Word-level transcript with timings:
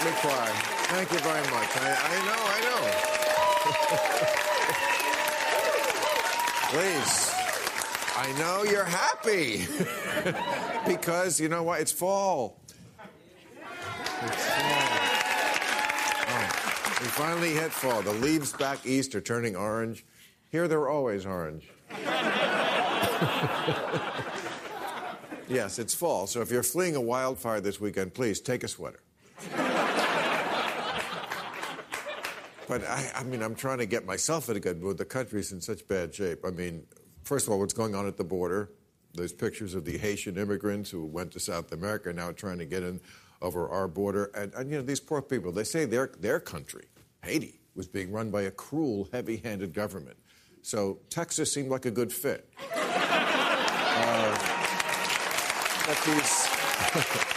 Cry. 0.00 0.46
Thank 0.88 1.12
you 1.12 1.18
very 1.18 1.42
much. 1.50 1.76
I, 1.76 1.94
I 2.02 2.16
know, 2.24 2.40
I 2.46 2.60
know. 2.64 2.80
Please. 6.70 7.30
I 8.16 8.32
know 8.38 8.62
you're 8.64 8.84
happy. 8.84 9.66
because 10.90 11.38
you 11.38 11.50
know 11.50 11.62
what? 11.62 11.80
It's 11.82 11.92
fall. 11.92 12.60
It's 14.22 14.44
fall. 14.46 14.88
Oh, 16.28 16.96
we 17.00 17.06
finally 17.08 17.50
hit 17.50 17.70
fall. 17.70 18.00
The 18.00 18.12
leaves 18.12 18.52
back 18.54 18.86
east 18.86 19.14
are 19.14 19.20
turning 19.20 19.54
orange. 19.54 20.06
Here 20.50 20.66
they're 20.66 20.88
always 20.88 21.26
orange. 21.26 21.68
yes, 25.48 25.78
it's 25.78 25.94
fall. 25.94 26.26
So 26.26 26.40
if 26.40 26.50
you're 26.50 26.62
fleeing 26.62 26.96
a 26.96 27.00
wildfire 27.00 27.60
this 27.60 27.80
weekend, 27.80 28.14
please 28.14 28.40
take 28.40 28.64
a 28.64 28.68
sweater. 28.68 29.00
But 32.70 32.84
I, 32.88 33.10
I 33.16 33.24
mean, 33.24 33.42
I'm 33.42 33.56
trying 33.56 33.78
to 33.78 33.86
get 33.86 34.06
myself 34.06 34.48
in 34.48 34.56
a 34.56 34.60
good 34.60 34.80
mood. 34.80 34.96
The 34.96 35.04
country's 35.04 35.50
in 35.50 35.60
such 35.60 35.88
bad 35.88 36.14
shape. 36.14 36.44
I 36.46 36.50
mean, 36.50 36.86
first 37.24 37.48
of 37.48 37.52
all, 37.52 37.58
what's 37.58 37.74
going 37.74 37.96
on 37.96 38.06
at 38.06 38.16
the 38.16 38.22
border? 38.22 38.70
Those 39.12 39.32
pictures 39.32 39.74
of 39.74 39.84
the 39.84 39.98
Haitian 39.98 40.38
immigrants 40.38 40.88
who 40.88 41.04
went 41.04 41.32
to 41.32 41.40
South 41.40 41.72
America 41.72 42.12
now 42.12 42.30
trying 42.30 42.58
to 42.58 42.66
get 42.66 42.84
in 42.84 43.00
over 43.42 43.68
our 43.68 43.88
border. 43.88 44.30
And, 44.36 44.54
and 44.54 44.70
you 44.70 44.76
know, 44.76 44.84
these 44.84 45.00
poor 45.00 45.20
people, 45.20 45.50
they 45.50 45.64
say 45.64 45.84
their, 45.84 46.12
their 46.20 46.38
country, 46.38 46.84
Haiti, 47.24 47.58
was 47.74 47.88
being 47.88 48.12
run 48.12 48.30
by 48.30 48.42
a 48.42 48.52
cruel, 48.52 49.08
heavy 49.10 49.38
handed 49.38 49.74
government. 49.74 50.18
So 50.62 51.00
Texas 51.10 51.52
seemed 51.52 51.70
like 51.70 51.86
a 51.86 51.90
good 51.90 52.12
fit. 52.12 52.48
Uh, 54.02 54.38
but 55.86 56.02
these. 56.06 57.26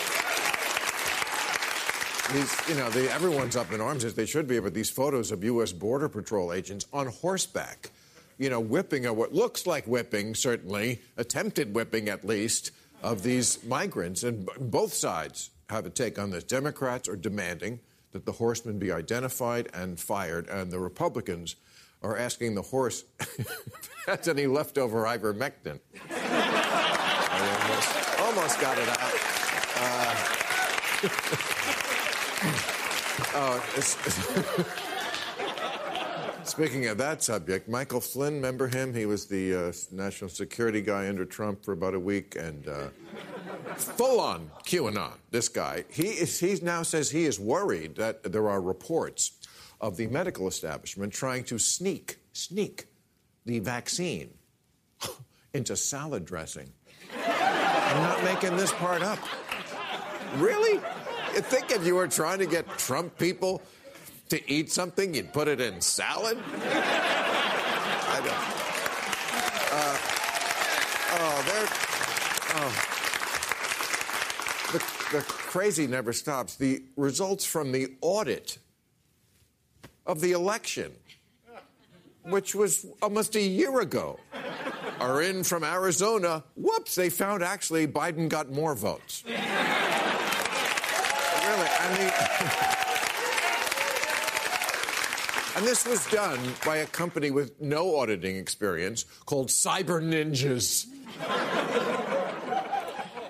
These, 2.32 2.70
you 2.70 2.76
know, 2.76 2.88
everyone's 2.88 3.56
up 3.56 3.72
in 3.74 3.82
arms 3.82 4.06
as 4.06 4.14
they 4.14 4.26
should 4.26 4.48
be, 4.48 4.60
but 4.60 4.74
these 4.74 4.90
photos 4.90 5.32
of 5.32 5.44
U.S. 5.44 5.74
Border 5.74 6.08
Patrol 6.08 6.54
agents 6.54 6.86
on 6.94 7.08
horseback, 7.08 7.92
you 8.38 8.50
know, 8.50 8.62
whipping, 8.62 9.06
or 9.06 9.14
what 9.14 9.34
looks 9.34 9.68
like 9.68 9.86
whipping, 9.86 10.34
certainly, 10.34 11.02
attempted 11.18 11.76
whipping 11.76 12.08
at 12.08 12.24
least, 12.26 12.72
of 13.02 13.24
these 13.24 13.64
migrants. 13.66 14.24
And 14.24 14.46
b- 14.46 14.54
both 14.58 14.94
sides 14.94 15.50
have 15.70 15.86
a 15.86 15.90
take 15.90 16.18
on 16.18 16.32
this. 16.32 16.46
Democrats 16.46 17.10
are 17.10 17.18
demanding 17.18 17.82
that 18.14 18.26
the 18.26 18.32
horsemen 18.32 18.80
be 18.80 18.92
identified 18.92 19.68
and 19.74 20.00
fired, 20.00 20.48
and 20.48 20.72
the 20.72 20.80
Republicans 20.80 21.58
are 22.02 22.18
asking 22.18 22.56
the 22.56 22.62
horse 22.62 23.04
if 23.20 23.40
it 23.40 23.48
has 24.08 24.28
any 24.28 24.48
leftover 24.48 25.04
ivermectin. 25.04 25.80
Almost, 27.34 28.20
almost 28.20 28.62
got 28.62 28.78
it 28.78 28.88
out. 28.88 29.14
Uh, 29.76 31.38
Oh, 33.36 33.64
it's, 33.76 33.98
Speaking 36.50 36.88
of 36.88 36.98
that 36.98 37.24
subject, 37.24 37.70
Michael 37.70 38.02
Flynn, 38.02 38.36
remember 38.36 38.68
him? 38.68 38.94
He 38.94 39.06
was 39.06 39.26
the 39.26 39.56
uh, 39.56 39.72
national 39.92 40.30
security 40.30 40.82
guy 40.82 41.08
under 41.08 41.26
Trump 41.26 41.64
for 41.64 41.72
about 41.72 41.94
a 41.94 42.00
week, 42.00 42.36
and 42.36 42.68
uh, 42.68 42.90
full 43.76 44.20
on 44.20 44.52
QAnon. 44.66 45.14
This 45.32 45.48
guy, 45.48 45.86
he 45.90 46.08
is, 46.08 46.40
he 46.40 46.60
now 46.62 46.84
says 46.84 47.10
he 47.10 47.24
is 47.26 47.40
worried 47.40 47.96
that 47.96 48.24
there 48.24 48.50
are 48.50 48.62
reports 48.62 49.32
of 49.80 49.96
the 49.96 50.08
medical 50.08 50.48
establishment 50.48 51.14
trying 51.14 51.44
to 51.46 51.58
sneak 51.58 52.18
sneak 52.34 52.88
the 53.46 53.60
vaccine 53.60 54.34
into 55.54 55.76
salad 55.76 56.26
dressing. 56.26 56.72
I'm 57.16 58.04
not 58.04 58.24
making 58.24 58.58
this 58.58 58.72
part 58.74 59.02
up. 59.02 59.20
Really? 60.38 60.80
Think 61.42 61.72
if 61.72 61.86
you 61.86 61.96
were 61.96 62.08
trying 62.08 62.40
to 62.40 62.46
get 62.46 62.68
Trump 62.78 63.18
people 63.18 63.62
to 64.30 64.52
eat 64.52 64.72
something, 64.72 65.14
you'd 65.16 65.34
put 65.34 65.48
it 65.48 65.60
in 65.60 65.82
salad? 65.82 66.38
I 68.08 68.20
don't. 68.24 68.34
Uh, 69.74 69.98
oh, 71.20 71.44
they're. 71.48 71.68
Oh. 72.56 72.72
The, 74.72 74.80
the 75.18 75.24
crazy 75.24 75.88
never 75.88 76.14
stops. 76.14 76.56
The 76.56 76.84
results 76.96 77.46
from 77.46 77.72
the 77.72 77.94
audit 78.02 78.60
of 80.06 80.22
the 80.22 80.34
election, 80.34 80.92
which 82.24 82.54
was 82.54 82.86
almost 83.02 83.36
a 83.36 83.42
year 83.42 83.80
ago, 83.82 84.20
are 85.00 85.22
in 85.22 85.44
from 85.44 85.64
Arizona. 85.64 86.44
Whoops, 86.56 86.94
they 86.96 87.10
found 87.10 87.44
actually 87.44 87.88
Biden 87.88 88.30
got 88.30 88.52
more 88.52 88.76
votes. 88.76 89.24
I 91.86 91.98
mean. 91.98 92.12
and 95.58 95.66
this 95.68 95.86
was 95.86 96.06
done 96.08 96.40
by 96.66 96.78
a 96.78 96.86
company 96.86 97.30
with 97.32 97.60
no 97.62 97.98
auditing 97.98 98.38
experience 98.38 99.04
called 99.26 99.50
Cyber 99.50 100.02
Ninjas. 100.02 100.88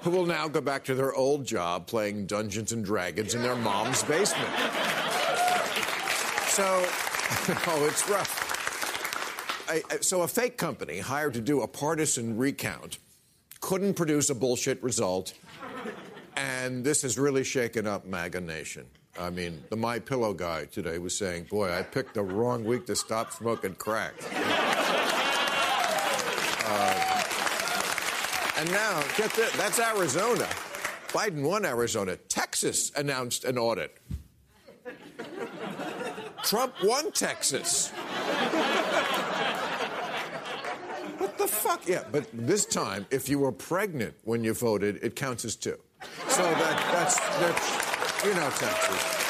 who 0.03 0.09
will 0.11 0.25
now 0.25 0.47
go 0.47 0.61
back 0.61 0.83
to 0.85 0.95
their 0.95 1.13
old 1.13 1.45
job 1.45 1.87
playing 1.87 2.25
Dungeons 2.25 2.71
and 2.73 2.83
Dragons 2.85 3.33
in 3.35 3.41
their 3.41 3.55
mom's 3.55 4.03
basement. 4.03 4.49
So, 6.49 6.63
oh, 7.67 7.87
it's 7.89 8.07
rough. 8.09 9.65
I- 9.69 9.81
so, 10.01 10.21
a 10.21 10.27
fake 10.27 10.57
company 10.57 10.99
hired 10.99 11.33
to 11.35 11.41
do 11.41 11.61
a 11.61 11.67
partisan 11.67 12.37
recount 12.37 12.99
couldn't 13.61 13.93
produce 13.93 14.29
a 14.29 14.35
bullshit 14.35 14.83
result 14.83 15.33
and 16.35 16.83
this 16.83 17.01
has 17.01 17.17
really 17.17 17.43
shaken 17.43 17.87
up 17.87 18.05
MAGA 18.05 18.41
Nation. 18.41 18.85
I 19.19 19.29
mean, 19.29 19.63
the 19.69 19.75
My 19.75 19.99
Pillow 19.99 20.33
guy 20.33 20.65
today 20.65 20.97
was 20.97 21.15
saying, 21.17 21.45
"Boy, 21.49 21.71
I 21.71 21.83
picked 21.83 22.15
the 22.15 22.23
wrong 22.23 22.63
week 22.63 22.85
to 22.87 22.95
stop 22.95 23.31
smoking 23.31 23.75
crack." 23.75 24.13
Uh, 26.65 27.23
and 28.57 28.71
now, 28.71 29.03
get 29.17 29.31
this, 29.33 29.51
that's 29.57 29.77
Arizona. 29.77 30.47
Biden 31.09 31.43
won 31.43 31.65
Arizona. 31.65 32.15
Texas 32.15 32.91
announced 32.95 33.43
an 33.43 33.57
audit. 33.57 33.95
Trump 36.43 36.73
won 36.83 37.11
Texas. 37.11 37.89
What 41.17 41.37
the 41.37 41.47
fuck? 41.47 41.87
Yeah, 41.87 42.03
but 42.11 42.27
this 42.33 42.65
time, 42.65 43.05
if 43.11 43.29
you 43.29 43.39
were 43.39 43.51
pregnant 43.51 44.15
when 44.23 44.43
you 44.43 44.53
voted, 44.53 44.99
it 45.03 45.15
counts 45.15 45.45
as 45.45 45.55
two. 45.55 45.77
So 46.29 46.43
that, 46.43 46.89
that's, 46.91 47.19
that's, 47.39 48.25
you 48.25 48.33
know, 48.33 48.49
Texas. 48.49 49.23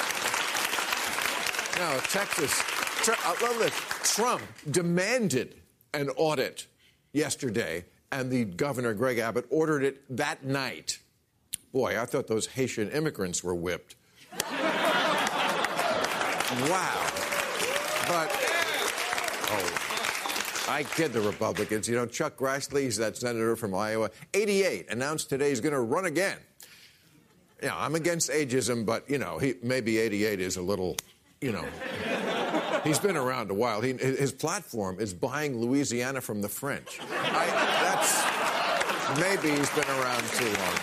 No, 1.79 1.99
Texas. 2.03 2.63
I 3.25 3.35
love 3.41 3.59
this. 3.59 3.73
Trump 4.15 4.41
demanded 4.69 5.55
an 5.93 6.09
audit 6.15 6.67
yesterday, 7.11 7.85
and 8.11 8.31
the 8.31 8.45
governor, 8.45 8.93
Greg 8.93 9.17
Abbott, 9.17 9.45
ordered 9.49 9.83
it 9.83 10.03
that 10.15 10.45
night. 10.45 10.99
Boy, 11.73 11.99
I 11.99 12.05
thought 12.05 12.27
those 12.27 12.47
Haitian 12.47 12.89
immigrants 12.91 13.43
were 13.43 13.55
whipped. 13.55 13.95
wow. 16.69 17.09
But, 18.07 18.29
oh, 19.49 20.65
I 20.69 20.83
kid 20.83 21.13
the 21.13 21.21
Republicans. 21.21 21.87
You 21.89 21.95
know, 21.95 22.05
Chuck 22.05 22.37
Grassley, 22.37 22.83
he's 22.83 22.97
that 22.97 23.17
senator 23.17 23.55
from 23.55 23.73
Iowa, 23.73 24.11
88, 24.33 24.89
announced 24.89 25.29
today 25.29 25.49
he's 25.49 25.61
going 25.61 25.73
to 25.73 25.81
run 25.81 26.05
again. 26.05 26.37
Yeah, 27.63 27.77
I'm 27.77 27.95
against 27.95 28.29
ageism, 28.29 28.85
but, 28.85 29.09
you 29.09 29.17
know, 29.17 29.37
he, 29.37 29.53
maybe 29.63 29.97
88 29.97 30.41
is 30.41 30.57
a 30.57 30.61
little, 30.61 30.97
you 31.39 31.53
know. 31.53 31.65
He's 32.83 32.99
been 32.99 33.15
around 33.15 33.49
a 33.49 33.53
while. 33.53 33.79
He, 33.79 33.93
his 33.93 34.33
platform 34.33 34.99
is 34.99 35.13
buying 35.13 35.57
Louisiana 35.57 36.19
from 36.19 36.41
the 36.41 36.49
French. 36.49 36.99
I, 37.01 37.45
that's 37.47 39.19
maybe 39.19 39.51
he's 39.55 39.69
been 39.69 39.87
around 39.87 40.23
too 40.31 40.45
long. 40.45 40.79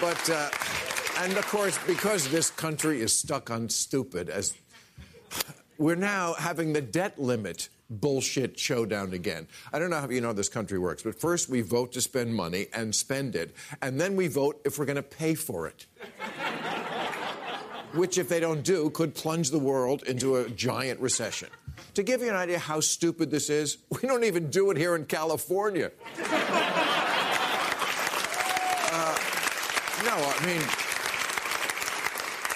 But 0.00 0.30
uh, 0.30 0.50
and 1.18 1.36
of 1.36 1.46
course, 1.48 1.78
because 1.86 2.28
this 2.28 2.50
country 2.50 3.00
is 3.00 3.12
stuck 3.16 3.50
on 3.50 3.68
stupid, 3.68 4.28
as 4.28 4.54
we're 5.76 5.96
now 5.96 6.34
having 6.34 6.72
the 6.72 6.80
debt 6.80 7.18
limit 7.18 7.68
bullshit 7.90 8.58
showdown 8.58 9.12
again. 9.12 9.48
I 9.72 9.78
don't 9.78 9.90
know 9.90 10.00
how 10.00 10.08
you 10.08 10.20
know 10.20 10.32
this 10.32 10.48
country 10.48 10.78
works, 10.78 11.02
but 11.02 11.18
first 11.18 11.48
we 11.48 11.60
vote 11.60 11.92
to 11.92 12.00
spend 12.00 12.34
money 12.34 12.66
and 12.72 12.94
spend 12.94 13.34
it, 13.34 13.54
and 13.82 14.00
then 14.00 14.16
we 14.16 14.28
vote 14.28 14.60
if 14.64 14.78
we're 14.78 14.84
going 14.84 14.96
to 14.96 15.02
pay 15.02 15.34
for 15.34 15.66
it 15.66 15.86
which, 17.92 18.18
if 18.18 18.28
they 18.28 18.40
don't 18.40 18.62
do, 18.62 18.90
could 18.90 19.14
plunge 19.14 19.50
the 19.50 19.58
world 19.58 20.02
into 20.04 20.36
a 20.36 20.48
giant 20.50 21.00
recession. 21.00 21.48
To 21.94 22.02
give 22.02 22.20
you 22.20 22.28
an 22.28 22.36
idea 22.36 22.58
how 22.58 22.80
stupid 22.80 23.30
this 23.30 23.48
is, 23.50 23.78
we 23.90 24.00
don't 24.08 24.24
even 24.24 24.50
do 24.50 24.70
it 24.70 24.76
here 24.76 24.96
in 24.96 25.06
California. 25.06 25.90
uh, 26.18 26.22
no, 30.04 30.14
I 30.14 30.46
mean, 30.46 30.62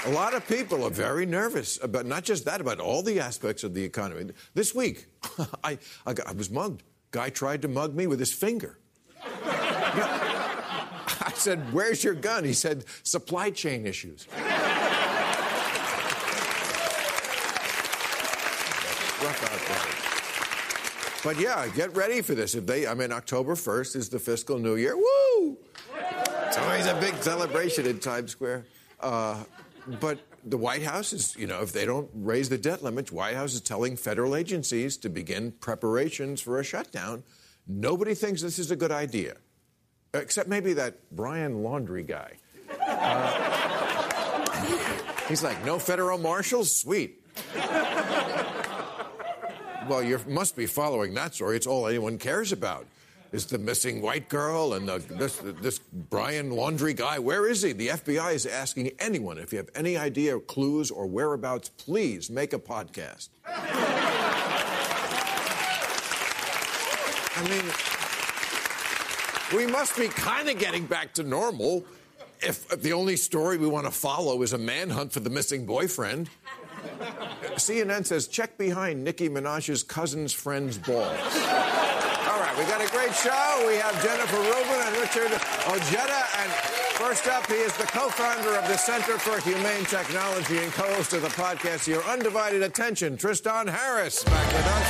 a 0.04 0.10
lot 0.10 0.34
of 0.34 0.46
people 0.48 0.84
are 0.84 0.90
very 0.90 1.26
nervous 1.26 1.78
about 1.82 2.06
not 2.06 2.24
just 2.24 2.44
that, 2.44 2.60
about 2.60 2.80
all 2.80 3.02
the 3.02 3.20
aspects 3.20 3.62
of 3.64 3.74
the 3.74 3.82
economy. 3.84 4.32
This 4.54 4.74
week, 4.74 5.06
I, 5.64 5.78
I, 6.06 6.12
got, 6.12 6.26
I 6.26 6.32
was 6.32 6.50
mugged. 6.50 6.82
Guy 7.10 7.30
tried 7.30 7.62
to 7.62 7.68
mug 7.68 7.94
me 7.94 8.06
with 8.06 8.18
his 8.18 8.32
finger. 8.32 8.78
I 9.44 11.30
said, 11.34 11.72
Where's 11.72 12.02
your 12.02 12.14
gun? 12.14 12.44
He 12.44 12.52
said, 12.52 12.84
Supply 13.02 13.50
chain 13.50 13.86
issues. 13.86 14.26
But 21.24 21.38
yeah, 21.38 21.68
get 21.68 21.94
ready 21.94 22.20
for 22.20 22.34
this. 22.34 22.56
If 22.56 22.66
they, 22.66 22.86
I 22.86 22.94
mean, 22.94 23.12
October 23.12 23.54
1st 23.54 23.94
is 23.94 24.08
the 24.08 24.18
fiscal 24.18 24.58
new 24.58 24.74
year. 24.74 24.96
Woo! 24.96 25.56
It's 26.46 26.58
always 26.58 26.86
a 26.86 26.98
big 27.00 27.14
celebration 27.22 27.86
in 27.86 28.00
Times 28.00 28.32
Square. 28.32 28.64
Uh, 28.98 29.44
but 30.00 30.18
the 30.44 30.56
White 30.56 30.82
House 30.82 31.12
is, 31.12 31.36
you 31.36 31.46
know, 31.46 31.62
if 31.62 31.72
they 31.72 31.84
don't 31.86 32.10
raise 32.14 32.48
the 32.48 32.58
debt 32.58 32.82
limit, 32.82 33.12
White 33.12 33.34
House 33.34 33.54
is 33.54 33.60
telling 33.60 33.96
federal 33.96 34.34
agencies 34.34 34.96
to 34.98 35.08
begin 35.08 35.52
preparations 35.52 36.40
for 36.40 36.58
a 36.58 36.64
shutdown. 36.64 37.22
Nobody 37.66 38.14
thinks 38.14 38.42
this 38.42 38.58
is 38.58 38.70
a 38.70 38.76
good 38.76 38.90
idea, 38.92 39.36
except 40.14 40.48
maybe 40.48 40.72
that 40.74 40.98
Brian 41.12 41.62
Laundrie 41.62 42.06
guy. 42.06 42.32
Uh, 42.86 44.56
he's 45.28 45.42
like, 45.42 45.64
no 45.64 45.78
federal 45.78 46.18
marshals? 46.18 46.74
Sweet. 46.74 47.24
Well, 49.88 50.02
you 50.02 50.20
must 50.28 50.56
be 50.56 50.66
following 50.66 51.14
that 51.14 51.34
story. 51.34 51.56
It's 51.56 51.66
all 51.66 51.86
anyone 51.86 52.18
cares 52.18 52.52
about. 52.52 52.86
Is 53.32 53.46
the 53.46 53.58
missing 53.58 54.02
white 54.02 54.28
girl 54.28 54.74
and 54.74 54.86
the, 54.86 54.98
this, 54.98 55.38
this 55.38 55.78
Brian 55.78 56.50
Laundrie 56.50 56.94
guy? 56.94 57.18
Where 57.18 57.48
is 57.48 57.62
he? 57.62 57.72
The 57.72 57.88
FBI 57.88 58.34
is 58.34 58.44
asking 58.44 58.90
anyone 58.98 59.38
if 59.38 59.52
you 59.52 59.58
have 59.58 59.70
any 59.74 59.96
idea, 59.96 60.38
clues, 60.38 60.90
or 60.90 61.06
whereabouts, 61.06 61.70
please 61.70 62.28
make 62.28 62.52
a 62.52 62.58
podcast. 62.58 63.30
I 67.34 67.48
mean, 67.48 67.64
we 69.58 69.66
must 69.72 69.96
be 69.96 70.08
kind 70.08 70.50
of 70.50 70.58
getting 70.58 70.84
back 70.84 71.14
to 71.14 71.22
normal 71.22 71.86
if 72.42 72.68
the 72.68 72.92
only 72.92 73.16
story 73.16 73.56
we 73.56 73.66
want 73.66 73.86
to 73.86 73.92
follow 73.92 74.42
is 74.42 74.52
a 74.52 74.58
manhunt 74.58 75.10
for 75.10 75.20
the 75.20 75.30
missing 75.30 75.64
boyfriend. 75.64 76.28
CNN 77.54 78.04
says 78.04 78.28
check 78.28 78.58
behind 78.58 79.02
Nicki 79.02 79.30
Minaj's 79.30 79.82
cousin's 79.82 80.34
friend's 80.34 80.76
balls. 80.76 81.16
Right, 82.52 82.58
we 82.58 82.70
got 82.70 82.84
a 82.84 82.90
great 82.90 83.14
show. 83.14 83.64
We 83.66 83.76
have 83.76 84.02
Jennifer 84.02 84.36
Rubin 84.36 84.80
and 84.84 84.96
Richard 84.96 85.32
Ojeda. 85.68 86.24
And 86.38 86.52
first 87.00 87.26
up, 87.28 87.46
he 87.46 87.54
is 87.54 87.72
the 87.76 87.84
co-founder 87.84 88.56
of 88.56 88.68
the 88.68 88.76
Center 88.76 89.18
for 89.18 89.40
Humane 89.40 89.84
Technology 89.84 90.58
and 90.58 90.72
co-host 90.72 91.12
of 91.14 91.22
the 91.22 91.28
podcast 91.28 91.86
Your 91.86 92.02
Undivided 92.04 92.62
Attention, 92.62 93.16
Tristan 93.16 93.66
Harris, 93.68 94.22
back 94.24 94.46
with 94.52 94.66
us. 94.66 94.88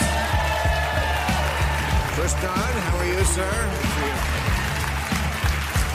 Tristan, 2.17 2.51
how 2.51 2.99
are 2.99 3.07
you, 3.07 3.25
sir? 3.25 3.71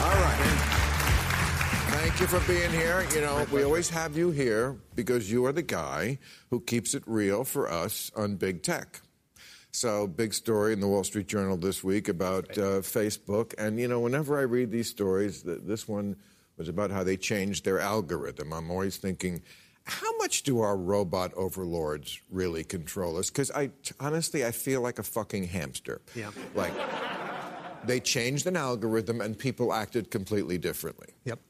All 0.04 0.22
right. 0.22 0.38
Thank 1.90 2.20
you 2.20 2.26
for 2.26 2.40
being 2.50 2.70
here. 2.70 3.06
You 3.14 3.20
know, 3.20 3.46
we 3.52 3.62
always 3.62 3.90
have 3.90 4.16
you 4.16 4.30
here 4.30 4.76
because 4.94 5.30
you 5.30 5.44
are 5.44 5.52
the 5.52 5.62
guy 5.62 6.18
who 6.50 6.60
keeps 6.60 6.94
it 6.94 7.02
real 7.06 7.44
for 7.44 7.70
us 7.70 8.10
on 8.16 8.36
big 8.36 8.62
tech. 8.62 9.02
So, 9.70 10.06
big 10.06 10.34
story 10.34 10.72
in 10.72 10.80
the 10.80 10.88
Wall 10.88 11.04
Street 11.04 11.28
Journal 11.28 11.56
this 11.56 11.84
week 11.84 12.08
about 12.08 12.50
uh, 12.56 12.80
Facebook. 12.80 13.54
And, 13.58 13.78
you 13.78 13.86
know, 13.86 14.00
whenever 14.00 14.38
I 14.38 14.42
read 14.42 14.70
these 14.70 14.88
stories, 14.88 15.42
this 15.44 15.86
one 15.86 16.16
was 16.56 16.68
about 16.68 16.90
how 16.90 17.04
they 17.04 17.16
changed 17.16 17.64
their 17.64 17.78
algorithm. 17.78 18.52
I'm 18.52 18.70
always 18.70 18.96
thinking, 18.96 19.42
how 19.84 20.16
much 20.18 20.42
do 20.42 20.60
our 20.60 20.76
robot 20.76 21.32
overlords 21.34 22.20
really 22.30 22.64
control 22.64 23.16
us? 23.16 23.30
Because 23.30 23.50
I 23.50 23.70
honestly, 24.00 24.44
I 24.44 24.50
feel 24.50 24.80
like 24.80 24.98
a 24.98 25.02
fucking 25.02 25.44
hamster. 25.44 26.00
Yeah. 26.14 26.30
Like, 26.54 26.72
they 27.84 28.00
changed 28.00 28.46
an 28.46 28.56
algorithm 28.56 29.20
and 29.20 29.38
people 29.38 29.72
acted 29.72 30.10
completely 30.10 30.58
differently. 30.58 31.08
Yep. 31.24 31.40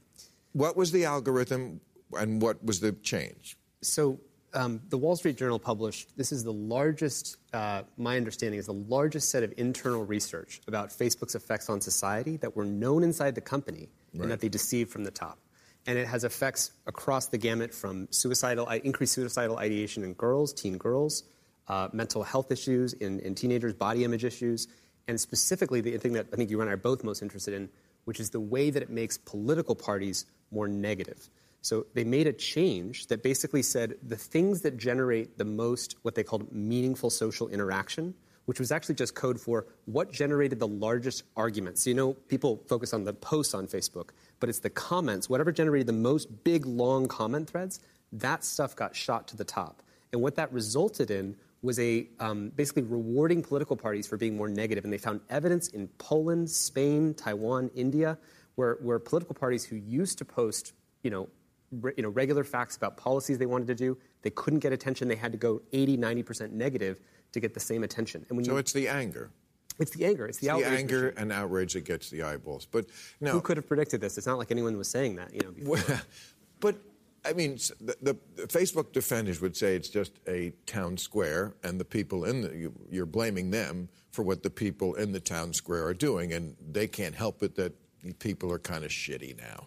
What 0.53 0.76
was 0.76 0.93
the 0.93 1.05
algorithm 1.05 1.81
and 2.12 2.43
what 2.43 2.62
was 2.65 2.81
the 2.81 2.93
change? 2.93 3.56
So 3.81 4.20
the 4.53 4.99
Wall 4.99 5.17
Street 5.17 5.37
Journal 5.37 5.59
published 5.59 6.17
this 6.17 6.33
is 6.33 6.45
the 6.45 6.53
largest, 6.53 7.37
uh, 7.53 7.82
my 7.96 8.17
understanding 8.17 8.58
is 8.58 8.67
the 8.67 8.72
largest 8.72 9.31
set 9.31 9.43
of 9.43 9.53
internal 9.56 10.05
research 10.05 10.61
about 10.67 10.91
Facebook's 10.91 11.34
effects 11.34 11.69
on 11.69 11.81
society 11.81 12.37
that 12.39 12.56
were 12.56 12.65
known 12.65 13.03
inside 13.03 13.34
the 13.34 13.41
company 13.41 13.89
and 14.15 14.31
that 14.31 14.41
they 14.41 14.49
deceived 14.49 14.91
from 14.91 15.05
the 15.05 15.11
top. 15.11 15.39
And 15.87 15.99
it 15.99 16.06
has 16.06 16.25
effects 16.25 16.72
across 16.87 17.29
the 17.29 17.39
gamut 17.39 17.72
from 17.72 18.08
suicidal, 18.11 18.69
increased 18.69 19.13
suicidal 19.15 19.58
ideation 19.58 20.03
in 20.05 20.15
girls, 20.15 20.53
teen 20.53 20.77
girls, 20.77 21.25
uh, 21.69 21.89
mental 21.93 22.22
health 22.22 22.51
issues 22.51 22.94
in, 22.94 23.20
in 23.20 23.34
teenagers, 23.34 23.75
body 23.75 24.05
image 24.05 24.25
issues, 24.25 24.69
and 25.06 25.20
specifically 25.20 25.81
the 25.81 25.96
thing 25.99 26.13
that 26.15 26.27
I 26.32 26.37
think 26.37 26.51
you 26.51 26.61
and 26.61 26.69
I 26.69 26.75
are 26.75 26.77
both 26.77 27.05
most 27.05 27.22
interested 27.22 27.55
in, 27.55 27.69
which 28.05 28.20
is 28.20 28.31
the 28.31 28.41
way 28.41 28.70
that 28.70 28.82
it 28.82 28.91
makes 28.91 29.19
political 29.19 29.75
parties 29.75 30.27
more 30.51 30.69
negative. 30.69 31.29
So 31.69 31.84
they 31.93 32.03
made 32.05 32.27
a 32.27 32.32
change 32.32 33.08
that 33.08 33.22
basically 33.22 33.63
said 33.63 33.96
the 34.03 34.17
things 34.17 34.63
that 34.63 34.79
generate 34.79 35.37
the 35.37 35.44
most 35.44 35.96
what 36.01 36.15
they 36.15 36.22
called 36.22 36.51
meaningful 36.51 37.10
social 37.10 37.46
interaction, 37.48 38.15
which 38.46 38.58
was 38.58 38.72
actually 38.72 38.94
just 38.94 39.15
code 39.15 39.39
for 39.39 39.67
what 39.84 40.10
generated 40.10 40.60
the 40.60 40.67
largest 40.67 41.25
arguments. 41.37 41.84
So 41.84 41.91
you 41.91 41.96
know, 41.96 42.15
people 42.15 42.63
focus 42.69 42.94
on 42.94 43.05
the 43.05 43.13
posts 43.13 43.53
on 43.53 43.67
Facebook, 43.67 44.13
but 44.41 44.48
it's 44.48 44.60
the 44.60 44.70
comments, 44.70 45.29
whatever 45.29 45.53
generated 45.53 45.87
the 45.87 45.93
most 45.93 46.43
big, 46.43 46.65
long 46.65 47.06
comment 47.06 47.51
threads, 47.51 47.81
that 48.13 48.44
stuff 48.44 48.75
got 48.75 48.96
shot 48.96 49.29
to 49.29 49.37
the 49.37 49.44
top. 49.44 49.82
And 50.15 50.22
what 50.22 50.37
that 50.37 50.51
resulted 50.51 51.10
in 51.10 51.37
was 51.60 51.79
a 51.79 52.08
um, 52.19 52.48
basically 52.56 52.84
rewarding 52.84 53.43
political 53.43 53.77
parties 53.77 54.06
for 54.06 54.17
being 54.17 54.39
more 54.39 54.48
negative. 54.48 54.84
And 54.84 54.93
they 54.93 54.96
found 54.96 55.20
evidence 55.29 55.69
in 55.69 55.89
Poland, 55.98 56.48
Spain, 56.48 57.13
Taiwan, 57.13 57.70
India 57.75 58.17
where, 58.55 58.79
where 58.81 58.98
political 58.98 59.34
parties 59.34 59.67
who 59.67 59.77
used 59.77 60.17
to 60.17 60.25
post, 60.25 60.72
you 61.03 61.10
know, 61.10 61.29
you 61.72 62.03
know, 62.03 62.08
regular 62.08 62.44
facts 62.44 62.77
about 62.77 62.96
policies 62.96 63.39
they 63.39 63.46
wanted 63.46 63.67
to 63.69 63.75
do, 63.75 63.98
they 64.22 64.31
couldn't 64.31 64.60
get 64.60 64.72
attention. 64.72 65.08
They 65.08 65.17
had 65.17 65.32
to 65.32 65.39
go 65.39 65.60
80, 65.72 65.98
90% 65.98 66.53
negative 66.53 67.01
to 67.32 67.41
get 67.41 67.55
the 67.55 67.60
same 67.60 67.82
attention. 67.84 68.25
And 68.29 68.37
when 68.37 68.44
so 68.44 68.53
you, 68.53 68.58
it's 68.58 68.72
the 68.72 68.89
anger. 68.89 69.31
It's 69.79 69.93
the 69.93 70.05
anger. 70.05 70.27
It's 70.27 70.39
the, 70.39 70.48
it's 70.48 70.58
the 70.58 70.67
anger 70.67 71.03
machine. 71.03 71.19
and 71.19 71.32
outrage 71.32 71.75
that 71.75 71.84
gets 71.84 72.10
the 72.10 72.22
eyeballs. 72.22 72.67
But 72.67 72.87
no, 73.20 73.32
who 73.32 73.41
could 73.41 73.56
have 73.56 73.67
predicted 73.67 74.01
this? 74.01 74.19
It's 74.19 74.27
not 74.27 74.39
like 74.39 74.51
anyone 74.51 74.77
was 74.77 74.89
saying 74.89 75.17
that, 75.17 75.32
you 75.32 75.41
know. 75.41 75.53
Before. 75.53 76.01
but 76.60 76.77
I 77.25 77.32
mean, 77.32 77.58
the, 77.81 77.96
the, 78.01 78.17
the, 78.37 78.43
Facebook 78.48 78.93
defenders 78.93 79.41
would 79.41 79.56
say 79.56 79.77
it's 79.77 79.89
just 79.89 80.13
a 80.27 80.53
town 80.67 80.96
square, 80.96 81.55
and 81.63 81.79
the 81.79 81.84
people 81.84 82.25
in 82.25 82.43
the 82.43 82.56
you, 82.56 82.72
you're 82.91 83.06
blaming 83.06 83.51
them 83.51 83.89
for 84.10 84.22
what 84.22 84.43
the 84.43 84.51
people 84.51 84.94
in 84.94 85.13
the 85.13 85.20
town 85.20 85.53
square 85.53 85.84
are 85.84 85.94
doing, 85.94 86.32
and 86.32 86.56
they 86.70 86.89
can't 86.89 87.15
help 87.15 87.43
it 87.43 87.55
that 87.56 87.72
people 88.19 88.53
are 88.53 88.58
kind 88.58 88.84
of 88.84 88.91
shitty 88.91 89.37
now. 89.39 89.67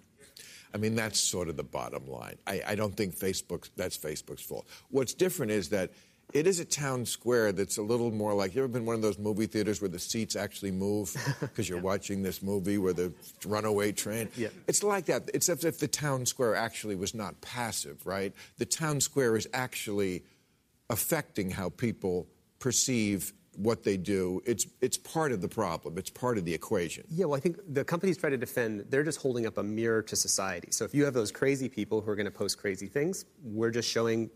I 0.74 0.78
mean, 0.78 0.96
that's 0.96 1.20
sort 1.20 1.50
of 1.50 1.58
the 1.58 1.64
bottom 1.64 2.08
line. 2.08 2.38
I, 2.48 2.62
I 2.68 2.76
don't 2.76 2.96
think 2.96 3.16
Facebook, 3.16 3.70
that's 3.76 3.98
Facebook's 3.98 4.42
fault. 4.42 4.68
What's 4.90 5.14
different 5.14 5.52
is 5.52 5.70
that 5.70 5.92
it 6.34 6.48
is 6.48 6.60
a 6.60 6.66
town 6.66 7.06
square 7.06 7.52
that's 7.52 7.78
a 7.78 7.82
little 7.82 8.12
more 8.12 8.34
like 8.34 8.56
you 8.56 8.62
ever 8.62 8.68
been 8.68 8.86
one 8.86 8.96
of 8.96 9.02
those 9.02 9.18
movie 9.18 9.46
theaters 9.46 9.82
where 9.82 9.90
the 9.90 10.00
seats 10.00 10.36
actually 10.36 10.72
move 10.72 11.14
because 11.40 11.68
you're 11.68 11.80
yeah. 11.80 11.84
watching 11.84 12.24
this 12.24 12.42
movie 12.42 12.78
where 12.78 12.94
the 12.94 13.12
runaway 13.46 13.92
train 13.92 14.30
yeah. 14.38 14.48
it's 14.68 14.84
like 14.84 15.06
that 15.06 15.30
except 15.34 15.66
if 15.66 15.80
the 15.80 15.88
town 15.88 16.26
square 16.26 16.56
actually 16.56 16.96
was 16.96 17.14
not 17.14 17.40
passive 17.42 18.06
right 18.06 18.34
the 18.58 18.66
town 18.66 19.00
square 19.02 19.36
is 19.36 19.48
actually 19.54 20.24
affecting 20.90 21.50
how 21.50 21.70
people 21.70 22.28
perceive 22.60 23.34
what 23.56 23.84
they 23.84 23.98
do. 23.98 24.42
It's, 24.46 24.66
it's 24.80 24.98
part 24.98 25.32
of 25.32 25.42
the 25.42 25.48
problem. 25.48 25.98
It's 25.98 26.10
part 26.10 26.38
of 26.38 26.46
the 26.46 26.54
equation. 26.54 27.04
Yeah, 27.10 27.26
well, 27.26 27.38
I 27.38 27.42
think 27.42 27.58
the 27.68 27.84
companies 27.84 28.18
try 28.18 28.30
to 28.30 28.38
defend, 28.38 28.86
they're 28.90 29.04
just 29.04 29.22
holding 29.22 29.46
up 29.46 29.58
a 29.58 29.64
mirror 29.64 30.02
to 30.04 30.16
society. 30.16 30.70
So 30.72 30.86
if 30.86 30.94
you 30.94 31.06
have 31.06 31.14
those 31.14 31.32
crazy 31.32 31.68
people 31.68 32.02
who 32.02 32.10
are 32.12 32.16
going 32.16 32.26
to 32.26 32.32
post 32.32 32.58
crazy 32.58 32.88
things, 32.88 33.26
we're 33.44 33.72
just 33.72 33.90
showing 33.90 34.30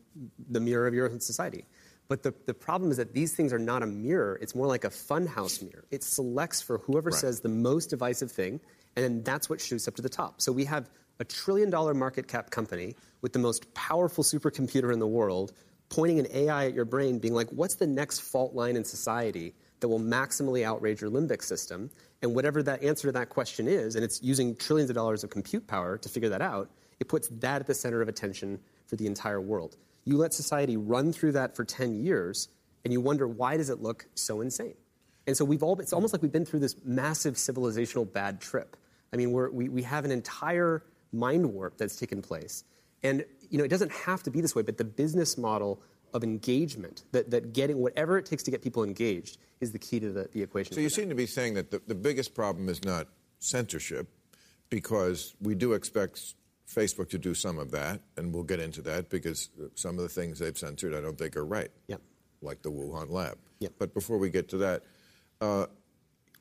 the 0.50 0.60
mirror 0.60 0.88
of 0.88 0.93
your 0.93 1.10
society. 1.19 1.65
But 2.07 2.24
the, 2.24 2.34
the 2.45 2.53
problem 2.53 2.91
is 2.91 2.98
that 2.98 3.13
these 3.13 3.36
things 3.36 3.51
are 3.51 3.60
not 3.60 3.81
a 3.81 3.88
mirror. 3.88 4.38
It's 4.41 4.53
more 4.53 4.67
like 4.67 4.84
a 4.84 4.89
funhouse 4.89 5.62
mirror. 5.63 5.86
It 5.91 6.03
selects 6.03 6.62
for 6.62 6.77
whoever 6.79 7.10
right. 7.10 7.19
says 7.19 7.41
the 7.41 7.50
most 7.50 7.89
divisive 7.89 8.31
thing, 8.31 8.60
and 8.95 9.03
then 9.03 9.24
that's 9.24 9.50
what 9.50 9.60
shoots 9.60 9.88
up 9.88 9.95
to 9.95 10.01
the 10.01 10.10
top. 10.10 10.41
So 10.41 10.51
we 10.51 10.65
have 10.65 10.89
a 11.19 11.24
trillion 11.24 11.69
dollar 11.69 11.93
market 11.93 12.27
cap 12.27 12.51
company 12.51 12.95
with 13.22 13.34
the 13.34 13.39
most 13.39 13.74
powerful 13.74 14.24
supercomputer 14.24 14.93
in 14.93 15.00
the 15.00 15.07
world 15.07 15.53
pointing 15.89 16.20
an 16.20 16.27
AI 16.34 16.68
at 16.68 16.74
your 16.74 16.86
brain, 16.86 17.20
being 17.20 17.34
like, 17.34 17.50
what's 17.50 17.75
the 17.75 17.88
next 17.88 18.20
fault 18.20 18.54
line 18.54 18.75
in 18.75 18.84
society 18.84 19.54
that 19.80 19.88
will 19.88 20.00
maximally 20.00 20.63
outrage 20.63 21.01
your 21.01 21.10
limbic 21.10 21.44
system? 21.44 21.89
And 22.22 22.34
whatever 22.34 22.63
that 22.63 22.84
answer 22.84 23.08
to 23.08 23.12
that 23.13 23.30
question 23.30 23.68
is, 23.68 23.96
and 23.96 24.04
it's 24.04 24.22
using 24.22 24.56
trillions 24.56 24.89
of 24.89 24.96
dollars 24.96 25.24
of 25.24 25.30
compute 25.30 25.68
power 25.68 25.98
to 25.98 26.10
figure 26.10 26.30
that 26.30 26.42
out, 26.42 26.70
it 27.00 27.08
puts 27.08 27.27
that 27.27 27.62
at 27.62 27.68
the 27.68 27.74
center 27.74 28.01
of 28.01 28.08
attention 28.08 28.60
for 28.88 28.96
the 28.96 29.06
entire 29.06 29.42
world. 29.42 29.77
You 30.06 30.18
let 30.18 30.34
society 30.34 30.77
run 30.77 31.12
through 31.12 31.34
that 31.34 31.56
for 31.56 31.63
10 31.63 32.04
years, 32.04 32.48
and 32.84 32.94
you 32.94 33.01
wonder 33.01 33.27
why 33.27 33.58
does 33.58 33.70
it 33.70 33.82
look 33.82 34.08
so 34.15 34.42
insane? 34.42 34.75
And 35.27 35.36
so 35.36 35.44
we've 35.44 35.63
all, 35.63 35.80
it's 35.80 35.94
almost 35.94 36.13
like 36.13 36.22
we've 36.22 36.32
been 36.32 36.46
through 36.46 36.60
this 36.60 36.75
massive 36.84 37.36
civilizational 37.36 38.12
bad 38.12 38.39
trip. 38.39 38.77
I 39.12 39.18
mean, 39.18 39.32
we 39.32 39.70
we, 39.70 39.82
have 39.84 40.06
an 40.06 40.12
entire 40.12 40.84
mind 41.12 41.54
warp 41.54 41.77
that's 41.77 41.96
taken 41.96 42.22
place. 42.22 42.63
And 43.05 43.25
you 43.50 43.57
know, 43.57 43.63
it 43.63 43.69
doesn't 43.69 43.91
have 43.91 44.24
to 44.24 44.31
be 44.31 44.41
this 44.41 44.55
way, 44.55 44.63
but 44.63 44.77
the 44.77 44.83
business 44.83 45.38
model 45.38 45.81
of 46.13 46.24
engagement, 46.24 47.03
that, 47.12 47.29
that 47.31 47.53
getting 47.53 47.77
whatever 47.77 48.17
it 48.17 48.25
takes 48.25 48.43
to 48.43 48.51
get 48.51 48.62
people 48.62 48.83
engaged, 48.83 49.38
is 49.59 49.71
the 49.71 49.79
key 49.79 50.00
to 50.00 50.12
the, 50.12 50.29
the 50.31 50.41
equation. 50.41 50.74
So 50.74 50.79
you 50.79 50.89
seem 50.89 51.09
to 51.09 51.15
be 51.15 51.25
saying 51.25 51.53
that 51.55 51.71
the, 51.71 51.81
the 51.85 51.95
biggest 51.95 52.33
problem 52.33 52.69
is 52.69 52.83
not 52.83 53.07
censorship, 53.39 54.07
because 54.69 55.35
we 55.41 55.55
do 55.55 55.74
expect 55.74 56.35
Facebook 56.67 57.09
to 57.09 57.17
do 57.17 57.33
some 57.33 57.59
of 57.59 57.71
that, 57.71 58.01
and 58.17 58.33
we'll 58.33 58.43
get 58.43 58.59
into 58.59 58.81
that 58.81 59.09
because 59.09 59.50
some 59.75 59.97
of 59.97 60.03
the 60.03 60.09
things 60.09 60.39
they've 60.39 60.57
censored 60.57 60.95
I 60.95 61.01
don't 61.01 61.17
think 61.17 61.38
are 61.38 61.45
right, 61.45 61.69
yep. 61.88 62.01
like 62.41 62.63
the 62.63 62.71
Wuhan 62.71 63.09
lab. 63.12 63.38
Yep. 63.59 63.74
But 63.77 63.93
before 63.93 64.17
we 64.17 64.29
get 64.29 64.50
to 64.50 64.57
that, 64.57 64.83
uh, 65.41 65.67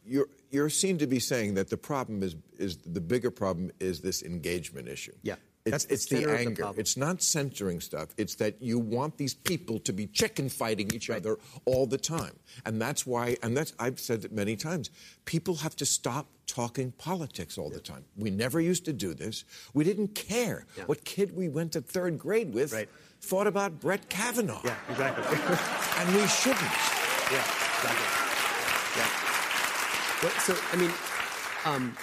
you 0.04 0.28
you 0.50 0.68
seem 0.70 0.98
to 0.98 1.06
be 1.06 1.20
saying 1.20 1.54
that 1.54 1.68
the 1.68 1.76
problem 1.76 2.22
is 2.22 2.36
is 2.58 2.78
the 2.78 3.00
bigger 3.00 3.30
problem 3.30 3.70
is 3.80 4.00
this 4.00 4.22
engagement 4.22 4.88
issue. 4.88 5.14
Yeah. 5.22 5.36
It's, 5.66 5.86
it's 5.86 6.06
the 6.06 6.30
anger. 6.30 6.70
The 6.74 6.80
it's 6.80 6.96
not 6.96 7.22
censoring 7.22 7.80
stuff. 7.80 8.08
It's 8.18 8.34
that 8.34 8.60
you 8.60 8.78
want 8.78 9.16
these 9.16 9.32
people 9.32 9.78
to 9.80 9.94
be 9.94 10.06
chicken 10.06 10.50
fighting 10.50 10.90
each 10.92 11.08
right. 11.08 11.16
other 11.16 11.38
all 11.64 11.86
the 11.86 11.96
time. 11.96 12.32
And 12.66 12.80
that's 12.80 13.06
why, 13.06 13.38
and 13.42 13.56
that's, 13.56 13.72
I've 13.78 13.98
said 13.98 14.26
it 14.26 14.32
many 14.32 14.56
times, 14.56 14.90
people 15.24 15.54
have 15.56 15.74
to 15.76 15.86
stop 15.86 16.26
talking 16.46 16.92
politics 16.92 17.56
all 17.56 17.68
yeah. 17.70 17.76
the 17.76 17.80
time. 17.80 18.04
We 18.14 18.30
never 18.30 18.60
used 18.60 18.84
to 18.84 18.92
do 18.92 19.14
this. 19.14 19.44
We 19.72 19.84
didn't 19.84 20.08
care 20.08 20.66
yeah. 20.76 20.84
what 20.84 21.02
kid 21.04 21.34
we 21.34 21.48
went 21.48 21.72
to 21.72 21.80
third 21.80 22.18
grade 22.18 22.52
with 22.52 22.74
right. 22.74 22.88
thought 23.22 23.46
about 23.46 23.80
Brett 23.80 24.10
Kavanaugh. 24.10 24.60
Yeah, 24.64 24.76
exactly. 24.90 25.24
and 25.98 26.14
we 26.14 26.26
shouldn't. 26.28 26.60
Yeah, 27.32 27.44
exactly. 27.78 28.10
Yeah. 28.98 29.08
Well, 30.22 30.32
so, 30.40 30.56
I 30.72 30.76
mean, 30.76 30.92
um, 31.64 31.96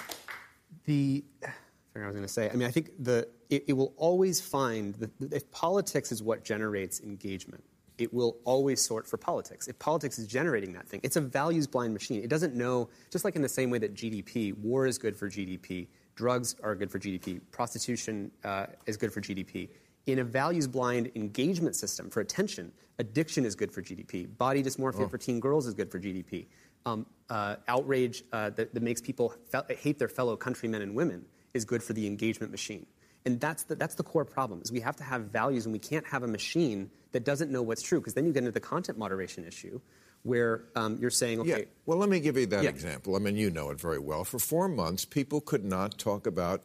the 0.84 1.22
I 1.94 2.06
was 2.06 2.14
going 2.14 2.26
to 2.26 2.32
say. 2.32 2.48
I 2.48 2.54
mean, 2.54 2.66
I 2.66 2.70
think 2.70 2.90
the 2.98 3.28
it, 3.50 3.64
it 3.68 3.72
will 3.74 3.92
always 3.96 4.40
find 4.40 4.94
that 4.94 5.10
if 5.32 5.50
politics 5.50 6.10
is 6.10 6.22
what 6.22 6.42
generates 6.42 7.00
engagement, 7.00 7.62
it 7.98 8.12
will 8.12 8.38
always 8.44 8.80
sort 8.80 9.06
for 9.06 9.16
politics. 9.16 9.68
If 9.68 9.78
politics 9.78 10.18
is 10.18 10.26
generating 10.26 10.72
that 10.72 10.88
thing, 10.88 11.00
it's 11.02 11.16
a 11.16 11.20
values 11.20 11.66
blind 11.66 11.92
machine. 11.92 12.22
It 12.22 12.30
doesn't 12.30 12.54
know, 12.54 12.88
just 13.10 13.24
like 13.24 13.36
in 13.36 13.42
the 13.42 13.48
same 13.48 13.70
way 13.70 13.78
that 13.78 13.94
GDP, 13.94 14.56
war 14.56 14.86
is 14.86 14.96
good 14.98 15.16
for 15.16 15.28
GDP, 15.28 15.88
drugs 16.14 16.56
are 16.62 16.74
good 16.74 16.90
for 16.90 16.98
GDP, 16.98 17.40
prostitution 17.50 18.30
uh, 18.44 18.66
is 18.86 18.96
good 18.96 19.12
for 19.12 19.20
GDP. 19.20 19.68
In 20.06 20.18
a 20.18 20.24
values 20.24 20.66
blind 20.66 21.12
engagement 21.14 21.76
system 21.76 22.10
for 22.10 22.20
attention, 22.20 22.72
addiction 22.98 23.44
is 23.44 23.54
good 23.54 23.70
for 23.70 23.82
GDP. 23.82 24.26
Body 24.36 24.62
dysmorphia 24.62 25.02
oh. 25.02 25.08
for 25.08 25.18
teen 25.18 25.38
girls 25.38 25.66
is 25.66 25.74
good 25.74 25.90
for 25.90 26.00
GDP. 26.00 26.46
Um, 26.84 27.06
uh, 27.30 27.56
outrage 27.68 28.24
uh, 28.32 28.50
that, 28.50 28.74
that, 28.74 28.82
makes 28.82 29.00
people 29.00 29.32
fe- 29.52 29.76
hate 29.76 30.00
their 30.00 30.08
fellow 30.08 30.36
countrymen 30.36 30.82
and 30.82 30.96
women 30.96 31.24
is 31.54 31.64
good 31.64 31.82
for 31.82 31.92
the 31.92 32.06
engagement 32.06 32.50
machine. 32.50 32.86
And 33.24 33.40
that's 33.40 33.64
the, 33.64 33.76
that's 33.76 33.94
the 33.94 34.02
core 34.02 34.24
problem 34.24 34.60
is 34.62 34.72
we 34.72 34.80
have 34.80 34.96
to 34.96 35.04
have 35.04 35.22
values 35.22 35.64
and 35.64 35.72
we 35.72 35.78
can't 35.78 36.06
have 36.06 36.22
a 36.22 36.26
machine 36.26 36.90
that 37.12 37.24
doesn't 37.24 37.50
know 37.50 37.62
what's 37.62 37.82
true 37.82 38.00
because 38.00 38.14
then 38.14 38.26
you 38.26 38.32
get 38.32 38.40
into 38.40 38.50
the 38.50 38.60
content 38.60 38.98
moderation 38.98 39.44
issue 39.44 39.80
where 40.24 40.64
um, 40.76 40.98
you're 41.00 41.10
saying, 41.10 41.40
okay. 41.40 41.48
Yeah. 41.48 41.64
Well, 41.86 41.98
let 41.98 42.08
me 42.08 42.20
give 42.20 42.36
you 42.36 42.46
that 42.46 42.64
yeah. 42.64 42.70
example. 42.70 43.16
I 43.16 43.18
mean, 43.18 43.36
you 43.36 43.50
know 43.50 43.70
it 43.70 43.80
very 43.80 43.98
well. 43.98 44.24
For 44.24 44.38
four 44.38 44.68
months, 44.68 45.04
people 45.04 45.40
could 45.40 45.64
not 45.64 45.98
talk 45.98 46.26
about 46.26 46.62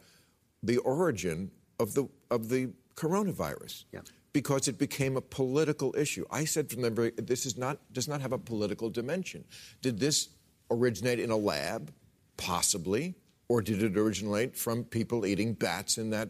the 0.64 0.78
origin 0.80 1.52
of 1.80 1.94
the, 1.94 2.08
of 2.30 2.50
the 2.50 2.70
coronavirus. 2.96 3.86
Yeah. 3.92 4.02
Because 4.34 4.68
it 4.68 4.78
became 4.78 5.18
a 5.18 5.22
political 5.22 5.96
issue. 5.98 6.26
I 6.30 6.46
said 6.46 6.70
from 6.70 6.84
the 6.84 6.92
very, 6.92 7.12
this 7.12 7.46
is 7.46 7.58
not, 7.58 7.80
does 7.92 8.08
not 8.08 8.22
have 8.22 8.32
a 8.32 8.38
political 8.38 8.90
dimension. 8.90 9.46
Did 9.82 10.00
this 10.00 10.30
originate 10.70 11.20
in 11.20 11.32
a 11.32 11.38
lab? 11.38 11.92
Possibly. 12.36 13.16
Or 13.50 13.62
did 13.62 13.82
it 13.82 13.98
originate 13.98 14.58
from 14.58 14.84
people 14.84 15.26
eating 15.26 15.54
bats 15.54 15.98
in 15.98 16.10
that, 16.10 16.30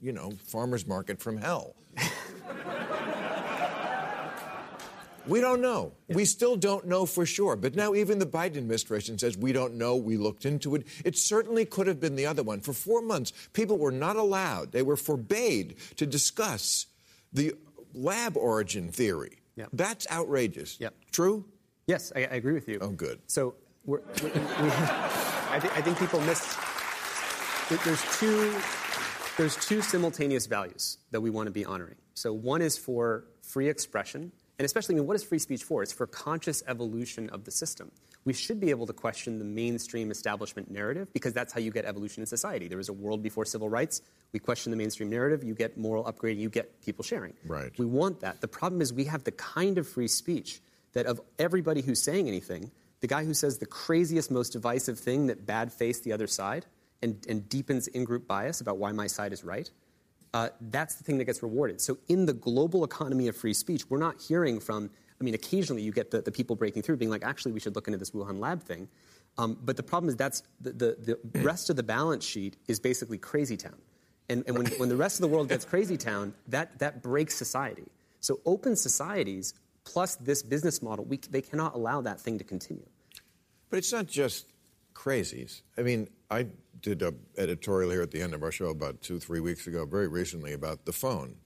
you 0.00 0.12
know, 0.12 0.32
farmer's 0.46 0.86
market 0.86 1.20
from 1.20 1.36
hell? 1.36 1.74
we 5.26 5.40
don't 5.40 5.60
know. 5.60 5.92
Yeah. 6.06 6.14
We 6.16 6.24
still 6.24 6.56
don't 6.56 6.86
know 6.86 7.04
for 7.04 7.26
sure. 7.26 7.56
But 7.56 7.74
now 7.74 7.94
even 7.94 8.20
the 8.20 8.26
Biden 8.26 8.58
administration 8.58 9.18
says 9.18 9.36
we 9.36 9.52
don't 9.52 9.74
know. 9.74 9.96
We 9.96 10.16
looked 10.16 10.46
into 10.46 10.76
it. 10.76 10.86
It 11.04 11.18
certainly 11.18 11.64
could 11.64 11.88
have 11.88 11.98
been 11.98 12.14
the 12.14 12.26
other 12.26 12.44
one. 12.44 12.60
For 12.60 12.72
four 12.72 13.02
months, 13.02 13.32
people 13.52 13.76
were 13.76 13.90
not 13.90 14.14
allowed, 14.16 14.72
they 14.72 14.82
were 14.82 14.96
forbade 14.96 15.76
to 15.96 16.06
discuss 16.06 16.86
the 17.32 17.54
lab 17.92 18.36
origin 18.36 18.92
theory. 18.92 19.38
Yeah. 19.56 19.66
That's 19.72 20.06
outrageous. 20.10 20.76
Yeah. 20.78 20.90
True? 21.10 21.44
Yes, 21.88 22.12
I, 22.14 22.20
I, 22.20 22.36
agree 22.36 22.52
with 22.52 22.68
you. 22.68 22.78
Oh, 22.80 22.90
good. 22.90 23.18
So 23.26 23.54
we're, 23.84 24.02
we, 24.22 24.30
we 24.30 24.70
I, 25.50 25.58
th- 25.58 25.72
I 25.74 25.80
think 25.80 25.98
people 25.98 26.20
miss. 26.20 26.56
There's 27.84 28.18
two. 28.18 28.54
There's 29.36 29.56
two 29.56 29.82
simultaneous 29.82 30.46
values 30.46 30.98
that 31.12 31.20
we 31.20 31.30
want 31.30 31.46
to 31.46 31.52
be 31.52 31.64
honoring. 31.64 31.94
So 32.14 32.32
one 32.32 32.60
is 32.60 32.76
for 32.76 33.24
free 33.42 33.68
expression, 33.68 34.32
and 34.58 34.66
especially, 34.66 34.96
I 34.96 34.98
mean, 34.98 35.06
what 35.06 35.14
is 35.14 35.22
free 35.22 35.38
speech 35.38 35.62
for? 35.62 35.84
It's 35.84 35.92
for 35.92 36.06
conscious 36.08 36.62
evolution 36.66 37.30
of 37.30 37.44
the 37.44 37.52
system. 37.52 37.92
We 38.24 38.32
should 38.32 38.58
be 38.58 38.70
able 38.70 38.86
to 38.86 38.92
question 38.92 39.38
the 39.38 39.44
mainstream 39.44 40.10
establishment 40.10 40.70
narrative 40.70 41.12
because 41.12 41.32
that's 41.32 41.52
how 41.52 41.60
you 41.60 41.70
get 41.70 41.84
evolution 41.84 42.20
in 42.20 42.26
society. 42.26 42.66
There 42.66 42.76
was 42.76 42.88
a 42.88 42.92
world 42.92 43.22
before 43.22 43.44
civil 43.44 43.68
rights. 43.68 44.02
We 44.32 44.40
question 44.40 44.70
the 44.70 44.76
mainstream 44.76 45.08
narrative. 45.08 45.44
You 45.44 45.54
get 45.54 45.78
moral 45.78 46.04
upgrading. 46.04 46.38
You 46.40 46.50
get 46.50 46.82
people 46.84 47.04
sharing. 47.04 47.34
Right. 47.46 47.70
We 47.78 47.86
want 47.86 48.20
that. 48.20 48.40
The 48.40 48.48
problem 48.48 48.82
is 48.82 48.92
we 48.92 49.04
have 49.04 49.22
the 49.22 49.30
kind 49.30 49.78
of 49.78 49.88
free 49.88 50.08
speech 50.08 50.60
that 50.94 51.06
of 51.06 51.20
everybody 51.38 51.80
who's 51.80 52.02
saying 52.02 52.26
anything, 52.26 52.72
the 53.00 53.06
guy 53.06 53.24
who 53.24 53.34
says 53.34 53.58
the 53.58 53.66
craziest, 53.66 54.30
most 54.30 54.50
divisive 54.50 54.98
thing 54.98 55.26
that 55.28 55.46
bad 55.46 55.72
face 55.72 56.00
the 56.00 56.12
other 56.12 56.26
side 56.26 56.66
and, 57.02 57.24
and 57.28 57.48
deepens 57.48 57.86
in 57.86 58.04
group 58.04 58.26
bias 58.26 58.60
about 58.60 58.78
why 58.78 58.92
my 58.92 59.06
side 59.06 59.32
is 59.32 59.44
right, 59.44 59.70
uh, 60.34 60.48
that's 60.60 60.96
the 60.96 61.04
thing 61.04 61.18
that 61.18 61.24
gets 61.24 61.42
rewarded. 61.42 61.80
So, 61.80 61.98
in 62.08 62.26
the 62.26 62.32
global 62.32 62.84
economy 62.84 63.28
of 63.28 63.36
free 63.36 63.54
speech, 63.54 63.88
we're 63.88 63.98
not 63.98 64.20
hearing 64.20 64.60
from, 64.60 64.90
I 65.20 65.24
mean, 65.24 65.34
occasionally 65.34 65.82
you 65.82 65.92
get 65.92 66.10
the, 66.10 66.20
the 66.20 66.32
people 66.32 66.56
breaking 66.56 66.82
through 66.82 66.96
being 66.96 67.10
like, 67.10 67.24
actually, 67.24 67.52
we 67.52 67.60
should 67.60 67.74
look 67.74 67.88
into 67.88 67.98
this 67.98 68.10
Wuhan 68.10 68.38
lab 68.38 68.62
thing. 68.62 68.88
Um, 69.38 69.56
but 69.62 69.76
the 69.76 69.82
problem 69.82 70.08
is 70.08 70.16
that's 70.16 70.42
the, 70.60 70.72
the, 70.72 71.18
the 71.32 71.40
rest 71.42 71.70
of 71.70 71.76
the 71.76 71.82
balance 71.82 72.24
sheet 72.24 72.56
is 72.66 72.80
basically 72.80 73.18
crazy 73.18 73.56
town. 73.56 73.78
And, 74.28 74.44
and 74.46 74.58
when, 74.58 74.66
when 74.72 74.88
the 74.88 74.96
rest 74.96 75.16
of 75.16 75.22
the 75.22 75.28
world 75.28 75.48
gets 75.48 75.64
crazy 75.64 75.96
town, 75.96 76.34
that, 76.48 76.78
that 76.80 77.02
breaks 77.02 77.36
society. 77.36 77.86
So 78.20 78.40
open 78.44 78.76
societies 78.76 79.54
plus 79.88 80.16
this 80.16 80.42
business 80.42 80.82
model, 80.82 81.04
we, 81.04 81.16
they 81.16 81.40
cannot 81.40 81.74
allow 81.74 82.00
that 82.02 82.20
thing 82.20 82.38
to 82.38 82.44
continue. 82.44 82.86
But 83.70 83.78
it's 83.78 83.92
not 83.92 84.06
just 84.06 84.46
crazies. 84.94 85.62
I 85.76 85.82
mean, 85.82 86.08
I 86.30 86.46
did 86.80 87.02
an 87.02 87.16
editorial 87.36 87.90
here 87.90 88.02
at 88.02 88.10
the 88.10 88.20
end 88.20 88.34
of 88.34 88.42
our 88.42 88.52
show 88.52 88.68
about 88.68 89.00
two, 89.00 89.18
three 89.18 89.40
weeks 89.40 89.66
ago, 89.66 89.86
very 89.86 90.08
recently, 90.08 90.52
about 90.52 90.84
the 90.84 90.92
phone. 90.92 91.36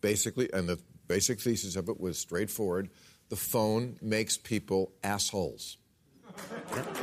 Basically, 0.00 0.48
and 0.52 0.68
the 0.68 0.78
basic 1.08 1.40
thesis 1.40 1.74
of 1.76 1.88
it 1.88 1.98
was 1.98 2.18
straightforward 2.18 2.90
the 3.28 3.36
phone 3.36 3.98
makes 4.00 4.38
people 4.38 4.92
assholes. 5.04 5.76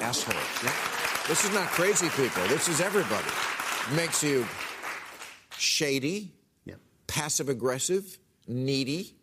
Assholes. 0.01 1.27
This 1.27 1.43
is 1.45 1.53
not 1.53 1.67
crazy 1.67 2.09
people, 2.09 2.47
this 2.47 2.67
is 2.67 2.81
everybody. 2.81 3.27
Makes 3.95 4.23
you 4.23 4.45
shady, 5.57 6.33
Yep. 6.65 6.79
passive 7.07 7.49
aggressive, 7.49 8.17
needy, 8.47 9.14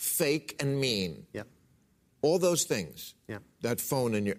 fake, 0.00 0.56
and 0.60 0.80
mean. 0.80 1.26
Yep. 1.34 1.46
All 2.22 2.38
those 2.38 2.64
things. 2.64 3.14
Yeah. 3.28 3.38
That 3.60 3.82
phone 3.82 4.14
in 4.14 4.24
your, 4.24 4.36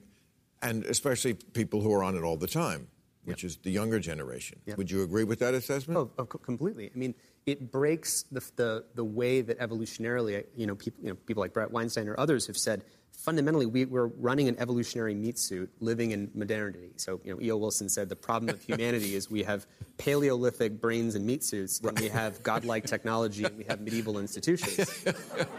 and 0.63 0.83
especially 0.85 1.35
people 1.35 1.81
who 1.81 1.93
are 1.93 2.03
on 2.03 2.15
it 2.15 2.23
all 2.23 2.35
the 2.35 2.47
time, 2.47 2.87
which 3.25 3.43
is 3.43 3.57
the 3.57 3.69
younger 3.69 3.99
generation. 3.99 4.59
Yeah. 4.65 4.73
Would 4.75 4.89
you 4.89 5.03
agree 5.03 5.23
with 5.23 5.37
that 5.39 5.53
assessment? 5.53 5.99
Oh, 5.99 6.09
oh, 6.17 6.25
completely. 6.25 6.89
I 6.93 6.97
mean, 6.97 7.13
it 7.45 7.71
breaks 7.71 8.23
the, 8.31 8.43
the, 8.55 8.85
the 8.95 9.03
way 9.03 9.41
that 9.41 9.59
evolutionarily, 9.59 10.45
you 10.55 10.65
know, 10.65 10.73
people, 10.73 11.03
you 11.03 11.09
know, 11.11 11.15
people 11.27 11.41
like 11.41 11.53
Bret 11.53 11.71
Weinstein 11.71 12.07
or 12.07 12.19
others 12.19 12.47
have 12.47 12.57
said, 12.57 12.83
fundamentally, 13.11 13.65
we, 13.65 13.85
we're 13.85 14.07
running 14.07 14.47
an 14.47 14.55
evolutionary 14.59 15.13
meat 15.13 15.37
suit 15.37 15.69
living 15.79 16.11
in 16.11 16.31
modernity. 16.33 16.91
So, 16.95 17.21
you 17.23 17.33
know, 17.33 17.41
E.O. 17.41 17.57
Wilson 17.57 17.87
said 17.89 18.09
the 18.09 18.15
problem 18.15 18.49
of 18.49 18.61
humanity 18.61 19.15
is 19.15 19.29
we 19.29 19.43
have 19.43 19.65
Paleolithic 19.97 20.81
brains 20.81 21.15
and 21.15 21.25
meat 21.25 21.43
suits, 21.43 21.79
and 21.81 21.99
we 21.99 22.07
have 22.09 22.41
godlike 22.43 22.85
technology, 22.85 23.43
and 23.43 23.57
we 23.57 23.63
have 23.65 23.81
medieval 23.81 24.17
institutions. 24.17 25.05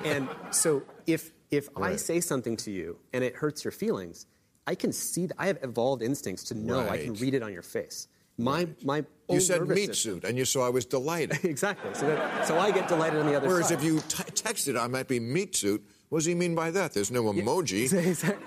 and 0.05 0.29
so 0.51 0.83
if, 1.07 1.31
if 1.51 1.69
I 1.77 1.97
say 1.97 2.21
something 2.21 2.57
to 2.59 2.71
you 2.71 2.99
and 3.13 3.23
it 3.23 3.37
hurts 3.37 3.65
your 3.65 3.73
feelings, 3.73 4.27
I 4.67 4.75
can 4.75 4.93
see 4.93 5.27
that 5.27 5.37
I 5.39 5.47
have 5.47 5.59
evolved 5.63 6.03
instincts 6.03 6.45
to 6.45 6.55
know 6.55 6.89
I 6.89 6.99
can 6.99 7.15
read 7.15 7.35
it 7.35 7.43
on 7.43 7.53
your 7.53 7.63
face. 7.63 8.09
My, 8.39 8.67
my 8.83 9.05
you 9.29 9.41
said 9.41 9.67
meat 9.69 9.95
system- 9.95 9.95
suit, 9.95 10.25
and 10.25 10.39
you 10.39 10.45
saw 10.45 10.67
I 10.67 10.71
was 10.71 10.87
delighted. 10.87 11.45
Exactly. 11.45 11.93
So, 11.95 12.07
that, 12.07 12.47
so 12.47 12.59
I 12.59 12.71
get 12.71 12.89
delighted 12.89 13.21
on 13.21 13.27
the 13.27 13.37
other 13.37 13.47
Whereas 13.47 13.69
side. 13.69 13.79
if 13.79 13.85
you 13.85 14.01
t- 14.01 14.25
texted, 14.33 14.81
I 14.81 14.87
might 14.87 15.07
be 15.07 15.21
meat 15.21 15.55
suit. 15.55 15.85
What 16.13 16.19
does 16.19 16.27
he 16.27 16.35
mean 16.35 16.55
by 16.55 16.71
that? 16.73 16.93
There's 16.93 17.11
no 17.11 17.23
emoji. 17.23 17.85
exactly. 17.91 18.45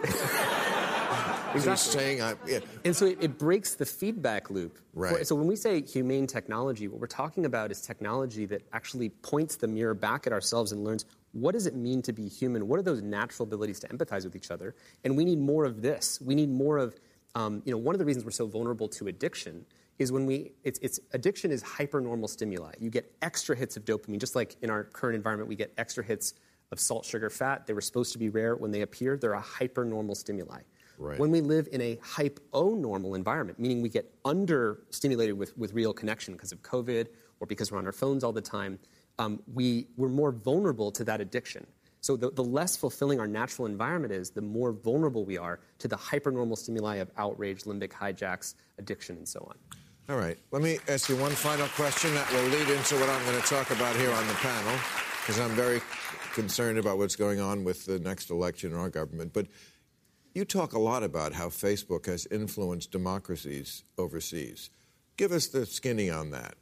He's 1.60 1.82
saying, 1.82 2.22
I, 2.22 2.36
yeah. 2.46 2.60
And 2.84 2.96
so 2.96 3.08
it, 3.08 3.18
it 3.20 3.40
breaks 3.40 3.74
the 3.74 3.88
feedback 3.88 4.52
loop. 4.52 4.78
Right. 4.94 5.26
So 5.26 5.34
when 5.34 5.48
we 5.48 5.56
say 5.56 5.82
humane 5.82 6.28
technology, 6.28 6.88
what 6.88 7.02
we're 7.02 7.08
talking 7.08 7.44
about 7.44 7.72
is 7.72 7.82
technology 7.82 8.46
that 8.46 8.62
actually 8.72 9.10
points 9.10 9.56
the 9.56 9.68
mirror 9.68 9.96
back 9.96 10.28
at 10.28 10.32
ourselves 10.32 10.74
and 10.74 10.84
learns 10.84 11.06
what 11.32 11.54
does 11.54 11.66
it 11.66 11.74
mean 11.74 12.04
to 12.04 12.14
be 12.14 12.28
human? 12.28 12.68
What 12.68 12.78
are 12.78 12.84
those 12.84 13.02
natural 13.02 13.48
abilities 13.48 13.80
to 13.80 13.88
empathize 13.88 14.26
with 14.26 14.36
each 14.36 14.52
other? 14.52 14.76
And 15.04 15.18
we 15.18 15.26
need 15.26 15.40
more 15.40 15.66
of 15.66 15.82
this. 15.82 16.22
We 16.22 16.36
need 16.36 16.52
more 16.52 16.78
of, 16.78 16.96
um, 17.34 17.64
you 17.66 17.72
know, 17.72 17.80
one 17.80 17.96
of 17.96 18.00
the 18.00 18.06
reasons 18.06 18.26
we're 18.26 18.30
so 18.30 18.46
vulnerable 18.46 18.90
to 18.90 19.08
addiction 19.08 19.66
is 19.98 20.12
when 20.12 20.28
we, 20.28 20.52
it's, 20.64 20.78
it's 20.84 21.00
addiction 21.14 21.50
is 21.50 21.64
hypernormal 21.64 22.30
stimuli. 22.30 22.74
You 22.80 22.92
get 22.92 23.12
extra 23.24 23.56
hits 23.56 23.76
of 23.76 23.86
dopamine, 23.86 24.20
just 24.20 24.36
like 24.36 24.56
in 24.62 24.70
our 24.70 24.84
current 24.84 25.16
environment, 25.16 25.50
we 25.50 25.56
get 25.56 25.74
extra 25.80 26.04
hits 26.04 26.36
of 26.72 26.80
salt, 26.80 27.06
sugar, 27.06 27.30
fat. 27.30 27.68
They 27.68 27.74
were 27.74 27.82
supposed 27.82 28.12
to 28.14 28.20
be 28.20 28.30
rare. 28.30 28.56
When 28.56 28.72
they 28.72 28.82
appear, 28.82 29.18
they're 29.18 29.34
a 29.34 29.42
hypernormal 29.42 30.16
stimuli. 30.16 30.62
Right. 30.98 31.20
When 31.20 31.30
we 31.30 31.42
live 31.42 31.68
in 31.72 31.82
a 31.82 32.00
hypo-normal 32.02 33.16
environment, 33.16 33.60
meaning 33.60 33.82
we 33.82 33.90
get 33.90 34.14
under-stimulated 34.24 35.38
with, 35.38 35.58
with 35.58 35.74
real 35.74 35.94
connection 35.94 36.34
because 36.34 36.52
of 36.54 36.62
COVID 36.62 37.08
or 37.40 37.48
because 37.48 37.72
we're 37.72 37.78
on 37.80 37.86
our 37.86 37.92
phones 37.92 38.24
all 38.24 38.32
the 38.32 38.42
time, 38.42 38.80
um, 39.20 39.42
we, 39.54 39.88
we're 39.98 40.08
more 40.08 40.32
vulnerable 40.32 40.92
to 40.92 41.04
that 41.04 41.20
addiction. 41.20 41.68
So 42.00 42.16
the, 42.16 42.32
the 42.32 42.44
less 42.44 42.78
fulfilling 42.78 43.20
our 43.20 43.28
natural 43.28 43.66
environment 43.66 44.14
is, 44.14 44.30
the 44.30 44.42
more 44.42 44.72
vulnerable 44.72 45.26
we 45.26 45.38
are 45.38 45.60
to 45.80 45.88
the 45.88 45.98
hypernormal 45.98 46.58
stimuli 46.58 46.98
of 46.98 47.12
outrage, 47.18 47.64
limbic 47.64 47.90
hijacks, 47.90 48.56
addiction, 48.78 49.18
and 49.18 49.28
so 49.28 49.40
on. 49.50 49.58
All 50.08 50.18
right. 50.18 50.38
Let 50.52 50.62
me 50.62 50.78
ask 50.88 51.10
you 51.10 51.18
one 51.18 51.32
final 51.32 51.68
question 51.70 52.14
that 52.14 52.32
will 52.32 52.44
lead 52.44 52.70
into 52.70 52.96
what 52.96 53.10
I'm 53.10 53.26
going 53.26 53.42
to 53.42 53.48
talk 53.48 53.72
about 53.72 53.96
here 53.96 54.12
on 54.12 54.28
the 54.28 54.36
panel, 54.36 54.80
because 55.22 55.40
I'm 55.40 55.56
very 55.56 55.82
concerned 56.36 56.78
about 56.78 56.98
what's 56.98 57.16
going 57.16 57.40
on 57.40 57.64
with 57.64 57.86
the 57.86 57.98
next 57.98 58.30
election 58.30 58.72
in 58.72 58.78
our 58.78 58.90
government. 58.90 59.34
But 59.34 59.48
you 60.34 60.44
talk 60.46 60.74
a 60.74 60.80
lot 60.80 61.02
about 61.02 61.34
how 61.34 61.48
Facebook 61.48 62.06
has 62.06 62.28
influenced 62.30 62.92
democracies 62.92 63.84
overseas. 63.98 64.70
Give 65.18 65.32
us 65.32 65.48
the 65.48 65.66
skinny 65.66 66.10
on 66.10 66.32
that. 66.32 66.56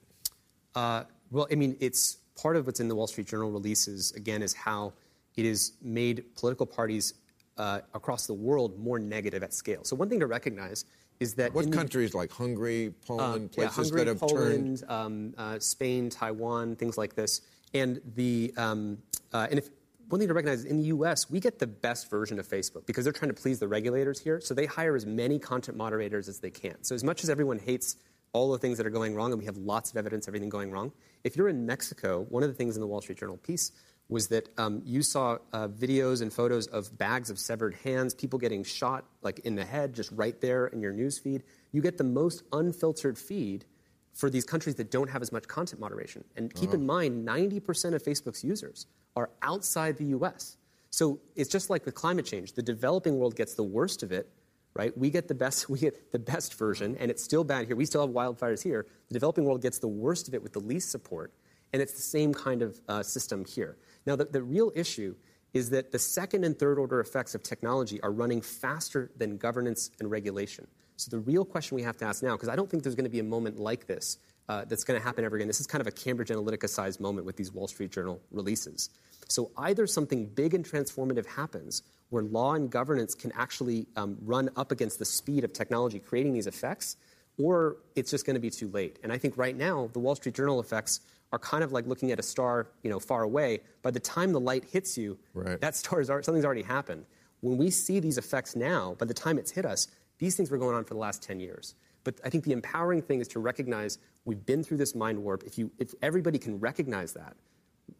Uh, 0.75 1.03
well, 1.31 1.47
I 1.51 1.55
mean, 1.55 1.75
it's 1.79 2.17
part 2.39 2.55
of 2.55 2.67
what's 2.67 2.79
in 2.79 2.87
the 2.87 2.95
Wall 2.95 3.07
Street 3.07 3.27
Journal 3.27 3.51
releases, 3.51 4.11
again, 4.11 4.43
is 4.43 4.53
how 4.53 4.93
it 5.35 5.45
has 5.45 5.73
made 5.81 6.23
political 6.35 6.67
parties 6.67 7.15
uh, 7.57 7.81
across 7.95 8.27
the 8.27 8.33
world 8.33 8.79
more 8.79 8.99
negative 8.99 9.41
at 9.41 9.53
scale. 9.53 9.83
So, 9.83 9.95
one 9.95 10.07
thing 10.07 10.19
to 10.19 10.27
recognize 10.27 10.85
is 11.19 11.33
that. 11.35 11.53
What 11.53 11.65
in 11.65 11.71
the- 11.71 11.77
countries 11.77 12.13
like 12.13 12.31
Hungary, 12.31 12.93
Poland, 13.07 13.49
yeah, 13.51 13.55
places 13.55 13.89
Hungary, 13.89 14.05
that 14.05 14.07
have 14.07 14.29
turned. 14.29 14.83
Poland, 14.83 14.83
um, 14.87 15.33
uh, 15.37 15.59
Spain, 15.59 16.09
Taiwan, 16.09 16.75
things 16.75 16.97
like 16.97 17.15
this. 17.15 17.41
And 17.73 18.01
the 18.15 18.53
um, 18.55 18.99
uh, 19.12 19.12
and 19.33 19.59
if 19.59 19.69
one 20.09 20.19
thing 20.19 20.27
to 20.27 20.33
recognize 20.33 20.59
is 20.59 20.65
in 20.65 20.77
the 20.77 20.83
U.S. 20.85 21.29
we 21.29 21.39
get 21.39 21.59
the 21.59 21.67
best 21.67 22.09
version 22.09 22.39
of 22.39 22.47
Facebook 22.47 22.85
because 22.85 23.03
they're 23.03 23.13
trying 23.13 23.33
to 23.33 23.41
please 23.41 23.59
the 23.59 23.67
regulators 23.67 24.19
here. 24.19 24.39
So 24.41 24.53
they 24.53 24.65
hire 24.65 24.95
as 24.95 25.05
many 25.05 25.39
content 25.39 25.77
moderators 25.77 26.27
as 26.27 26.39
they 26.39 26.51
can. 26.51 26.83
So 26.83 26.93
as 26.93 27.03
much 27.03 27.23
as 27.23 27.29
everyone 27.29 27.59
hates 27.59 27.95
all 28.33 28.51
the 28.51 28.57
things 28.57 28.77
that 28.77 28.87
are 28.87 28.91
going 28.91 29.15
wrong, 29.15 29.31
and 29.31 29.39
we 29.39 29.45
have 29.45 29.57
lots 29.57 29.91
of 29.91 29.97
evidence 29.97 30.27
of 30.27 30.31
everything 30.31 30.49
going 30.49 30.71
wrong, 30.71 30.91
if 31.23 31.37
you're 31.37 31.49
in 31.49 31.65
Mexico, 31.65 32.25
one 32.29 32.43
of 32.43 32.49
the 32.49 32.55
things 32.55 32.75
in 32.75 32.81
the 32.81 32.87
Wall 32.87 33.01
Street 33.01 33.17
Journal 33.17 33.37
piece 33.37 33.71
was 34.09 34.27
that 34.27 34.49
um, 34.57 34.81
you 34.85 35.01
saw 35.01 35.37
uh, 35.53 35.67
videos 35.67 36.21
and 36.21 36.31
photos 36.33 36.67
of 36.67 36.95
bags 36.97 37.29
of 37.29 37.39
severed 37.39 37.73
hands, 37.83 38.13
people 38.13 38.37
getting 38.37 38.63
shot 38.63 39.05
like 39.21 39.39
in 39.39 39.55
the 39.55 39.63
head, 39.63 39.93
just 39.93 40.11
right 40.11 40.39
there 40.41 40.67
in 40.67 40.81
your 40.81 40.91
news 40.91 41.17
feed. 41.17 41.43
You 41.71 41.81
get 41.81 41.97
the 41.97 42.03
most 42.03 42.43
unfiltered 42.51 43.17
feed 43.17 43.65
for 44.13 44.29
these 44.29 44.45
countries 44.45 44.75
that 44.75 44.91
don't 44.91 45.09
have 45.09 45.21
as 45.21 45.31
much 45.31 45.47
content 45.47 45.81
moderation. 45.81 46.23
And 46.35 46.53
keep 46.53 46.73
in 46.73 46.85
mind, 46.85 47.27
90% 47.27 47.93
of 47.93 48.03
Facebook's 48.03 48.43
users 48.43 48.85
are 49.15 49.29
outside 49.41 49.97
the 49.97 50.05
US. 50.05 50.57
So 50.89 51.19
it's 51.35 51.49
just 51.49 51.69
like 51.69 51.85
with 51.85 51.95
climate 51.95 52.25
change. 52.25 52.53
The 52.53 52.61
developing 52.61 53.17
world 53.17 53.35
gets 53.35 53.55
the 53.55 53.63
worst 53.63 54.03
of 54.03 54.11
it, 54.11 54.29
right? 54.75 54.95
We 54.95 55.09
get 55.09 55.27
the 55.27 55.35
best, 55.35 55.69
we 55.69 55.79
get 55.79 56.11
the 56.11 56.19
best 56.19 56.53
version, 56.53 56.95
and 56.99 57.09
it's 57.09 57.23
still 57.23 57.43
bad 57.43 57.67
here. 57.67 57.75
We 57.75 57.85
still 57.85 58.05
have 58.05 58.11
wildfires 58.15 58.61
here. 58.61 58.85
The 59.09 59.13
developing 59.13 59.45
world 59.45 59.61
gets 59.61 59.79
the 59.79 59.87
worst 59.87 60.27
of 60.27 60.35
it 60.35 60.43
with 60.43 60.53
the 60.53 60.59
least 60.59 60.91
support, 60.91 61.33
and 61.73 61.81
it's 61.81 61.93
the 61.93 62.01
same 62.01 62.33
kind 62.33 62.61
of 62.61 62.79
uh, 62.87 63.01
system 63.01 63.45
here. 63.45 63.77
Now, 64.05 64.15
the, 64.15 64.25
the 64.25 64.43
real 64.43 64.71
issue 64.75 65.15
is 65.53 65.69
that 65.69 65.91
the 65.91 65.99
second 65.99 66.43
and 66.43 66.57
third 66.57 66.79
order 66.79 66.99
effects 66.99 67.35
of 67.35 67.43
technology 67.43 68.01
are 68.01 68.11
running 68.11 68.41
faster 68.41 69.11
than 69.17 69.37
governance 69.37 69.91
and 69.99 70.09
regulation. 70.09 70.67
So 70.97 71.09
the 71.11 71.19
real 71.19 71.45
question 71.45 71.75
we 71.75 71.83
have 71.83 71.97
to 71.97 72.05
ask 72.05 72.23
now, 72.23 72.33
because 72.33 72.49
I 72.49 72.55
don't 72.55 72.69
think 72.69 72.83
there's 72.83 72.95
going 72.95 73.05
to 73.05 73.09
be 73.09 73.19
a 73.19 73.23
moment 73.23 73.59
like 73.59 73.87
this 73.87 74.17
uh, 74.49 74.65
that's 74.65 74.83
going 74.83 74.99
to 74.99 75.03
happen 75.03 75.25
ever 75.25 75.35
again. 75.35 75.47
This 75.47 75.59
is 75.59 75.67
kind 75.67 75.81
of 75.81 75.87
a 75.87 75.91
Cambridge 75.91 76.29
Analytica 76.29 76.69
sized 76.69 76.99
moment 76.99 77.25
with 77.25 77.35
these 77.35 77.51
Wall 77.51 77.67
Street 77.67 77.91
Journal 77.91 78.21
releases. 78.31 78.89
So 79.29 79.51
either 79.57 79.87
something 79.87 80.25
big 80.25 80.53
and 80.53 80.65
transformative 80.65 81.25
happens 81.25 81.83
where 82.09 82.23
law 82.23 82.53
and 82.53 82.69
governance 82.69 83.15
can 83.15 83.31
actually 83.35 83.87
um, 83.95 84.17
run 84.21 84.49
up 84.55 84.71
against 84.71 84.99
the 84.99 85.05
speed 85.05 85.43
of 85.43 85.53
technology 85.53 85.99
creating 85.99 86.33
these 86.33 86.45
effects, 86.47 86.97
or 87.39 87.77
it's 87.95 88.11
just 88.11 88.25
going 88.25 88.35
to 88.35 88.39
be 88.39 88.51
too 88.51 88.67
late. 88.67 88.99
And 89.01 89.11
I 89.11 89.17
think 89.17 89.37
right 89.37 89.55
now, 89.55 89.89
the 89.93 89.99
Wall 89.99 90.15
Street 90.15 90.35
Journal 90.35 90.59
effects 90.59 90.99
are 91.31 91.39
kind 91.39 91.63
of 91.63 91.71
like 91.71 91.87
looking 91.87 92.11
at 92.11 92.19
a 92.19 92.23
star, 92.23 92.67
you 92.83 92.91
know, 92.91 92.99
far 92.99 93.23
away. 93.23 93.61
By 93.81 93.89
the 93.89 93.99
time 93.99 94.33
the 94.33 94.39
light 94.39 94.65
hits 94.65 94.97
you, 94.97 95.17
Right. 95.33 95.59
that 95.59 95.75
star 95.75 95.99
is 96.01 96.07
something's 96.07 96.45
already 96.45 96.61
happened. 96.61 97.05
When 97.41 97.57
we 97.57 97.71
see 97.71 97.99
these 97.99 98.19
effects 98.19 98.55
now, 98.55 98.95
by 98.99 99.05
the 99.05 99.13
time 99.15 99.39
it's 99.39 99.51
hit 99.51 99.65
us, 99.65 99.87
these 100.23 100.37
things 100.37 100.49
were 100.49 100.57
going 100.57 100.73
on 100.73 100.85
for 100.85 100.93
the 100.93 100.99
last 100.99 101.21
10 101.21 101.41
years. 101.41 101.75
But 102.05 102.19
I 102.23 102.29
think 102.29 102.45
the 102.45 102.53
empowering 102.53 103.01
thing 103.01 103.19
is 103.19 103.27
to 103.29 103.39
recognize 103.39 103.97
we've 104.23 104.45
been 104.45 104.63
through 104.63 104.77
this 104.77 104.95
mind 104.95 105.21
warp. 105.21 105.43
If, 105.43 105.57
you, 105.57 105.69
if 105.79 105.93
everybody 106.01 106.39
can 106.39 106.59
recognize 106.61 107.11
that, 107.13 107.35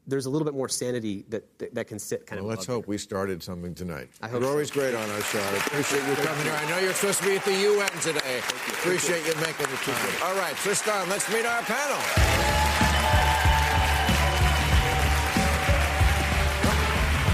there's 0.08 0.26
a 0.26 0.30
little 0.30 0.46
bit 0.46 0.54
more 0.54 0.70
sanity 0.70 1.26
that, 1.28 1.60
that, 1.60 1.76
that 1.76 1.88
can 1.88 2.00
sit 2.00 2.26
kind 2.26 2.42
Well, 2.42 2.50
of 2.52 2.56
let's 2.58 2.66
above 2.66 2.76
hope 2.84 2.88
we 2.88 2.98
started 2.98 3.44
something 3.44 3.76
tonight. 3.76 4.10
I 4.22 4.28
hope 4.30 4.40
You're 4.40 4.48
so. 4.48 4.52
always 4.52 4.72
great 4.72 4.96
on 4.96 5.10
our 5.10 5.22
show. 5.22 5.40
I 5.40 5.58
appreciate 5.68 6.08
you 6.08 6.16
coming 6.16 6.44
here. 6.44 6.54
I 6.54 6.70
know 6.70 6.80
you're 6.80 6.94
supposed 6.94 7.20
to 7.20 7.26
be 7.26 7.36
at 7.36 7.44
the 7.44 7.56
UN 7.56 7.92
today. 8.00 8.40
Appreciate 8.40 9.26
you 9.28 9.36
making 9.42 9.68
the 9.68 9.78
time. 9.84 10.24
All 10.24 10.36
right, 10.36 10.56
Tristan, 10.56 11.10
let's 11.10 11.28
meet 11.32 11.46
our 11.46 11.62
panel. 11.64 12.00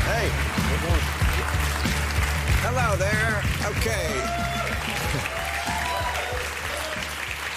Hey. 0.09 0.29
Hello 2.65 2.95
there. 2.97 3.43
Okay. 3.77 4.48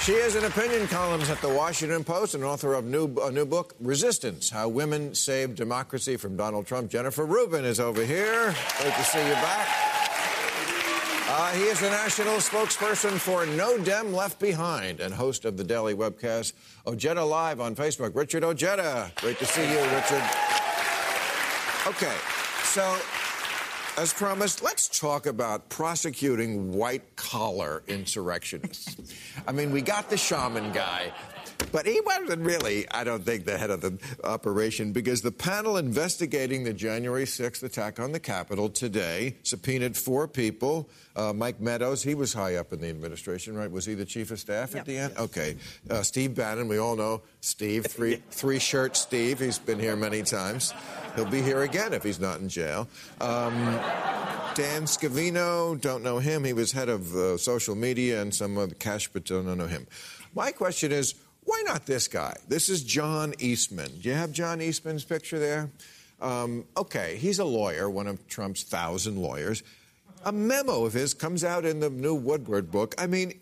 She 0.03 0.15
is 0.15 0.35
an 0.35 0.45
opinion 0.45 0.89
columnist 0.89 1.31
at 1.31 1.41
the 1.41 1.49
Washington 1.49 2.03
Post 2.03 2.35
and 2.35 2.43
author 2.43 2.75
of 2.75 2.85
new, 2.85 3.15
a 3.23 3.31
new 3.31 3.47
book, 3.47 3.77
Resistance 3.79 4.51
How 4.51 4.67
Women 4.67 5.15
Saved 5.15 5.55
Democracy 5.55 6.17
from 6.17 6.37
Donald 6.37 6.67
Trump. 6.67 6.91
Jennifer 6.91 7.25
Rubin 7.25 7.65
is 7.65 7.79
over 7.79 8.05
here. 8.05 8.53
Great 8.81 8.95
to 8.95 9.05
see 9.05 9.25
you 9.25 9.35
back. 9.35 9.69
Uh, 11.29 11.53
he 11.53 11.63
is 11.63 11.79
the 11.79 11.89
national 11.89 12.39
spokesperson 12.39 13.13
for 13.13 13.47
No 13.47 13.79
Dem 13.79 14.13
Left 14.13 14.41
Behind 14.41 14.99
and 14.99 15.15
host 15.15 15.45
of 15.45 15.57
the 15.57 15.63
daily 15.63 15.95
webcast 15.95 16.55
Ojeda 16.85 17.25
Live 17.25 17.61
on 17.61 17.77
Facebook. 17.77 18.17
Richard 18.17 18.43
Ojeda. 18.43 19.13
Great 19.21 19.39
to 19.39 19.47
see 19.47 19.63
you, 19.63 19.79
Richard. 19.79 20.25
Okay, 21.87 22.17
so 22.65 22.99
as 23.99 24.13
promised, 24.13 24.63
let's 24.63 24.89
talk 24.89 25.27
about 25.27 25.69
prosecuting 25.69 26.73
white 26.73 27.17
collar 27.17 27.83
insurrectionists. 27.89 29.15
I 29.47 29.53
mean, 29.53 29.71
we 29.71 29.83
got 29.83 30.09
the 30.09 30.17
shaman 30.17 30.73
guy. 30.73 31.13
But 31.73 31.87
he 31.87 32.01
wasn't 32.03 32.43
really, 32.43 32.89
I 32.91 33.03
don't 33.03 33.25
think, 33.25 33.47
the 33.47 33.57
head 33.57 33.71
of 33.71 33.81
the 33.81 33.99
operation 34.25 34.93
because 34.93 35.23
the 35.23 35.33
panel 35.33 35.79
investigating 35.79 36.65
the 36.65 36.75
January 36.75 37.25
6th 37.25 37.63
attack 37.63 37.99
on 37.99 38.13
the 38.13 38.21
Capitol 38.21 38.69
today 38.69 39.37
subpoenaed 39.43 39.97
four 39.97 40.29
people. 40.29 40.91
Uh, 41.17 41.33
Mike 41.33 41.61
Meadows, 41.61 42.03
he 42.03 42.15
was 42.15 42.35
high 42.35 42.57
up 42.57 42.75
in 42.75 42.81
the 42.81 42.89
administration, 42.89 43.57
right? 43.57 43.71
Was 43.71 43.87
he 43.87 43.95
the 43.95 44.05
chief 44.05 44.31
of 44.31 44.39
staff 44.39 44.77
at 44.77 44.85
the 44.85 44.99
end? 44.99 45.17
Okay. 45.17 45.57
Uh, 45.89 46.03
Steve 46.03 46.35
Bannon, 46.35 46.69
we 46.69 46.79
all 46.79 46.95
know 46.95 47.23
Steve, 47.41 47.87
three, 47.87 48.17
three 48.31 48.59
shirt 48.59 48.97
Steve. 48.97 49.41
He's 49.41 49.59
been 49.59 49.79
here 49.79 49.97
many 49.97 50.23
times. 50.23 50.75
He'll 51.17 51.25
be 51.27 51.43
here 51.43 51.63
again 51.63 51.95
if 51.95 52.03
he's 52.03 52.21
not 52.21 52.41
in 52.41 52.49
jail. 52.49 52.89
Um, 53.21 53.55
Dan 54.55 54.83
Scavino, 54.85 55.81
don't 55.81 56.03
know 56.03 56.19
him. 56.19 56.45
He 56.45 56.53
was 56.53 56.73
head 56.73 56.91
of 56.91 57.15
uh, 57.15 57.39
social 57.39 57.75
media 57.75 58.21
and 58.21 58.35
some 58.35 58.59
of 58.59 58.69
the 58.69 58.75
cash, 58.75 59.09
but 59.09 59.25
don't 59.25 59.47
know 59.57 59.67
him. 59.67 59.87
My 60.35 60.53
question 60.53 60.93
is, 60.93 61.15
why 61.53 61.63
not 61.67 61.85
this 61.85 62.09
guy? 62.09 62.35
This 62.49 62.71
is 62.71 62.83
John 62.83 63.35
Eastman. 63.39 63.91
Do 64.01 64.09
you 64.09 64.15
have 64.15 64.33
John 64.33 64.63
Eastman's 64.63 65.05
picture 65.05 65.39
there? 65.39 65.71
Um, 66.19 66.65
okay, 66.79 67.17
he's 67.19 67.41
a 67.41 67.45
lawyer, 67.45 67.91
one 67.91 68.07
of 68.07 68.27
Trump's 68.27 68.63
thousand 68.63 69.19
lawyers. 69.19 69.63
A 70.25 70.33
memo 70.33 70.87
of 70.87 70.95
his 70.95 71.13
comes 71.13 71.45
out 71.45 71.67
in 71.67 71.79
the 71.81 71.91
new 71.91 72.15
Woodward 72.15 72.71
book. 72.71 72.95
I 72.97 73.07
mean, 73.07 73.39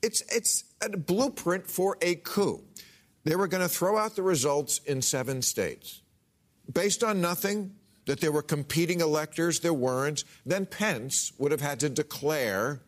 it's 0.00 0.22
it's 0.34 0.64
a 0.80 0.88
blueprint 0.88 1.66
for 1.66 1.98
a 2.00 2.14
coup. 2.14 2.62
They 3.24 3.36
were 3.36 3.46
going 3.46 3.62
to 3.62 3.68
throw 3.68 3.98
out 3.98 4.16
the 4.16 4.22
results 4.22 4.80
in 4.86 5.02
seven 5.02 5.42
states 5.42 6.00
based 6.72 7.04
on 7.04 7.20
nothing, 7.20 7.74
that 8.06 8.20
there 8.20 8.32
were 8.32 8.42
competing 8.42 9.02
electors, 9.02 9.60
there 9.60 9.74
weren't, 9.74 10.24
then 10.46 10.64
Pence 10.64 11.32
would 11.36 11.52
have 11.52 11.60
had 11.60 11.78
to 11.80 11.90
declare 11.90 12.80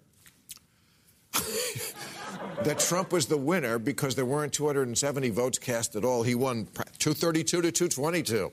that 2.64 2.78
Trump 2.78 3.12
was 3.12 3.26
the 3.26 3.36
winner 3.36 3.78
because 3.78 4.14
there 4.14 4.26
weren't 4.26 4.52
270 4.52 5.30
votes 5.30 5.58
cast 5.58 5.96
at 5.96 6.04
all. 6.04 6.22
He 6.22 6.34
won 6.34 6.66
232 6.98 7.62
to 7.62 7.72
222. 7.72 8.52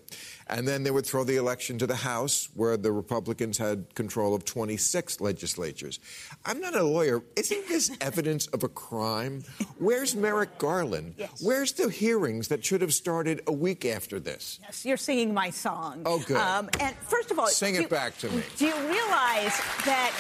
And 0.49 0.65
then 0.65 0.83
they 0.83 0.91
would 0.91 1.05
throw 1.05 1.25
the 1.25 1.35
election 1.35 1.77
to 1.79 1.87
the 1.87 1.95
House, 1.97 2.47
where 2.53 2.77
the 2.77 2.91
Republicans 2.93 3.57
had 3.57 3.93
control 3.95 4.33
of 4.33 4.45
26 4.45 5.19
legislatures. 5.19 5.99
I'm 6.45 6.61
not 6.61 6.73
a 6.73 6.83
lawyer. 6.83 7.21
Isn't 7.35 7.67
this 7.67 7.91
evidence 8.01 8.47
of 8.47 8.63
a 8.63 8.69
crime? 8.69 9.43
Where's 9.77 10.15
Merrick 10.15 10.57
Garland? 10.57 11.15
Yes. 11.17 11.41
Where's 11.43 11.73
the 11.73 11.89
hearings 11.89 12.47
that 12.47 12.63
should 12.63 12.79
have 12.79 12.93
started 12.93 13.41
a 13.45 13.51
week 13.51 13.83
after 13.83 14.21
this? 14.21 14.59
Yes, 14.63 14.85
you're 14.85 14.95
singing 14.95 15.33
my 15.33 15.49
song. 15.49 16.03
Oh, 16.05 16.19
good. 16.19 16.37
Um, 16.37 16.69
and 16.79 16.95
first 16.95 17.29
of 17.29 17.39
all, 17.39 17.47
Sing 17.47 17.75
it 17.75 17.89
back 17.89 18.17
to 18.19 18.29
me. 18.29 18.41
Do 18.55 18.67
you 18.67 18.75
realize 18.75 19.59
that 19.83 20.13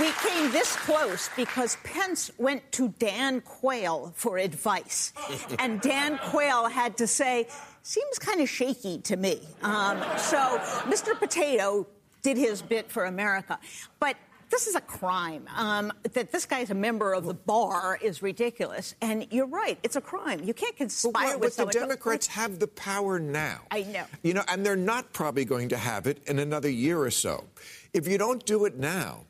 we 0.00 0.10
came 0.12 0.50
this 0.50 0.76
close 0.76 1.30
because 1.36 1.76
Pence 1.84 2.30
went 2.38 2.70
to 2.72 2.88
Dan 2.98 3.40
Quayle 3.40 4.12
for 4.16 4.38
advice, 4.38 5.12
and 5.58 5.80
Dan 5.80 6.18
Quayle 6.18 6.66
had 6.66 6.96
to 6.98 7.06
say, 7.06 7.48
"Seems 7.82 8.18
kind 8.18 8.40
of 8.40 8.48
shaky 8.48 8.98
to 9.02 9.16
me." 9.16 9.40
Um, 9.62 9.98
so 10.18 10.58
Mr. 10.88 11.18
Potato 11.18 11.86
did 12.22 12.36
his 12.36 12.62
bit 12.62 12.90
for 12.90 13.04
America, 13.04 13.58
but. 14.00 14.16
This 14.50 14.66
is 14.68 14.76
a 14.76 14.80
crime. 14.80 15.48
Um, 15.56 15.92
that 16.12 16.30
this 16.30 16.46
guy's 16.46 16.70
a 16.70 16.74
member 16.74 17.12
of 17.12 17.24
the 17.24 17.34
bar 17.34 17.98
is 18.00 18.22
ridiculous. 18.22 18.94
And 19.00 19.26
you're 19.32 19.48
right, 19.48 19.78
it's 19.82 19.96
a 19.96 20.00
crime. 20.00 20.44
You 20.44 20.54
can't 20.54 20.76
conspire 20.76 21.12
But, 21.12 21.26
what, 21.26 21.40
with 21.40 21.56
but 21.56 21.66
the 21.66 21.72
someone. 21.72 21.88
Democrats 21.88 22.26
have 22.28 22.60
the 22.60 22.68
power 22.68 23.18
now. 23.18 23.62
I 23.72 23.82
know. 23.82 24.04
You 24.22 24.34
know, 24.34 24.44
and 24.46 24.64
they're 24.64 24.76
not 24.76 25.12
probably 25.12 25.44
going 25.44 25.70
to 25.70 25.76
have 25.76 26.06
it 26.06 26.22
in 26.28 26.38
another 26.38 26.68
year 26.68 27.00
or 27.00 27.10
so. 27.10 27.44
If 27.94 28.06
you 28.06 28.16
don't 28.16 28.44
do 28.46 28.64
it 28.66 28.76
now, 28.76 29.24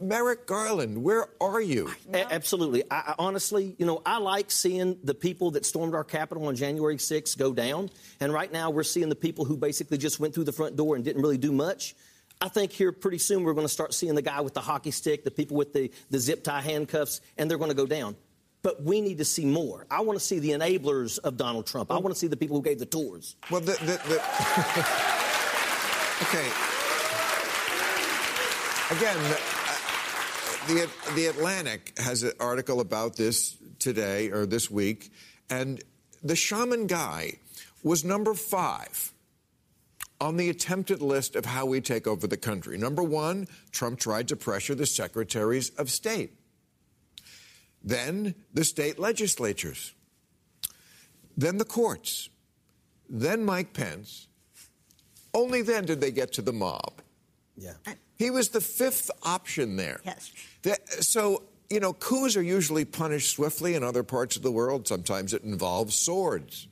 Merrick 0.00 0.46
Garland, 0.46 1.02
where 1.02 1.26
are 1.40 1.60
you? 1.60 1.90
A- 2.12 2.32
absolutely. 2.32 2.84
I, 2.90 2.96
I 2.96 3.14
honestly, 3.18 3.74
you 3.78 3.86
know, 3.86 4.02
I 4.06 4.18
like 4.18 4.50
seeing 4.50 4.98
the 5.04 5.14
people 5.14 5.52
that 5.52 5.66
stormed 5.66 5.94
our 5.94 6.04
Capitol 6.04 6.46
on 6.48 6.56
January 6.56 6.96
6th 6.96 7.36
go 7.36 7.52
down. 7.52 7.90
And 8.20 8.32
right 8.32 8.52
now, 8.52 8.70
we're 8.70 8.82
seeing 8.82 9.08
the 9.08 9.16
people 9.16 9.44
who 9.44 9.56
basically 9.56 9.98
just 9.98 10.20
went 10.20 10.34
through 10.34 10.44
the 10.44 10.52
front 10.52 10.76
door 10.76 10.96
and 10.96 11.04
didn't 11.04 11.22
really 11.22 11.38
do 11.38 11.52
much. 11.52 11.94
I 12.40 12.48
think 12.48 12.72
here 12.72 12.92
pretty 12.92 13.18
soon 13.18 13.44
we're 13.44 13.54
going 13.54 13.66
to 13.66 13.72
start 13.72 13.94
seeing 13.94 14.14
the 14.14 14.22
guy 14.22 14.40
with 14.40 14.54
the 14.54 14.60
hockey 14.60 14.90
stick, 14.90 15.24
the 15.24 15.30
people 15.30 15.56
with 15.56 15.72
the, 15.72 15.90
the 16.10 16.18
zip 16.18 16.44
tie 16.44 16.60
handcuffs, 16.60 17.20
and 17.38 17.50
they're 17.50 17.58
going 17.58 17.70
to 17.70 17.76
go 17.76 17.86
down. 17.86 18.16
But 18.62 18.82
we 18.82 19.00
need 19.00 19.18
to 19.18 19.24
see 19.24 19.46
more. 19.46 19.86
I 19.90 20.02
want 20.02 20.18
to 20.18 20.24
see 20.24 20.38
the 20.38 20.50
enablers 20.50 21.18
of 21.20 21.36
Donald 21.36 21.66
Trump. 21.66 21.90
I 21.90 21.98
want 21.98 22.14
to 22.14 22.18
see 22.18 22.26
the 22.26 22.36
people 22.36 22.56
who 22.56 22.62
gave 22.62 22.78
the 22.78 22.86
tours. 22.86 23.36
Well, 23.50 23.60
the. 23.60 23.72
the, 23.72 24.00
the 24.08 24.16
okay. 26.22 26.50
Again, 28.90 29.16
the, 30.66 30.74
the, 30.74 31.14
the 31.14 31.26
Atlantic 31.26 31.98
has 31.98 32.22
an 32.22 32.32
article 32.40 32.80
about 32.80 33.16
this 33.16 33.56
today 33.78 34.30
or 34.30 34.46
this 34.46 34.70
week, 34.70 35.12
and 35.50 35.82
the 36.22 36.36
shaman 36.36 36.86
guy 36.86 37.34
was 37.82 38.04
number 38.04 38.34
five 38.34 39.12
on 40.20 40.36
the 40.36 40.48
attempted 40.48 41.02
list 41.02 41.36
of 41.36 41.44
how 41.44 41.66
we 41.66 41.80
take 41.80 42.06
over 42.06 42.26
the 42.26 42.36
country. 42.36 42.78
Number 42.78 43.02
one, 43.02 43.46
Trump 43.70 43.98
tried 43.98 44.28
to 44.28 44.36
pressure 44.36 44.74
the 44.74 44.86
secretaries 44.86 45.70
of 45.70 45.90
state. 45.90 46.32
Then 47.84 48.34
the 48.52 48.64
state 48.64 48.98
legislatures. 48.98 49.94
Then 51.36 51.58
the 51.58 51.64
courts. 51.64 52.30
Then 53.08 53.44
Mike 53.44 53.72
Pence. 53.72 54.26
Only 55.34 55.62
then 55.62 55.84
did 55.84 56.00
they 56.00 56.10
get 56.10 56.32
to 56.34 56.42
the 56.42 56.52
mob. 56.52 57.02
Yeah. 57.56 57.74
He 58.16 58.30
was 58.30 58.48
the 58.48 58.60
fifth 58.60 59.10
option 59.22 59.76
there. 59.76 60.00
Yes. 60.04 60.32
That- 60.66 61.04
so, 61.04 61.44
you 61.70 61.78
know, 61.78 61.92
coups 61.92 62.36
are 62.36 62.42
usually 62.42 62.84
punished 62.84 63.30
swiftly 63.36 63.74
in 63.76 63.84
other 63.84 64.02
parts 64.02 64.34
of 64.34 64.42
the 64.42 64.50
world. 64.50 64.88
Sometimes 64.88 65.32
it 65.32 65.44
involves 65.44 65.94
swords. 65.94 66.66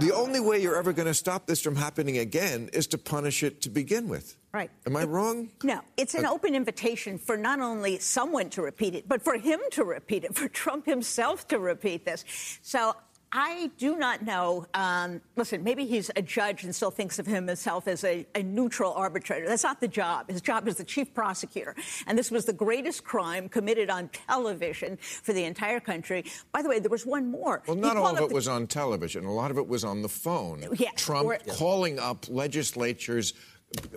the 0.00 0.12
only 0.12 0.40
way 0.40 0.60
you're 0.60 0.74
ever 0.76 0.92
going 0.92 1.06
to 1.06 1.14
stop 1.14 1.46
this 1.46 1.60
from 1.62 1.76
happening 1.76 2.18
again 2.18 2.68
is 2.72 2.88
to 2.88 2.98
punish 2.98 3.44
it 3.44 3.60
to 3.62 3.70
begin 3.70 4.08
with. 4.08 4.36
Right. 4.52 4.68
Am 4.84 4.96
I 4.96 5.02
It- 5.02 5.06
wrong? 5.06 5.50
No, 5.62 5.82
it's 5.96 6.16
Uh, 6.16 6.18
an 6.18 6.26
open 6.26 6.56
invitation 6.56 7.18
for 7.18 7.36
not 7.36 7.60
only 7.60 8.00
someone 8.00 8.50
to 8.50 8.60
repeat 8.62 8.96
it, 8.96 9.06
but 9.08 9.22
for 9.22 9.38
him 9.38 9.60
to 9.72 9.84
repeat 9.84 10.24
it, 10.24 10.34
for 10.34 10.48
Trump 10.48 10.86
himself 10.86 11.46
to 11.48 11.60
repeat 11.60 12.04
this. 12.04 12.24
So 12.62 12.94
I 13.36 13.68
do 13.78 13.96
not 13.96 14.22
know. 14.22 14.64
Um, 14.74 15.20
listen, 15.34 15.64
maybe 15.64 15.84
he's 15.86 16.08
a 16.14 16.22
judge 16.22 16.62
and 16.62 16.72
still 16.72 16.92
thinks 16.92 17.18
of 17.18 17.26
himself 17.26 17.88
as 17.88 18.04
a, 18.04 18.24
a 18.36 18.44
neutral 18.44 18.92
arbitrator. 18.94 19.48
That's 19.48 19.64
not 19.64 19.80
the 19.80 19.88
job. 19.88 20.30
His 20.30 20.40
job 20.40 20.68
is 20.68 20.76
the 20.76 20.84
chief 20.84 21.12
prosecutor. 21.12 21.74
And 22.06 22.16
this 22.16 22.30
was 22.30 22.44
the 22.44 22.52
greatest 22.52 23.02
crime 23.02 23.48
committed 23.48 23.90
on 23.90 24.08
television 24.28 24.96
for 24.98 25.32
the 25.32 25.42
entire 25.44 25.80
country. 25.80 26.24
By 26.52 26.62
the 26.62 26.68
way, 26.68 26.78
there 26.78 26.90
was 26.90 27.04
one 27.04 27.28
more. 27.28 27.62
Well, 27.66 27.76
not 27.76 27.96
all 27.96 28.06
of 28.16 28.20
it 28.22 28.28
the- 28.28 28.34
was 28.34 28.46
on 28.46 28.68
television. 28.68 29.24
A 29.24 29.32
lot 29.32 29.50
of 29.50 29.58
it 29.58 29.66
was 29.66 29.82
on 29.82 30.02
the 30.02 30.08
phone. 30.08 30.64
Yeah, 30.74 30.90
Trump 30.94 31.26
or- 31.26 31.38
calling 31.54 31.98
up 31.98 32.26
legislatures, 32.28 33.34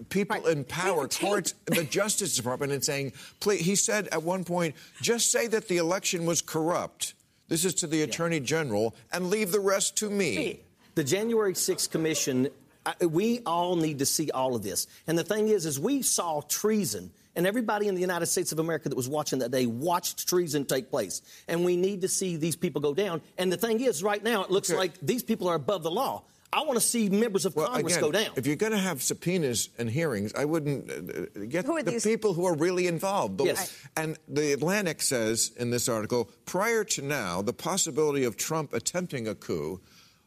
people 0.09 0.37
Right. 0.37 0.47
in 0.57 0.63
power, 0.63 1.07
courts, 1.07 1.53
the 1.67 1.83
Justice 1.83 2.35
Department, 2.35 2.71
and 2.71 2.83
saying, 2.83 3.13
please, 3.39 3.61
he 3.61 3.75
said 3.75 4.07
at 4.11 4.23
one 4.23 4.43
point, 4.43 4.73
just 4.99 5.29
say 5.31 5.45
that 5.47 5.67
the 5.67 5.77
election 5.77 6.25
was 6.25 6.41
corrupt. 6.41 7.13
This 7.47 7.63
is 7.65 7.73
to 7.75 7.87
the 7.87 8.01
Attorney 8.01 8.39
General, 8.39 8.93
and 9.11 9.29
leave 9.29 9.51
the 9.51 9.59
rest 9.59 9.95
to 9.97 10.09
me. 10.09 10.61
The 10.95 11.03
January 11.03 11.53
6th 11.53 11.89
Commission, 11.91 12.49
I, 12.85 13.05
we 13.05 13.39
all 13.45 13.75
need 13.75 13.99
to 13.99 14.05
see 14.05 14.31
all 14.31 14.55
of 14.55 14.63
this. 14.63 14.87
And 15.07 15.17
the 15.17 15.23
thing 15.23 15.47
is, 15.47 15.65
is 15.65 15.79
we 15.79 16.01
saw 16.01 16.41
treason, 16.41 17.11
and 17.35 17.47
everybody 17.47 17.87
in 17.87 17.95
the 17.95 18.01
United 18.01 18.25
States 18.25 18.51
of 18.51 18.59
America 18.59 18.89
that 18.89 18.95
was 18.95 19.07
watching 19.07 19.39
that 19.39 19.51
day 19.51 19.65
watched 19.65 20.27
treason 20.27 20.65
take 20.65 20.89
place. 20.89 21.21
And 21.47 21.63
we 21.63 21.77
need 21.77 22.01
to 22.01 22.07
see 22.09 22.35
these 22.35 22.55
people 22.55 22.81
go 22.81 22.93
down. 22.93 23.21
And 23.37 23.51
the 23.51 23.57
thing 23.57 23.79
is, 23.79 24.03
right 24.03 24.23
now, 24.23 24.43
it 24.43 24.51
looks 24.51 24.69
Okay. 24.69 24.77
like 24.77 24.93
these 25.01 25.23
people 25.23 25.47
are 25.47 25.55
above 25.55 25.83
the 25.83 25.91
law. 25.91 26.23
I 26.53 26.63
want 26.63 26.75
to 26.79 26.85
see 26.85 27.09
members 27.09 27.45
of 27.45 27.55
Well, 27.55 27.67
Congress 27.67 27.97
again, 27.97 28.03
go 28.03 28.11
down. 28.11 28.31
if 28.37 28.47
you're 28.47 28.55
going 28.55 28.71
to 28.71 28.77
have 28.77 29.01
subpoenas 29.03 29.69
and 29.77 29.89
hearings, 29.89 30.33
I 30.33 30.45
wouldn't 30.45 30.89
uh, 30.89 30.93
uh, 31.41 31.45
get 31.49 31.65
Who 31.65 31.75
are 31.77 31.83
the 31.83 31.91
these- 31.91 32.03
people 32.05 32.33
who 32.33 32.45
are 32.45 32.55
really 32.55 32.87
involved. 32.87 33.37
The- 33.37 33.45
Yes. 33.45 33.73
And 33.97 34.17
the 34.29 34.53
Atlantic 34.53 35.01
says 35.01 35.51
in 35.57 35.71
this 35.71 35.89
article, 35.89 36.29
prior 36.45 36.83
to 36.85 37.01
now, 37.01 37.41
the 37.41 37.53
possibility 37.53 38.23
of 38.23 38.37
Trump 38.37 38.73
attempting 38.73 39.27
a 39.27 39.35
coup 39.35 39.81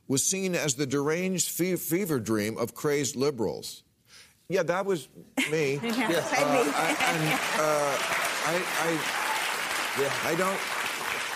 was 0.09 0.23
seen 0.23 0.55
as 0.55 0.75
the 0.75 0.87
deranged 0.87 1.49
fe- 1.49 1.77
fever 1.77 2.19
dream 2.21 2.59
of 2.59 2.75
crazed 2.75 3.17
liberals. 3.17 3.83
Yeah, 4.49 4.65
that 4.65 4.85
was 4.85 5.09
me. 5.51 5.79
Yeah, 5.83 6.11
Yeah. 6.11 6.19
Uh. 6.37 6.73
I, 6.75 6.89
and 7.13 7.23
uh, 7.61 7.97
I, 8.51 8.55
I, 10.27 10.33
I 10.33 10.35
don't 10.35 10.61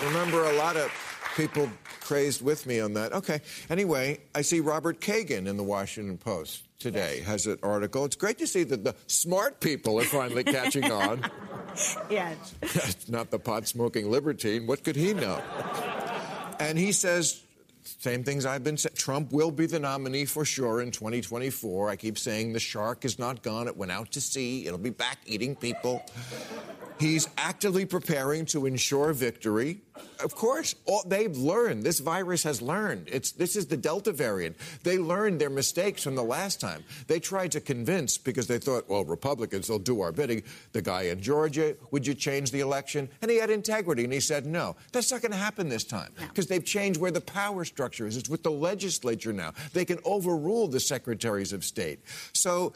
remember 0.09 0.44
a 0.44 0.53
lot 0.57 0.77
of 0.77 0.90
people 1.37 1.70
crazed 2.01 2.42
with 2.42 2.66
me 2.66 2.81
on 2.81 2.94
that. 2.94 3.12
Okay. 3.12 3.40
Anyway, 3.70 4.20
I 4.35 4.42
see 4.42 4.61
Robert 4.61 5.01
Kagan 5.01 5.47
in 5.47 5.57
the 5.57 5.62
Washington 5.62 6.18
Post 6.18 6.64
today 6.79 7.20
has 7.20 7.47
an 7.47 7.59
article. 7.62 8.05
It's 8.05 8.16
great 8.16 8.38
to 8.38 8.47
see 8.47 8.62
that 8.64 8.85
the 8.85 8.94
smart 9.07 9.61
people 9.61 9.99
are 10.01 10.05
finally 10.05 10.44
catching 10.59 10.90
on. 10.90 11.25
yes. 12.11 12.55
Not 13.09 13.31
the 13.31 13.38
pot 13.38 13.66
smoking 13.66 14.11
libertine. 14.11 14.66
What 14.66 14.85
could 14.85 14.97
he 14.97 15.14
know? 15.14 15.40
And 16.61 16.79
he 16.79 16.92
says 16.92 17.42
same 17.85 18.25
things 18.25 18.47
I've 18.47 18.64
been 18.64 18.77
saying. 18.77 18.94
Trump 18.97 19.33
will 19.33 19.51
be 19.51 19.66
the 19.66 19.79
nominee 19.79 20.25
for 20.25 20.44
sure 20.44 20.81
in 20.81 20.90
2024. 20.90 21.90
I 21.90 21.97
keep 21.97 22.18
saying 22.18 22.53
the 22.53 22.61
shark 22.61 23.05
is 23.05 23.18
not 23.18 23.42
gone. 23.42 23.66
It 23.66 23.77
went 23.77 23.92
out 23.92 24.12
to 24.12 24.20
sea. 24.20 24.66
It'll 24.66 24.79
be 24.79 24.90
back 24.90 25.18
eating 25.27 25.57
people. 25.57 26.05
He's 26.99 27.29
actively 27.37 27.85
preparing 27.85 28.47
to 28.47 28.66
ensure 28.66 29.12
victory. 29.12 29.81
Of 30.22 30.35
course, 30.35 30.74
all, 30.87 31.04
they've 31.07 31.37
learned. 31.37 31.85
This 31.85 32.00
virus 32.00 32.42
has 32.42 32.61
learned. 32.61 33.09
It's, 33.12 33.30
this 33.30 33.54
is 33.54 33.66
the 33.66 33.76
Delta 33.76 34.11
variant. 34.11 34.57
They 34.83 34.98
learned 34.98 35.40
their 35.40 35.50
mistakes 35.50 36.02
from 36.02 36.16
the 36.16 36.24
last 36.24 36.61
time. 36.61 36.83
They 37.07 37.20
tried 37.20 37.52
to 37.52 37.61
convince, 37.61 38.18
because 38.18 38.48
they 38.48 38.59
thought, 38.59 38.88
well, 38.88 39.04
Republicans 39.04 39.68
will 39.68 39.78
do 39.78 40.00
our 40.00 40.11
bidding, 40.11 40.42
the 40.72 40.83
guy 40.83 41.02
in 41.02 41.20
Georgia, 41.20 41.76
would 41.92 42.07
you 42.07 42.14
change 42.14 42.50
the 42.50 42.61
election? 42.61 43.09
And 43.22 43.30
he 43.30 43.37
had 43.37 43.50
integrity, 43.50 44.02
and 44.02 44.12
he 44.12 44.20
said, 44.20 44.46
no. 44.46 44.74
That's 44.92 45.12
not 45.12 45.20
going 45.20 45.33
to 45.33 45.38
happen 45.38 45.68
this 45.68 45.85
time, 45.85 46.12
because 46.18 46.50
no. 46.50 46.57
they've 46.57 46.64
changed 46.64 47.00
where 47.00 47.12
the 47.12 47.20
power 47.20 47.64
structure 47.64 48.07
is. 48.07 48.16
It's 48.16 48.28
with 48.28 48.42
the 48.42 48.50
legislature 48.50 49.33
now. 49.33 49.52
They 49.72 49.85
can 49.85 49.98
overrule 50.04 50.66
the 50.66 50.80
secretaries 50.80 51.52
of 51.52 51.64
state. 51.64 52.00
So 52.33 52.72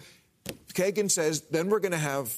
Kagan 0.74 1.10
says, 1.10 1.40
then 1.50 1.68
we're 1.68 1.80
going 1.80 1.92
to 1.92 1.98
have 1.98 2.32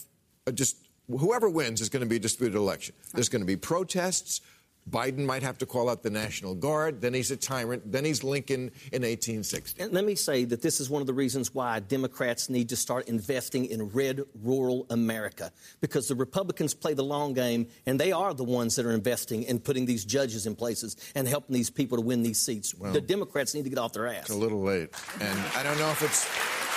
a 0.46 0.52
just 0.52 0.76
whoever 1.08 1.50
wins 1.50 1.80
is 1.80 1.88
going 1.88 2.02
to 2.02 2.08
be 2.08 2.16
a 2.16 2.20
disputed 2.20 2.56
election. 2.56 2.94
There's 3.12 3.28
going 3.28 3.42
to 3.42 3.46
be 3.46 3.56
protests. 3.56 4.40
Biden 4.88 5.24
might 5.24 5.42
have 5.42 5.58
to 5.58 5.66
call 5.66 5.88
out 5.88 6.02
the 6.02 6.10
National 6.10 6.54
Guard. 6.54 7.00
Then 7.00 7.14
he's 7.14 7.30
a 7.30 7.36
tyrant. 7.36 7.90
Then 7.90 8.04
he's 8.04 8.24
Lincoln 8.24 8.70
in 8.92 9.02
1860. 9.02 9.82
And 9.82 9.92
let 9.92 10.04
me 10.04 10.14
say 10.14 10.44
that 10.44 10.62
this 10.62 10.80
is 10.80 10.88
one 10.88 11.00
of 11.00 11.06
the 11.06 11.12
reasons 11.12 11.54
why 11.54 11.80
Democrats 11.80 12.48
need 12.48 12.68
to 12.70 12.76
start 12.76 13.08
investing 13.08 13.66
in 13.66 13.88
red 13.90 14.22
rural 14.42 14.86
America 14.90 15.52
because 15.80 16.08
the 16.08 16.14
Republicans 16.14 16.74
play 16.74 16.94
the 16.94 17.04
long 17.04 17.34
game, 17.34 17.68
and 17.86 18.00
they 18.00 18.12
are 18.12 18.34
the 18.34 18.44
ones 18.44 18.76
that 18.76 18.86
are 18.86 18.92
investing 18.92 19.42
in 19.44 19.60
putting 19.60 19.86
these 19.86 20.04
judges 20.04 20.46
in 20.46 20.54
places 20.56 20.96
and 21.14 21.28
helping 21.28 21.54
these 21.54 21.70
people 21.70 21.98
to 21.98 22.02
win 22.02 22.22
these 22.22 22.40
seats. 22.40 22.74
Well, 22.74 22.92
the 22.92 23.00
Democrats 23.00 23.54
need 23.54 23.64
to 23.64 23.70
get 23.70 23.78
off 23.78 23.92
their 23.92 24.06
ass. 24.06 24.22
It's 24.22 24.30
a 24.30 24.34
little 24.34 24.62
late, 24.62 24.90
and 25.20 25.38
I 25.56 25.62
don't 25.62 25.78
know 25.78 25.90
if 25.90 26.02
it's. 26.02 26.69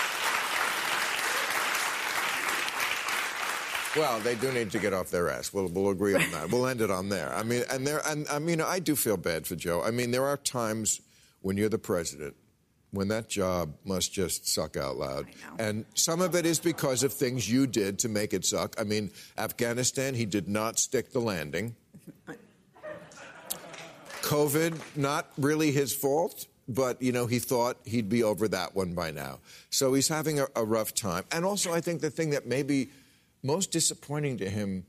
Well, 3.96 4.20
they 4.22 4.36
do 4.36 4.52
need 4.52 4.72
to 4.72 4.80
get 4.80 4.94
off 4.94 5.12
their 5.12 5.30
ass. 5.30 5.54
We'll, 5.54 5.68
we'll 5.68 5.90
agree 5.90 6.16
on 6.16 6.32
that. 6.32 6.52
We'll 6.52 6.66
end 6.66 6.82
it 6.82 6.90
on 6.90 7.10
there. 7.10 7.34
I 7.34 7.44
mean, 7.44 7.64
and 7.70 7.86
there, 7.86 8.02
and 8.08 8.28
I 8.28 8.40
mean, 8.40 8.60
I 8.60 8.80
do 8.80 8.96
feel 8.96 9.18
bad 9.18 9.46
for 9.46 9.56
Joe. 9.56 9.84
I 9.84 9.92
mean, 9.92 10.12
there 10.12 10.26
are 10.26 10.38
times 10.38 11.00
when 11.42 11.58
you're 11.58 11.70
the 11.70 11.78
president 11.78 12.36
when 12.94 13.08
that 13.08 13.28
job 13.28 13.74
must 13.84 14.14
just 14.14 14.48
suck 14.48 14.78
out 14.78 14.98
loud. 14.98 15.26
And 15.58 15.84
some 15.96 16.22
of 16.22 16.36
it 16.36 16.46
is 16.46 16.60
because 16.60 17.02
of 17.02 17.12
things 17.12 17.50
you 17.50 17.66
did 17.66 18.00
to 18.00 18.10
make 18.10 18.34
it 18.34 18.46
suck. 18.46 18.76
I 18.80 18.84
mean, 18.84 19.10
Afghanistan, 19.36 20.14
he 20.14 20.26
did 20.26 20.48
not 20.48 20.78
stick 20.78 21.12
the 21.12 21.20
landing. 21.20 21.76
COVID, 24.22 24.80
not 24.96 25.28
really 25.38 25.72
his 25.72 25.94
fault, 25.94 26.46
but 26.68 27.02
you 27.02 27.12
know 27.12 27.26
he 27.26 27.40
thought 27.40 27.78
he'd 27.84 28.10
be 28.10 28.24
over 28.24 28.48
that 28.48 28.76
one 28.76 28.94
by 28.94 29.12
now. 29.12 29.40
So 29.70 29.94
he's 29.94 30.08
having 30.08 30.40
a, 30.40 30.48
a 30.56 30.64
rough 30.64 30.94
time. 30.94 31.26
And 31.32 31.44
also, 31.44 31.74
I 31.74 31.82
think 31.82 32.00
the 32.00 32.12
thing 32.12 32.30
that 32.30 32.46
maybe 32.46 32.90
most 33.44 33.72
disappointing 33.72 34.38
to 34.38 34.50
him, 34.50 34.86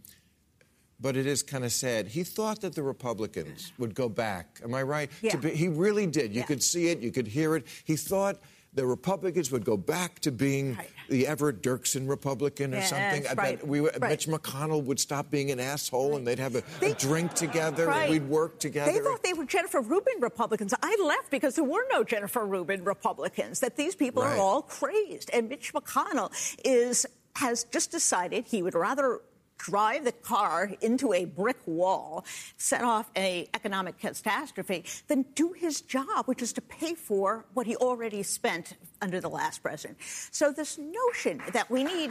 but 1.00 1.16
it 1.16 1.26
is 1.26 1.42
kind 1.42 1.64
of 1.64 1.72
sad. 1.72 2.08
He 2.08 2.24
thought 2.24 2.60
that 2.62 2.74
the 2.74 2.82
Republicans 2.82 3.72
would 3.78 3.94
go 3.94 4.08
back. 4.08 4.60
Am 4.62 4.74
I 4.74 4.82
right? 4.82 5.10
Yeah. 5.20 5.36
Be, 5.36 5.50
he 5.50 5.68
really 5.68 6.06
did. 6.06 6.32
You 6.32 6.40
yeah. 6.40 6.46
could 6.46 6.62
see 6.62 6.88
it, 6.88 7.00
you 7.00 7.10
could 7.10 7.26
hear 7.26 7.56
it. 7.56 7.66
He 7.84 7.96
thought 7.96 8.38
the 8.74 8.86
Republicans 8.86 9.52
would 9.52 9.64
go 9.64 9.76
back 9.76 10.18
to 10.20 10.32
being 10.32 10.74
right. 10.74 10.90
the 11.08 11.26
Everett 11.26 11.62
Dirksen 11.62 12.08
Republican 12.08 12.74
or 12.74 12.78
yes, 12.78 12.90
something. 12.90 13.26
I 13.26 13.34
right. 13.34 13.58
bet 13.58 13.66
we, 13.66 13.80
right. 13.80 14.00
Mitch 14.00 14.26
McConnell 14.26 14.82
would 14.84 14.98
stop 14.98 15.30
being 15.30 15.50
an 15.52 15.60
asshole 15.60 16.16
and 16.16 16.26
they'd 16.26 16.40
have 16.40 16.56
a, 16.56 16.62
they, 16.80 16.90
a 16.90 16.94
drink 16.94 17.34
together 17.34 17.88
and 17.88 18.10
we'd 18.10 18.28
work 18.28 18.58
together. 18.58 18.90
They 18.92 18.98
thought 18.98 19.22
they 19.22 19.32
were 19.32 19.44
Jennifer 19.44 19.80
Rubin 19.80 20.20
Republicans. 20.20 20.74
I 20.82 20.96
left 21.04 21.30
because 21.30 21.54
there 21.54 21.64
were 21.64 21.84
no 21.92 22.02
Jennifer 22.02 22.44
Rubin 22.44 22.82
Republicans, 22.84 23.60
that 23.60 23.76
these 23.76 23.94
people 23.94 24.22
are 24.22 24.36
all 24.36 24.62
crazed. 24.62 25.30
And 25.32 25.48
Mitch 25.48 25.72
McConnell 25.72 26.32
is 26.64 27.06
has 27.36 27.64
just 27.64 27.90
decided 27.90 28.44
he 28.44 28.62
would 28.62 28.74
rather 28.74 29.20
drive 29.58 30.04
the 30.04 30.12
car 30.12 30.70
into 30.80 31.12
a 31.12 31.24
brick 31.24 31.56
wall, 31.66 32.24
set 32.56 32.82
off 32.82 33.10
an 33.16 33.46
economic 33.54 33.98
catastrophe, 33.98 34.84
than 35.08 35.22
do 35.34 35.52
his 35.52 35.80
job, 35.80 36.26
which 36.26 36.42
is 36.42 36.52
to 36.52 36.60
pay 36.60 36.94
for 36.94 37.46
what 37.54 37.66
he 37.66 37.76
already 37.76 38.22
spent 38.22 38.76
under 39.00 39.20
the 39.20 39.28
last 39.28 39.62
president. 39.62 39.96
So 40.30 40.52
this 40.52 40.78
notion 40.78 41.40
that 41.52 41.70
we 41.70 41.84
need 41.84 42.10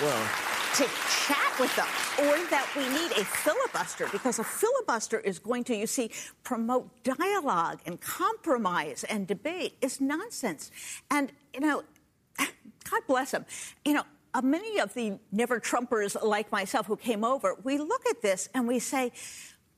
well, 0.00 0.28
to 0.74 0.84
chat 1.26 1.58
with 1.58 1.74
them 1.74 1.86
or 2.20 2.36
that 2.50 2.68
we 2.76 2.82
need 2.88 3.10
a 3.12 3.24
filibuster 3.24 4.06
because 4.12 4.38
a 4.38 4.44
filibuster 4.44 5.18
is 5.20 5.38
going 5.38 5.64
to, 5.64 5.76
you 5.76 5.86
see, 5.86 6.10
promote 6.44 6.88
dialogue 7.02 7.80
and 7.86 8.00
compromise 8.00 9.04
and 9.04 9.26
debate 9.26 9.76
is 9.80 10.00
nonsense. 10.00 10.70
And, 11.10 11.32
you 11.52 11.60
know, 11.60 11.82
God 12.90 13.02
bless 13.06 13.30
them. 13.32 13.44
You 13.84 13.94
know, 13.94 14.02
uh, 14.34 14.42
many 14.42 14.78
of 14.78 14.94
the 14.94 15.18
never 15.32 15.60
Trumpers 15.60 16.20
like 16.22 16.52
myself 16.52 16.86
who 16.86 16.96
came 16.96 17.24
over, 17.24 17.56
we 17.62 17.78
look 17.78 18.06
at 18.08 18.22
this 18.22 18.48
and 18.54 18.66
we 18.66 18.78
say, 18.78 19.12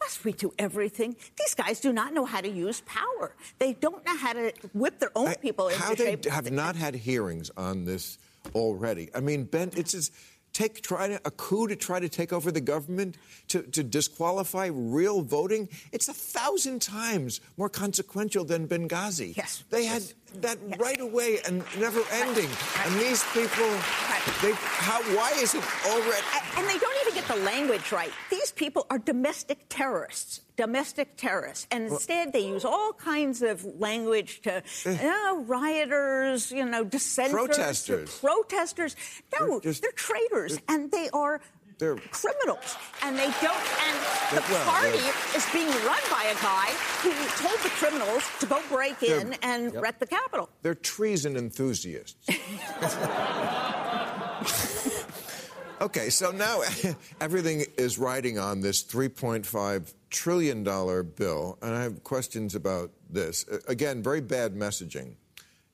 must 0.01 0.25
we 0.25 0.33
do 0.33 0.53
everything? 0.59 1.15
These 1.39 1.55
guys 1.55 1.81
do 1.81 1.93
not 1.93 2.15
know 2.15 2.25
how 2.25 2.41
to 2.41 2.49
use 2.49 2.83
power. 2.83 3.35
They 3.59 3.75
don't 3.75 4.05
know 4.07 4.17
how 4.17 4.33
to 4.33 4.53
whip 4.73 4.99
their 4.99 5.13
own 5.15 5.35
people 5.37 5.69
into 5.69 5.81
how 5.81 5.95
shape. 5.95 6.25
How 6.25 6.41
they 6.41 6.47
have 6.47 6.51
not 6.51 6.75
had 6.75 6.95
hearings 6.95 7.51
on 7.57 7.85
this 7.85 8.19
already. 8.55 9.11
I 9.15 9.21
mean, 9.21 9.45
Ben, 9.45 9.71
it's 9.77 9.93
just 9.93 10.13
take 10.53 10.83
try 10.83 11.09
to, 11.09 11.21
a 11.25 11.31
coup 11.31 11.69
to 11.69 11.77
try 11.77 12.01
to 12.01 12.09
take 12.09 12.33
over 12.33 12.51
the 12.51 12.61
government 12.61 13.17
to, 13.49 13.63
to 13.63 13.83
disqualify 13.83 14.67
real 14.67 15.23
voting 15.23 15.69
it's 15.93 16.09
a 16.09 16.13
thousand 16.13 16.83
times 16.83 17.41
more 17.57 17.69
consequential 17.69 18.45
than 18.45 18.67
benghazi 18.67 19.37
yes 19.37 19.63
they 19.71 19.85
had 19.85 20.03
that 20.41 20.59
yes. 20.69 20.79
right 20.79 21.01
away 21.01 21.39
and 21.47 21.65
never 21.79 22.03
ending 22.13 22.49
right. 22.49 22.87
and 22.87 22.95
these 23.01 23.25
people 23.33 23.65
right. 23.65 24.23
they 24.43 24.53
how 24.53 25.03
why 25.15 25.31
is 25.37 25.55
it 25.55 25.65
already 25.87 26.27
and 26.57 26.67
they 26.69 26.79
don't 26.79 26.97
even 27.03 27.15
get 27.15 27.27
the 27.29 27.43
language 27.45 27.93
right 27.93 28.13
these 28.31 28.53
people 28.53 28.87
are 28.91 28.99
domestic 28.99 29.59
terrorists 29.69 30.41
domestic 30.61 31.17
terrorists. 31.17 31.67
And 31.71 31.85
instead, 31.85 32.35
they 32.35 32.47
use 32.47 32.67
all 32.67 32.93
kinds 32.93 33.41
of 33.41 33.65
language 33.81 34.43
to 34.43 34.57
eh. 34.57 34.63
you 34.85 35.11
know, 35.11 35.43
rioters, 35.45 36.53
you 36.53 36.67
know, 36.67 36.85
dissenters, 36.85 37.33
protesters. 37.33 38.19
Protesters. 38.19 38.95
No, 39.33 39.49
they're, 39.49 39.61
just, 39.61 39.81
they're 39.81 39.93
traitors, 39.93 40.59
they're, 40.59 40.77
and 40.77 40.91
they 40.91 41.09
are 41.15 41.41
they're 41.81 41.97
criminals, 41.97 42.77
and 43.03 43.19
they 43.19 43.31
don't. 43.43 43.67
And 43.89 43.99
the 44.37 44.43
well, 44.53 44.71
party 44.71 45.03
is 45.35 45.45
being 45.53 45.67
run 45.67 45.99
by 46.11 46.27
a 46.31 46.35
guy 46.41 46.71
who 47.03 47.11
told 47.43 47.59
the 47.61 47.71
criminals 47.71 48.23
to 48.39 48.47
go 48.47 48.63
break 48.69 49.03
in 49.03 49.35
and 49.43 49.73
yep. 49.73 49.83
wreck 49.83 49.99
the 49.99 50.07
Capitol. 50.07 50.49
They're 50.63 50.75
treason 50.75 51.37
enthusiasts. 51.37 52.29
okay, 55.81 56.11
so 56.11 56.31
now 56.31 56.61
everything 57.21 57.65
is 57.77 57.99
riding 57.99 58.39
on 58.39 58.61
this 58.61 58.85
3.5 58.85 59.93
trillion 60.11 60.63
dollar 60.63 61.03
bill, 61.03 61.59
and 61.63 61.75
I 61.75 61.83
have 61.83 62.05
questions 62.05 62.55
about 62.55 62.91
this. 63.09 63.45
Again, 63.67 64.03
very 64.03 64.21
bad 64.21 64.55
messaging. 64.55 65.15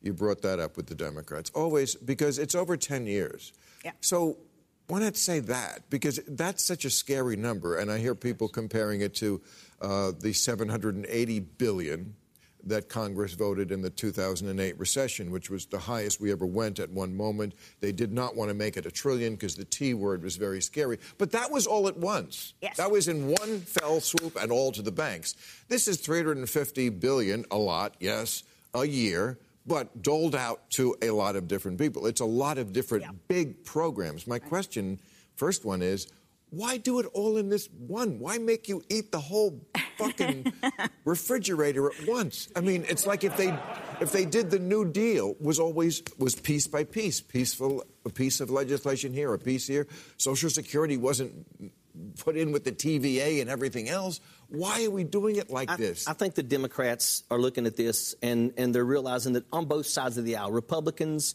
You 0.02 0.12
brought 0.12 0.42
that 0.42 0.60
up 0.60 0.76
with 0.76 0.86
the 0.86 0.94
Democrats. 0.94 1.50
Always, 1.52 1.96
because 1.96 2.38
it's 2.38 2.54
over 2.54 2.76
10 2.76 3.06
years. 3.06 3.52
Yeah. 3.84 3.90
So 4.00 4.38
why 4.88 5.00
not 5.00 5.16
say 5.16 5.40
that? 5.40 5.90
Because 5.90 6.20
that's 6.28 6.62
such 6.62 6.84
a 6.84 6.90
scary 6.90 7.36
number, 7.36 7.76
and 7.76 7.90
I 7.90 7.98
hear 7.98 8.14
people 8.14 8.48
comparing 8.48 9.00
it 9.00 9.14
to 9.16 9.40
uh, 9.80 10.12
the 10.18 10.32
780 10.32 11.40
billion 11.40 12.14
that 12.66 12.88
Congress 12.88 13.32
voted 13.32 13.70
in 13.70 13.80
the 13.80 13.90
2008 13.90 14.78
recession, 14.78 15.30
which 15.30 15.50
was 15.50 15.66
the 15.66 15.78
highest 15.78 16.20
we 16.20 16.32
ever 16.32 16.46
went 16.46 16.78
at 16.78 16.90
one 16.90 17.16
moment. 17.16 17.54
They 17.80 17.92
did 17.92 18.12
not 18.12 18.34
want 18.34 18.48
to 18.50 18.54
make 18.54 18.76
it 18.76 18.86
a 18.86 18.90
trillion 18.90 19.34
because 19.34 19.54
the 19.54 19.64
T 19.64 19.94
word 19.94 20.22
was 20.22 20.36
very 20.36 20.60
scary. 20.60 20.98
But 21.16 21.30
that 21.32 21.50
was 21.50 21.66
all 21.66 21.86
at 21.86 21.96
once. 21.96 22.54
Yes. 22.60 22.76
That 22.76 22.90
was 22.90 23.06
in 23.06 23.28
one 23.28 23.60
fell 23.60 24.00
swoop 24.00 24.36
and 24.40 24.50
all 24.50 24.72
to 24.72 24.82
the 24.82 24.92
banks. 24.92 25.36
This 25.68 25.86
is 25.86 25.98
350 25.98 26.88
billion, 26.90 27.44
a 27.50 27.56
lot, 27.56 27.94
yes, 28.00 28.42
a 28.74 28.84
year 28.84 29.38
but 29.66 30.02
doled 30.02 30.34
out 30.34 30.70
to 30.70 30.96
a 31.02 31.10
lot 31.10 31.36
of 31.36 31.48
different 31.48 31.78
people. 31.78 32.06
It's 32.06 32.20
a 32.20 32.26
lot 32.26 32.58
of 32.58 32.72
different 32.72 33.04
yeah. 33.04 33.10
big 33.28 33.64
programs. 33.64 34.26
My 34.26 34.38
question, 34.38 35.00
first 35.34 35.64
one 35.64 35.82
is, 35.82 36.06
why 36.50 36.76
do 36.76 37.00
it 37.00 37.06
all 37.12 37.36
in 37.36 37.48
this 37.48 37.68
one? 37.76 38.20
Why 38.20 38.38
make 38.38 38.68
you 38.68 38.82
eat 38.88 39.10
the 39.10 39.18
whole 39.18 39.60
fucking 39.98 40.52
refrigerator 41.04 41.90
at 41.90 42.06
once? 42.06 42.48
I 42.54 42.60
mean, 42.60 42.84
it's 42.88 43.04
like 43.04 43.24
if 43.24 43.36
they 43.36 43.56
if 44.00 44.12
they 44.12 44.24
did 44.24 44.50
the 44.50 44.60
New 44.60 44.84
Deal 44.84 45.34
was 45.40 45.58
always 45.58 46.02
was 46.18 46.36
piece 46.36 46.68
by 46.68 46.84
piece, 46.84 47.20
peaceful 47.20 47.82
a 48.04 48.10
piece 48.10 48.40
of 48.40 48.50
legislation 48.50 49.12
here, 49.12 49.34
a 49.34 49.38
piece 49.38 49.66
here. 49.66 49.88
Social 50.18 50.48
Security 50.48 50.96
wasn't 50.96 51.72
put 52.18 52.36
in 52.36 52.52
with 52.52 52.64
the 52.64 52.72
TVA 52.72 53.40
and 53.40 53.50
everything 53.50 53.88
else. 53.88 54.20
Why 54.48 54.84
are 54.84 54.90
we 54.90 55.04
doing 55.04 55.36
it 55.36 55.50
like 55.50 55.70
I, 55.70 55.76
this? 55.76 56.06
I 56.06 56.12
think 56.12 56.34
the 56.34 56.42
Democrats 56.42 57.24
are 57.30 57.38
looking 57.38 57.66
at 57.66 57.76
this 57.76 58.14
and 58.22 58.52
and 58.56 58.74
they're 58.74 58.84
realizing 58.84 59.34
that 59.34 59.44
on 59.52 59.66
both 59.66 59.86
sides 59.86 60.18
of 60.18 60.24
the 60.24 60.36
aisle, 60.36 60.52
Republicans 60.52 61.34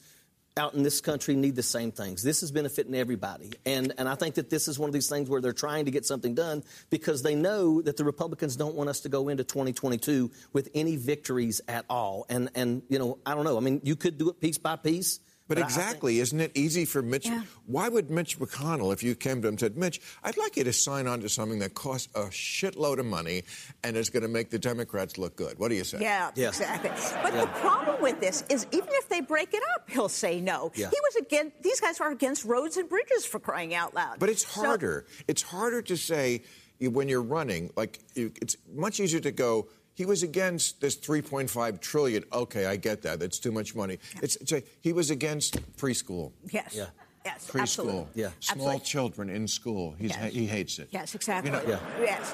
out 0.58 0.74
in 0.74 0.84
this 0.84 1.00
country 1.00 1.36
need 1.36 1.56
the 1.56 1.64
same 1.64 1.92
things. 1.92 2.24
This 2.24 2.44
is 2.44 2.52
benefiting 2.52 2.96
everybody. 2.96 3.54
And, 3.66 3.94
and 3.98 4.08
I 4.08 4.16
think 4.16 4.36
that 4.36 4.50
this 4.50 4.68
is 4.68 4.78
one 4.78 4.90
of 4.90 4.94
these 4.94 5.08
things 5.08 5.30
where 5.30 5.40
they're 5.40 5.54
trying 5.54 5.86
to 5.86 5.92
get 5.92 6.06
something 6.06 6.36
done 6.36 6.64
because 6.90 7.22
they 7.24 7.36
know 7.36 7.82
that 7.82 7.98
the 7.98 8.04
Republicans 8.04 8.56
don't 8.56 8.76
want 8.76 8.90
us 8.90 9.02
to 9.02 9.10
go 9.10 9.30
into 9.30 9.44
2022 9.44 10.30
with 10.52 10.70
any 10.74 10.98
victories 10.98 11.62
at 11.68 11.86
all. 11.90 12.26
And, 12.30 12.50
and 12.54 12.82
you 12.90 13.00
know, 13.00 13.18
I 13.26 13.34
don't 13.34 13.46
know. 13.46 13.58
I 13.58 13.62
mean, 13.62 13.80
you 13.84 13.96
could 13.96 14.18
do 14.18 14.30
it 14.30 14.42
piece 14.42 14.58
by 14.58 14.76
piece. 14.76 15.20
But, 15.52 15.58
I- 15.58 15.62
I 15.62 15.66
exactly, 15.66 16.14
think- 16.14 16.22
isn't 16.24 16.40
it 16.42 16.52
easy 16.56 16.86
for 16.86 17.02
Mitch? 17.02 17.26
Yeah. 17.28 17.42
Why 17.66 17.90
would 17.90 18.10
Mitch 18.10 18.40
McConnell, 18.40 18.94
if 18.94 19.04
you 19.04 19.16
came 19.16 19.42
to 19.42 19.48
him 19.50 19.54
and 19.54 19.60
said, 19.60 19.76
Mitch, 19.78 20.00
I'd 20.24 20.38
like 20.38 20.56
you 20.56 20.64
to 20.64 20.72
sign 20.74 21.08
on 21.08 21.20
to 21.22 21.30
something 21.30 21.60
that 21.60 21.74
costs 21.74 22.08
a 22.16 22.26
shitload 22.28 23.00
of 23.00 23.06
money 23.06 23.44
and 23.84 23.98
is 23.98 24.10
going 24.10 24.24
to 24.24 24.30
make 24.30 24.50
the 24.50 24.60
Democrats 24.60 25.18
look 25.18 25.36
good? 25.36 25.60
What 25.60 25.70
do 25.70 25.76
you 25.76 25.84
say? 25.84 25.98
Yeah, 26.02 26.32
Yeah. 26.36 26.48
exactly. 26.50 26.90
But 27.22 27.34
the 27.40 27.48
problem 27.60 28.02
with 28.02 28.20
this 28.22 28.44
is 28.50 28.66
even 28.72 28.90
if 28.92 29.10
they 29.10 29.20
break 29.22 29.54
it 29.54 29.62
up, 29.76 29.90
he'll 29.90 30.10
say 30.10 30.40
no. 30.40 30.72
Yeah. 30.76 30.90
He 30.90 30.98
was 31.02 31.16
against, 31.18 31.62
these 31.62 31.80
guys 31.82 32.00
are 32.00 32.12
against 32.12 32.46
roads 32.46 32.78
and 32.78 32.88
bridges 32.88 33.26
for 33.26 33.40
crying 33.40 33.74
out 33.76 33.94
loud. 33.94 34.20
But 34.20 34.30
it's 34.30 34.44
So- 34.48 34.62
harder. 34.64 35.06
it's 35.28 35.42
harder 35.42 35.82
to 35.82 35.98
say 35.98 36.44
when 36.80 37.08
you're 37.10 37.22
running. 37.22 37.72
Like 37.76 38.00
it's 38.16 38.56
much 38.74 39.00
easier 39.00 39.20
to 39.20 39.32
go. 39.32 39.68
He 39.94 40.06
was 40.06 40.24
against 40.24 40.80
this 40.82 40.96
3.5 40.96 41.80
trillion. 41.82 42.24
Okay, 42.32 42.66
I 42.66 42.76
get 42.78 43.02
that. 43.04 43.20
That's 43.20 43.40
too 43.40 43.52
much 43.52 43.76
money. 43.76 44.00
It's, 44.22 44.36
it's 44.38 44.52
a, 44.52 44.64
he 44.82 44.94
was 44.94 45.12
against 45.12 45.58
preschool. 45.78 46.32
yes. 46.52 46.74
Yeah. 46.76 46.86
Yes, 47.24 47.48
Preschool. 47.52 47.62
absolutely. 47.62 48.06
Yeah. 48.16 48.30
Small 48.40 48.56
Absolutely. 48.70 48.80
children 48.80 49.30
in 49.30 49.48
school. 49.48 49.94
He's, 50.00 50.10
Yes. 50.10 50.34
He 50.34 50.48
hates 50.48 50.80
it. 50.80 50.88
Yes, 50.90 51.14
exactly. 51.14 51.52
You 51.52 51.58
know- 51.58 51.64
Yeah. 51.68 51.80
Yes. 52.00 52.34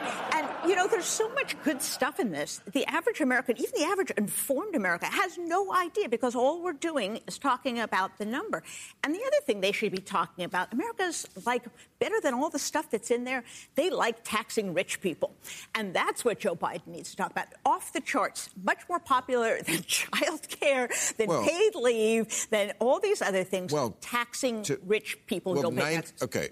You 0.68 0.76
know, 0.76 0.86
there's 0.88 1.06
so 1.06 1.30
much 1.30 1.56
good 1.64 1.82
stuff 1.82 2.20
in 2.20 2.32
this. 2.32 2.60
The 2.74 2.86
average 2.88 3.22
American, 3.22 3.58
even 3.58 3.72
the 3.74 3.86
average 3.86 4.12
informed 4.18 4.76
American, 4.76 5.10
has 5.10 5.38
no 5.38 5.74
idea 5.74 6.10
because 6.10 6.36
all 6.36 6.62
we're 6.62 6.74
doing 6.74 7.22
is 7.26 7.38
talking 7.38 7.80
about 7.80 8.18
the 8.18 8.26
number. 8.26 8.62
And 9.02 9.16
the 9.16 9.20
other 9.20 9.38
thing 9.46 9.62
they 9.62 9.72
should 9.72 9.94
be 9.94 10.00
talking 10.02 10.44
about 10.44 10.74
America's 10.74 11.26
like 11.46 11.64
better 12.00 12.20
than 12.22 12.34
all 12.34 12.50
the 12.50 12.60
stuff 12.60 12.92
that's 12.92 13.12
in 13.12 13.24
there, 13.24 13.46
they 13.76 13.90
like 13.90 14.18
taxing 14.26 14.74
rich 14.74 15.00
people. 15.00 15.34
And 15.74 15.94
that's 15.94 16.26
what 16.26 16.40
Joe 16.40 16.56
Biden 16.56 16.88
needs 16.88 17.12
to 17.12 17.16
talk 17.16 17.32
about. 17.32 17.48
Off 17.66 17.94
the 17.94 18.02
charts, 18.02 18.50
much 18.62 18.82
more 18.90 19.00
popular 19.00 19.62
than 19.66 19.84
child 19.84 20.50
care, 20.50 20.90
than 21.16 21.28
Well- 21.28 21.46
paid 21.48 21.76
leave, 21.76 22.48
than 22.50 22.74
all 22.80 23.00
these 23.00 23.22
other 23.22 23.46
things. 23.46 23.72
Well, 23.72 23.96
taxing 24.02 24.64
to- 24.64 24.82
rich 24.86 25.18
people 25.28 25.54
Well, 25.54 25.72
nine, 25.72 26.04
okay, 26.22 26.50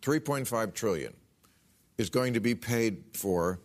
3.5 0.00 0.74
trillion 0.74 1.14
is 1.98 2.10
going 2.10 2.34
to 2.34 2.40
be 2.40 2.54
paid 2.54 3.04
for 3.14 3.60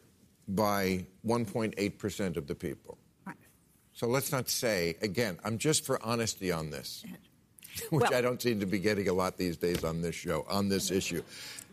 by 0.48 1.06
1.8 1.26 1.98
percent 1.98 2.38
of 2.38 2.48
the 2.48 2.56
people. 2.56 2.98
So 3.94 4.06
let's 4.08 4.32
not 4.32 4.48
say 4.48 4.96
again. 5.02 5.40
I'm 5.44 5.58
just 5.58 5.84
for 5.84 6.00
honesty 6.04 6.52
on 6.52 6.70
this, 6.70 7.04
which 7.90 8.02
Well- 8.04 8.14
I 8.14 8.22
don't 8.22 8.40
seem 8.42 8.60
to 8.60 8.66
be 8.68 8.80
getting 8.80 9.08
a 9.08 9.14
lot 9.14 9.38
these 9.38 9.58
days 9.58 9.84
on 9.84 10.02
this 10.02 10.16
show 10.16 10.46
on 10.50 10.70
this 10.70 10.92
issue. 10.92 11.24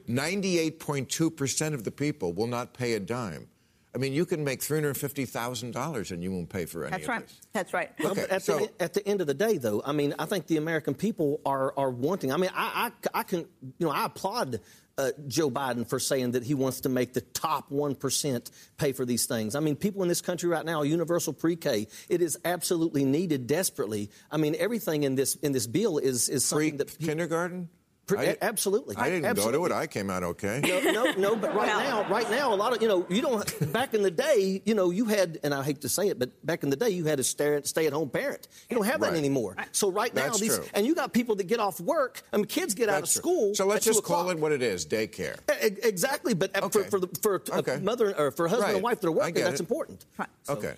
98.2 0.09 1.35
percent 1.37 1.75
of 1.75 1.85
the 1.85 1.90
people 1.90 2.33
will 2.33 2.47
not 2.47 2.73
pay 2.75 2.95
a 2.95 3.01
dime. 3.01 3.49
I 3.95 3.99
mean, 3.99 4.12
you 4.12 4.27
can 4.27 4.43
make 4.43 4.59
$350,000 4.61 6.11
and 6.11 6.21
you 6.21 6.33
won't 6.33 6.49
pay 6.49 6.64
for 6.64 6.83
any 6.85 6.90
That's 6.90 7.05
of 7.05 7.09
right. 7.11 7.23
this. 7.29 7.40
That's 7.53 7.73
right. 7.73 7.93
Well, 8.01 8.11
Okay, 8.11 8.23
but 8.23 8.31
at, 8.33 8.43
so- 8.43 8.59
the, 8.59 8.83
at 8.83 8.93
the 8.95 9.07
end 9.07 9.21
of 9.21 9.29
the 9.29 9.35
day, 9.35 9.57
though, 9.57 9.83
I 9.87 9.93
mean, 9.93 10.14
I 10.19 10.25
think 10.25 10.49
the 10.49 10.57
American 10.57 10.95
people 10.95 11.40
are 11.47 11.73
are 11.77 11.90
wanting. 11.90 12.33
I 12.33 12.37
mean, 12.38 12.51
I 12.55 12.90
I, 13.14 13.21
I 13.21 13.23
can 13.23 13.40
you 13.79 13.87
know 13.87 13.90
I 13.90 14.07
applaud. 14.07 14.61
Uh, 14.97 15.11
Joe 15.27 15.51
Biden 15.51 15.89
for 15.89 15.99
saying 15.99 16.33
that 16.33 16.45
he 16.45 16.55
wants 16.55 16.83
to 16.83 16.89
make 16.89 17.15
the 17.15 17.21
top 17.21 17.69
1% 17.71 18.51
pay 18.77 18.93
for 18.93 19.05
these 19.05 19.27
things. 19.27 19.57
I 19.57 19.61
mean, 19.61 19.75
people 19.75 20.03
in 20.03 20.09
this 20.09 20.21
country 20.21 20.49
right 20.49 20.65
now, 20.65 20.83
universal 20.83 21.33
pre-K, 21.33 21.89
it 22.09 22.23
is 22.23 22.39
absolutely 22.45 23.05
needed 23.05 23.49
desperately. 23.49 24.11
I 24.31 24.37
mean, 24.37 24.55
everything 24.57 25.03
in 25.03 25.17
this 25.17 25.35
in 25.37 25.51
this 25.51 25.67
bill 25.67 25.99
is 25.99 26.29
is 26.29 26.45
something 26.45 26.77
that 26.77 26.91
he- 26.91 27.07
kindergarten? 27.07 27.71
Pre- 28.07 28.19
I- 28.19 28.37
absolutely. 28.43 28.97
I 28.97 29.09
didn't 29.09 29.35
go 29.35 29.51
to 29.51 29.64
it. 29.64 29.73
I 29.73 29.87
came 29.87 30.11
out 30.11 30.23
okay. 30.23 30.61
No, 30.62 30.81
no, 30.93 31.12
no, 31.12 31.37
but 31.37 31.55
right 31.55 31.67
Well- 31.69 31.81
now, 32.05 32.11
right 32.11 32.29
now, 32.31 32.53
a 32.53 32.57
lot 32.57 32.75
of 32.77 32.83
you 32.83 32.88
know, 32.88 33.07
you 33.09 33.23
don't. 33.23 33.73
Back 33.73 33.95
in 33.95 34.03
the 34.03 34.11
day, 34.11 34.61
you 34.64 34.75
know, 34.75 34.90
you 34.90 35.07
had, 35.07 35.38
and 35.43 35.55
I 35.55 35.62
hate 35.62 35.81
to 35.83 35.88
say 35.88 36.09
it, 36.09 36.19
but 36.19 36.31
back 36.45 36.62
in 36.62 36.71
the 36.71 36.77
day, 36.77 36.90
you 36.90 37.07
had 37.07 37.19
a 37.19 37.25
stay- 37.25 37.61
stay-at-home 37.64 38.11
parent. 38.11 38.47
You 38.69 38.77
don't 38.77 38.85
have 38.87 39.01
that 39.01 39.11
Right. 39.12 39.19
anymore. 39.19 39.57
So 39.73 39.90
right 39.90 40.14
now, 40.14 40.25
That's 40.27 40.40
these, 40.40 40.57
true. 40.57 40.67
and 40.75 40.87
you 40.87 40.95
got 40.95 41.12
people 41.12 41.35
that 41.37 41.45
get 41.45 41.61
off 41.61 41.81
work. 41.81 42.23
I 42.33 42.37
mean, 42.37 42.47
kids 42.47 42.75
get 42.75 42.88
out 42.88 42.97
of 42.97 43.01
That's 43.03 43.12
true. 43.14 43.21
school. 43.23 43.55
So 43.55 43.67
let's 43.67 43.87
at 43.87 43.90
2 43.90 43.95
just 43.95 44.05
call 44.05 44.21
o'clock. 44.21 44.37
it 44.37 44.40
what 44.40 44.53
it 44.53 44.62
is: 44.62 44.85
daycare. 44.87 45.37
E- 45.64 45.77
Exactly, 45.83 46.35
but 46.35 46.55
uh, 46.62 46.69
for 46.69 46.85
for, 46.85 47.01
the, 47.01 47.09
for 47.23 47.43
a 47.53 47.59
Okay. 47.59 47.79
mother 47.79 48.14
or 48.19 48.31
for 48.31 48.47
a 48.47 48.49
husband 48.51 48.67
Right. 48.69 48.75
and 48.77 48.85
wife 48.85 49.01
that 49.01 49.09
are 49.09 49.12
working, 49.12 49.35
that's 49.45 49.55
it. 49.55 49.61
important. 49.61 50.05
Right. 50.19 50.29
Okay. 50.49 50.75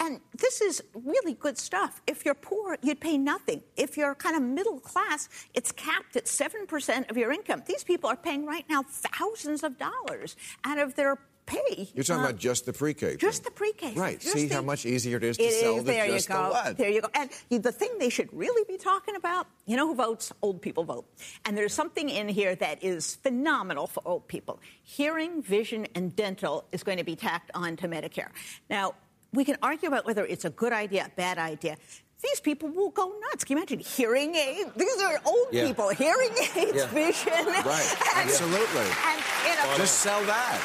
And 0.00 0.20
this 0.36 0.60
is 0.62 0.82
really 0.94 1.34
good 1.34 1.58
stuff. 1.58 2.00
If 2.06 2.24
you're 2.24 2.34
poor, 2.34 2.78
you'd 2.82 3.00
pay 3.00 3.18
nothing. 3.18 3.62
If 3.76 3.96
you're 3.98 4.14
kind 4.14 4.34
of 4.34 4.42
middle 4.42 4.80
class, 4.80 5.28
it's 5.54 5.70
capped 5.72 6.16
at 6.16 6.24
7% 6.24 7.10
of 7.10 7.16
your 7.18 7.30
income. 7.32 7.62
These 7.66 7.84
people 7.84 8.08
are 8.08 8.16
paying 8.16 8.46
right 8.46 8.64
now 8.68 8.82
thousands 8.88 9.62
of 9.62 9.76
dollars 9.78 10.36
out 10.64 10.78
of 10.78 10.96
their 10.96 11.18
pay. 11.44 11.90
You're 11.94 12.04
talking 12.04 12.22
Uh, 12.22 12.28
about 12.28 12.38
just 12.38 12.64
the 12.64 12.72
pre-K. 12.72 13.16
just 13.16 13.44
the 13.44 13.50
pre-K. 13.50 13.92
Right. 13.94 14.18
Just 14.20 14.34
See 14.34 14.46
the- 14.46 14.54
how 14.54 14.62
much 14.62 14.86
easier 14.86 15.16
it 15.18 15.24
is 15.24 15.36
to 15.36 15.42
It 15.42 15.52
sell 15.60 15.76
is. 15.78 15.84
the 15.84 15.90
There 15.92 16.06
just 16.06 16.28
you 16.28 16.34
go. 16.34 16.42
the 16.44 16.48
what. 16.50 16.78
There 16.78 16.88
you 16.90 17.00
go. 17.02 17.08
And 17.14 17.30
the 17.62 17.72
thing 17.72 17.90
they 17.98 18.08
should 18.08 18.32
really 18.32 18.64
be 18.68 18.78
talking 18.78 19.16
about, 19.16 19.48
you 19.66 19.76
know 19.76 19.86
who 19.88 19.94
votes? 19.96 20.32
Old 20.42 20.62
people 20.62 20.84
vote. 20.84 21.06
And 21.44 21.58
there's 21.58 21.74
something 21.74 22.08
in 22.08 22.28
here 22.28 22.54
that 22.54 22.82
is 22.82 23.16
phenomenal 23.16 23.86
for 23.86 24.00
old 24.06 24.28
people. 24.28 24.60
Hearing, 24.82 25.42
vision, 25.42 25.86
and 25.94 26.14
dental 26.16 26.66
is 26.72 26.82
going 26.84 26.98
to 26.98 27.04
be 27.04 27.16
tacked 27.16 27.50
on 27.52 27.76
to 27.78 27.88
Medicare. 27.88 28.30
Now, 28.70 28.94
we 29.32 29.44
can 29.44 29.56
argue 29.62 29.88
about 29.88 30.06
whether 30.06 30.24
it's 30.24 30.44
a 30.44 30.50
good 30.50 30.72
idea, 30.72 31.06
a 31.06 31.10
bad 31.16 31.38
idea. 31.38 31.76
These 32.22 32.40
people 32.40 32.68
will 32.68 32.90
go 32.90 33.12
nuts. 33.30 33.44
Can 33.44 33.56
you 33.56 33.62
imagine 33.62 33.78
hearing 33.78 34.34
aids? 34.34 34.70
These 34.76 35.00
are 35.02 35.20
old 35.24 35.48
Yeah. 35.52 35.66
people. 35.68 35.88
Hearing 35.90 36.30
aids, 36.56 36.72
Yeah. 36.76 36.86
vision. 36.88 37.32
Right. 37.64 37.96
And- 38.16 38.28
Absolutely. 38.28 38.80
And, 39.08 39.22
you 39.48 39.54
know, 39.56 39.76
Just 39.78 40.00
sell 40.00 40.22
that. 40.24 40.60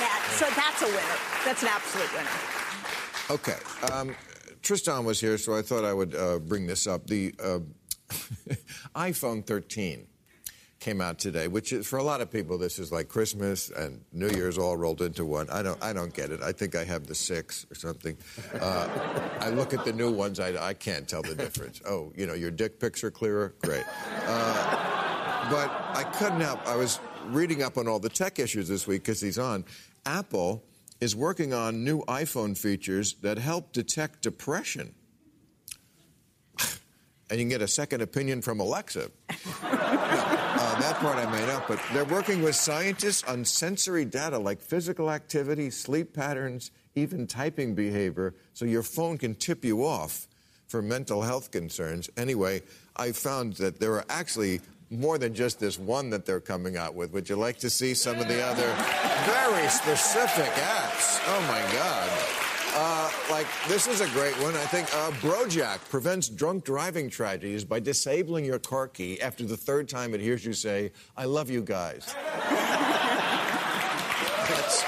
yeah, 0.00 0.36
so 0.36 0.46
that's 0.54 0.82
a 0.82 0.86
winner. 0.86 1.18
That's 1.46 1.62
an 1.62 1.68
absolute 1.68 2.12
winner. 2.12 2.36
Okay. 3.30 3.56
Um, 3.92 4.14
Tristan 4.62 5.04
was 5.04 5.18
here, 5.20 5.38
so 5.38 5.56
I 5.56 5.62
thought 5.62 5.84
I 5.84 5.94
would 5.94 6.14
uh, 6.14 6.40
bring 6.40 6.66
this 6.66 6.86
up. 6.86 7.06
The 7.06 7.34
uh, 7.42 7.60
iPhone 8.94 9.46
13 9.46 10.06
came 10.80 11.00
out 11.00 11.18
today, 11.18 11.48
which 11.48 11.72
is 11.72 11.86
for 11.86 11.98
a 11.98 12.02
lot 12.02 12.20
of 12.20 12.30
people 12.30 12.56
this 12.56 12.78
is 12.78 12.92
like 12.92 13.08
Christmas 13.08 13.70
and 13.70 14.04
New 14.12 14.28
Year's 14.28 14.58
all 14.58 14.76
rolled 14.76 15.02
into 15.02 15.24
one. 15.24 15.50
I 15.50 15.62
don't, 15.62 15.82
I 15.82 15.92
don't 15.92 16.14
get 16.14 16.30
it. 16.30 16.40
I 16.40 16.52
think 16.52 16.76
I 16.76 16.84
have 16.84 17.06
the 17.06 17.14
six 17.14 17.66
or 17.70 17.74
something. 17.74 18.16
Uh, 18.60 18.88
I 19.40 19.50
look 19.50 19.74
at 19.74 19.84
the 19.84 19.92
new 19.92 20.12
ones, 20.12 20.38
I, 20.38 20.68
I 20.68 20.74
can't 20.74 21.08
tell 21.08 21.22
the 21.22 21.34
difference. 21.34 21.80
Oh, 21.86 22.12
you 22.16 22.26
know, 22.26 22.34
your 22.34 22.50
dick 22.50 22.78
pics 22.78 23.02
are 23.02 23.10
clearer, 23.10 23.54
great. 23.62 23.84
Uh, 24.24 25.50
but 25.50 25.70
I 25.96 26.04
couldn't 26.04 26.40
help. 26.40 26.66
I 26.66 26.76
was 26.76 27.00
reading 27.26 27.62
up 27.62 27.76
on 27.76 27.88
all 27.88 27.98
the 27.98 28.08
tech 28.08 28.38
issues 28.38 28.68
this 28.68 28.86
week 28.86 29.02
because 29.02 29.20
he's 29.20 29.38
on. 29.38 29.64
Apple 30.06 30.62
is 31.00 31.14
working 31.16 31.52
on 31.52 31.84
new 31.84 32.02
iPhone 32.02 32.56
features 32.56 33.14
that 33.22 33.38
help 33.38 33.72
detect 33.72 34.22
depression. 34.22 34.94
And 37.30 37.38
you 37.38 37.44
can 37.44 37.50
get 37.50 37.60
a 37.60 37.68
second 37.68 38.00
opinion 38.00 38.40
from 38.40 38.58
Alexa. 38.58 39.10
Part 41.00 41.16
I 41.16 41.30
made 41.30 41.48
up, 41.48 41.68
but 41.68 41.80
they're 41.92 42.04
working 42.04 42.42
with 42.42 42.56
scientists 42.56 43.22
on 43.22 43.44
sensory 43.44 44.04
data 44.04 44.36
like 44.36 44.60
physical 44.60 45.12
activity, 45.12 45.70
sleep 45.70 46.12
patterns, 46.12 46.72
even 46.96 47.28
typing 47.28 47.76
behavior, 47.76 48.34
so 48.52 48.64
your 48.64 48.82
phone 48.82 49.16
can 49.16 49.36
tip 49.36 49.64
you 49.64 49.86
off 49.86 50.26
for 50.66 50.82
mental 50.82 51.22
health 51.22 51.52
concerns. 51.52 52.10
Anyway, 52.16 52.62
I 52.96 53.12
found 53.12 53.54
that 53.54 53.78
there 53.78 53.92
are 53.92 54.04
actually 54.10 54.60
more 54.90 55.18
than 55.18 55.34
just 55.34 55.60
this 55.60 55.78
one 55.78 56.10
that 56.10 56.26
they're 56.26 56.40
coming 56.40 56.76
out 56.76 56.96
with. 56.96 57.12
Would 57.12 57.28
you 57.28 57.36
like 57.36 57.58
to 57.60 57.70
see 57.70 57.94
some 57.94 58.18
of 58.18 58.26
the 58.26 58.42
other 58.42 58.66
very 59.24 59.68
specific 59.68 60.50
apps? 60.52 61.20
Oh 61.28 61.40
my 61.42 61.60
God. 61.72 62.47
Uh, 62.80 63.10
like, 63.28 63.48
this 63.66 63.88
is 63.88 64.00
a 64.00 64.06
great 64.10 64.40
one. 64.40 64.54
I 64.54 64.64
think 64.66 64.86
uh, 64.94 65.10
Brojack 65.20 65.80
prevents 65.90 66.28
drunk 66.28 66.64
driving 66.64 67.10
tragedies 67.10 67.64
by 67.64 67.80
disabling 67.80 68.44
your 68.44 68.60
car 68.60 68.86
key 68.86 69.20
after 69.20 69.42
the 69.44 69.56
third 69.56 69.88
time 69.88 70.14
it 70.14 70.20
hears 70.20 70.44
you 70.44 70.52
say, 70.52 70.92
I 71.16 71.24
love 71.24 71.50
you 71.50 71.60
guys. 71.60 72.14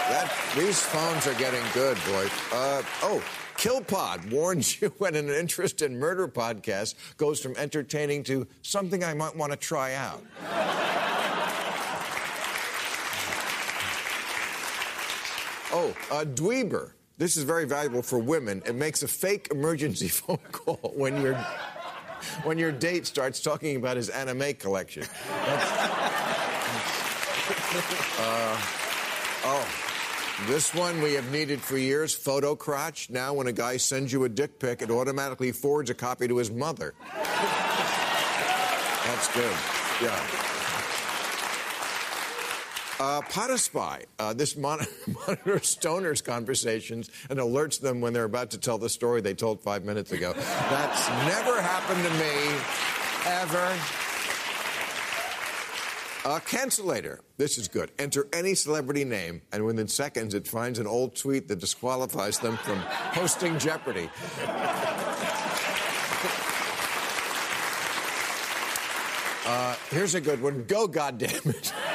That, 0.09 0.33
these 0.57 0.79
phones 0.79 1.27
are 1.27 1.35
getting 1.35 1.65
good, 1.75 1.97
boy. 2.07 2.29
Uh, 2.53 2.83
oh, 3.03 3.25
KillPod 3.57 4.31
warns 4.31 4.81
you 4.81 4.93
when 4.99 5.17
an 5.17 5.29
interest 5.29 5.83
in 5.83 5.99
murder 5.99 6.29
podcast 6.29 6.95
goes 7.17 7.41
from 7.41 7.57
entertaining 7.57 8.23
to 8.25 8.47
something 8.63 9.03
I 9.03 9.15
might 9.15 9.35
want 9.35 9.51
to 9.51 9.59
try 9.59 9.95
out. 9.95 10.23
Oh, 15.73 15.93
uh, 16.13 16.25
Dweeber. 16.25 16.93
This 17.21 17.37
is 17.37 17.45
very 17.45 17.67
valuable 17.67 18.01
for 18.01 18.19
women. 18.19 18.63
It 18.65 18.75
makes 18.75 19.03
a 19.03 19.09
fake 19.09 19.49
emergency 19.51 20.09
phone 20.21 20.39
call 20.53 20.95
when 20.97 21.21
your 21.21 21.35
when 22.45 22.57
your 22.57 22.73
date 22.73 23.07
starts 23.07 23.41
talking 23.43 23.77
about 23.77 23.99
his 23.99 24.09
anime 24.09 24.55
collection. 24.55 25.05
Uh, 28.19 28.57
oh, 29.45 29.67
this 30.47 30.73
one 30.73 31.03
we 31.03 31.15
have 31.15 31.31
needed 31.33 31.61
for 31.61 31.77
years. 31.77 32.15
Photo 32.15 32.55
crotch. 32.55 33.11
Now, 33.11 33.35
when 33.35 33.49
a 33.49 33.53
guy 33.53 33.77
sends 33.77 34.13
you 34.13 34.23
a 34.25 34.29
dick 34.29 34.59
pic, 34.61 34.83
it 34.83 34.91
automatically 34.91 35.51
forwards 35.51 35.91
a 35.91 35.95
copy 35.95 36.29
to 36.29 36.37
his 36.37 36.51
mother. 36.51 36.95
That's 39.05 39.35
good. 39.35 39.57
Yeah. 40.03 40.50
Uh, 43.01 43.23
Potospy. 43.23 44.05
Uh, 44.19 44.35
this 44.35 44.59
mon- 44.59 44.87
monitors 45.27 45.75
stoners' 45.75 46.23
conversations 46.23 47.11
and 47.31 47.39
alerts 47.39 47.81
them 47.81 48.03
when 48.03 48.13
they're 48.13 48.25
about 48.25 48.51
to 48.51 48.59
tell 48.59 48.77
the 48.77 48.91
story 48.91 49.23
they 49.23 49.33
told 49.33 49.63
five 49.63 49.87
minutes 49.87 50.13
ago. 50.13 50.35
That's 50.35 51.09
never 51.27 51.63
happened 51.63 52.05
to 52.05 52.11
me, 52.11 52.61
ever. 53.25 53.79
Uh, 56.23 56.39
Cancelator. 56.41 57.21
This 57.39 57.57
is 57.57 57.69
good. 57.69 57.91
Enter 57.99 58.29
any 58.35 58.55
celebrity 58.55 59.07
name, 59.07 59.41
and 59.51 59.65
within 59.65 59.89
seconds 59.89 60.35
it 60.35 60.47
finds 60.47 60.79
an 60.79 60.87
old 60.87 61.17
tweet 61.17 61.49
that 61.49 61.59
disqualifies 61.59 62.39
them 62.39 62.59
from 62.59 62.81
hosting 62.81 63.59
Jeopardy. 63.59 64.11
Uh, 69.47 69.75
here's 69.91 70.15
a 70.15 70.21
good 70.21 70.43
one. 70.43 70.65
Go, 70.65 70.87
goddammit. 70.87 71.73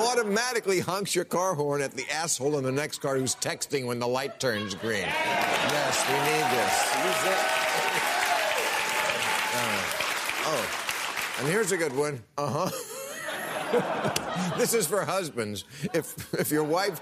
Automatically 0.00 0.80
honks 0.80 1.14
your 1.14 1.24
car 1.24 1.54
horn 1.54 1.82
at 1.82 1.92
the 1.92 2.04
asshole 2.10 2.58
in 2.58 2.64
the 2.64 2.72
next 2.72 3.00
car 3.00 3.16
who's 3.16 3.34
texting 3.36 3.86
when 3.86 3.98
the 3.98 4.08
light 4.08 4.40
turns 4.40 4.74
green. 4.74 5.02
Yes, 5.02 6.04
we 6.08 6.14
need 6.14 6.44
this. 6.58 7.56
Uh, 9.52 9.82
oh, 10.46 11.36
and 11.40 11.48
here's 11.48 11.72
a 11.72 11.76
good 11.76 11.94
one. 11.94 12.22
Uh 12.38 12.68
huh. 12.68 14.54
this 14.58 14.74
is 14.74 14.86
for 14.86 15.04
husbands. 15.04 15.64
If 15.92 16.32
if 16.34 16.52
your 16.52 16.62
wife 16.62 17.00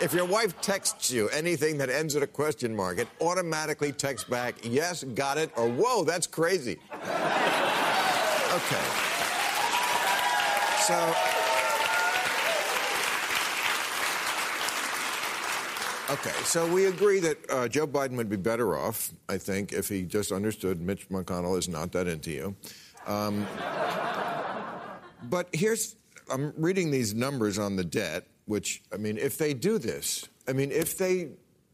if 0.00 0.12
your 0.12 0.24
wife 0.24 0.60
texts 0.60 1.10
you 1.10 1.28
anything 1.30 1.78
that 1.78 1.90
ends 1.90 2.14
at 2.16 2.22
a 2.22 2.26
question 2.26 2.74
mark, 2.74 2.98
it 2.98 3.08
automatically 3.20 3.92
texts 3.92 4.28
back, 4.28 4.56
yes, 4.62 5.04
got 5.04 5.38
it, 5.38 5.50
or 5.56 5.68
whoa, 5.68 6.04
that's 6.04 6.26
crazy. 6.26 6.78
Okay. 8.50 9.17
So. 10.88 10.94
Okay, 16.08 16.30
so 16.44 16.66
we 16.72 16.86
agree 16.86 17.20
that 17.20 17.36
uh, 17.50 17.68
Joe 17.68 17.86
Biden 17.86 18.16
would 18.16 18.30
be 18.30 18.36
better 18.36 18.74
off, 18.74 19.12
I 19.28 19.36
think, 19.36 19.74
if 19.74 19.90
he 19.90 20.04
just 20.04 20.32
understood 20.32 20.80
Mitch 20.80 21.06
McConnell 21.10 21.58
is 21.58 21.68
not 21.68 21.92
that 21.92 22.08
into 22.08 22.30
you. 22.30 22.56
Um, 23.06 23.46
but 25.24 25.50
here's 25.52 25.96
I'm 26.30 26.54
reading 26.56 26.90
these 26.90 27.12
numbers 27.12 27.58
on 27.58 27.76
the 27.76 27.84
debt, 27.84 28.26
which, 28.46 28.82
I 28.90 28.96
mean, 28.96 29.18
if 29.18 29.36
they 29.36 29.52
do 29.52 29.76
this, 29.76 30.26
I 30.48 30.54
mean, 30.54 30.72
if 30.72 30.96
they 30.96 31.32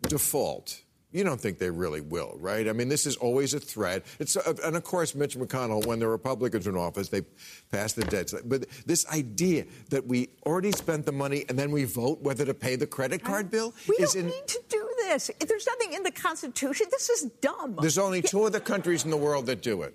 default, 0.09 0.83
you 1.15 1.23
don't 1.25 1.41
think 1.41 1.59
they 1.59 1.71
really 1.71 2.01
will, 2.01 2.37
right? 2.41 2.69
I 2.69 2.73
mean, 2.73 2.89
this 2.89 3.07
is 3.07 3.17
always 3.17 3.55
a 3.55 3.61
threat. 3.61 4.05
It's, 4.19 4.37
uh, 4.37 4.53
and 4.65 4.77
of 4.77 4.83
course, 4.83 5.15
Mitch 5.15 5.39
McConnell, 5.39 5.87
when 5.87 6.01
the 6.01 6.09
Republicans 6.09 6.67
were 6.67 6.73
in 6.73 6.79
office, 6.79 7.09
they 7.09 7.23
passed 7.71 7.95
the 7.97 8.05
debt. 8.05 8.33
But 8.45 8.67
this 8.85 9.07
idea 9.07 9.65
that 9.91 10.05
we 10.07 10.29
already 10.45 10.73
spent 10.73 11.07
the 11.07 11.13
money 11.13 11.45
and 11.49 11.57
then 11.59 11.71
we 11.71 11.85
vote 11.85 12.21
whether 12.21 12.45
to 12.45 12.53
pay 12.55 12.75
the 12.77 12.87
credit 12.87 13.23
card 13.23 13.49
bill 13.51 13.73
We 13.89 13.95
is 14.05 14.15
don't 14.15 14.25
in. 14.25 14.27
need 14.31 14.49
to 14.49 14.61
do 14.69 14.89
this. 15.05 15.31
There's 15.49 15.67
nothing 15.67 15.93
in 15.93 16.03
the 16.03 16.11
Constitution. 16.11 16.87
This 16.91 17.09
is 17.09 17.31
dumb. 17.41 17.77
There's 17.81 17.99
only 17.99 18.21
two 18.21 18.43
other 18.43 18.61
countries 18.61 19.05
in 19.05 19.11
the 19.11 19.17
world 19.17 19.47
that 19.47 19.63
do 19.63 19.83
it 19.83 19.95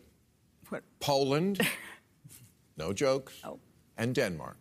What? 0.70 0.84
Poland, 1.02 1.60
no 2.78 2.94
jokes, 2.94 3.34
Oh. 3.44 3.60
and 3.98 4.16
Denmark. 4.16 4.56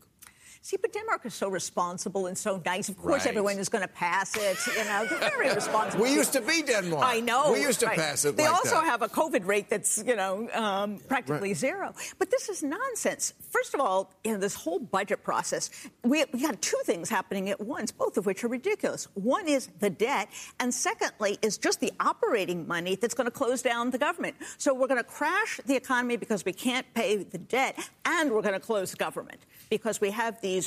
See, 0.68 0.76
but 0.76 0.92
Denmark 0.92 1.24
is 1.24 1.32
so 1.32 1.48
responsible 1.48 2.26
and 2.26 2.36
so 2.36 2.60
nice. 2.66 2.90
Of 2.90 2.98
course, 2.98 3.24
Right. 3.24 3.28
everyone 3.28 3.58
is 3.58 3.70
going 3.70 3.80
to 3.88 3.94
pass 4.06 4.36
it. 4.36 4.58
You 4.76 4.84
know, 4.84 5.06
they're 5.08 5.30
very 5.30 5.54
responsible. 5.62 6.04
We 6.04 6.12
used 6.12 6.34
to 6.34 6.42
be 6.42 6.60
Denmark. 6.60 7.02
I 7.16 7.20
know. 7.20 7.52
We 7.54 7.62
used 7.62 7.80
to 7.80 7.86
right. 7.86 7.98
pass 7.98 8.26
it 8.26 8.36
They 8.36 8.42
like 8.44 8.52
also 8.52 8.76
that. 8.76 8.84
have 8.84 9.00
a 9.00 9.08
COVID 9.08 9.46
rate 9.46 9.70
that's, 9.70 9.96
you 10.10 10.14
know, 10.14 10.34
um, 10.52 10.98
practically 11.08 11.52
Right. 11.54 11.56
zero. 11.68 11.94
But 12.18 12.28
this 12.30 12.50
is 12.50 12.62
nonsense. 12.62 13.32
First 13.56 13.72
of 13.72 13.80
all, 13.80 14.00
you 14.24 14.32
know, 14.32 14.38
this 14.46 14.54
whole 14.64 14.78
budget 14.78 15.20
process, 15.30 15.70
we, 16.04 16.16
we 16.34 16.38
got 16.42 16.60
two 16.60 16.82
things 16.84 17.08
happening 17.08 17.48
at 17.48 17.60
once, 17.76 17.90
both 17.90 18.18
of 18.18 18.26
which 18.26 18.44
are 18.44 18.48
ridiculous. 18.60 19.08
One 19.14 19.48
is 19.48 19.68
the 19.80 19.88
debt, 20.08 20.28
and 20.60 20.68
secondly 20.74 21.38
is 21.40 21.56
just 21.66 21.80
the 21.80 21.92
operating 21.98 22.68
money 22.68 22.94
that's 23.00 23.14
going 23.14 23.30
to 23.32 23.36
close 23.42 23.62
down 23.62 23.90
the 23.90 23.98
government. 24.06 24.34
So 24.58 24.68
we're 24.74 24.90
going 24.94 25.02
to 25.06 25.10
crash 25.18 25.60
the 25.64 25.76
economy 25.76 26.18
because 26.18 26.44
we 26.44 26.52
can't 26.66 26.86
pay 26.92 27.10
the 27.34 27.38
debt, 27.38 27.74
and 28.04 28.24
we're 28.32 28.42
going 28.48 28.60
to 28.60 28.66
close 28.72 28.94
government 29.06 29.40
because 29.70 29.98
we 30.06 30.10
have 30.10 30.34
these 30.42 30.57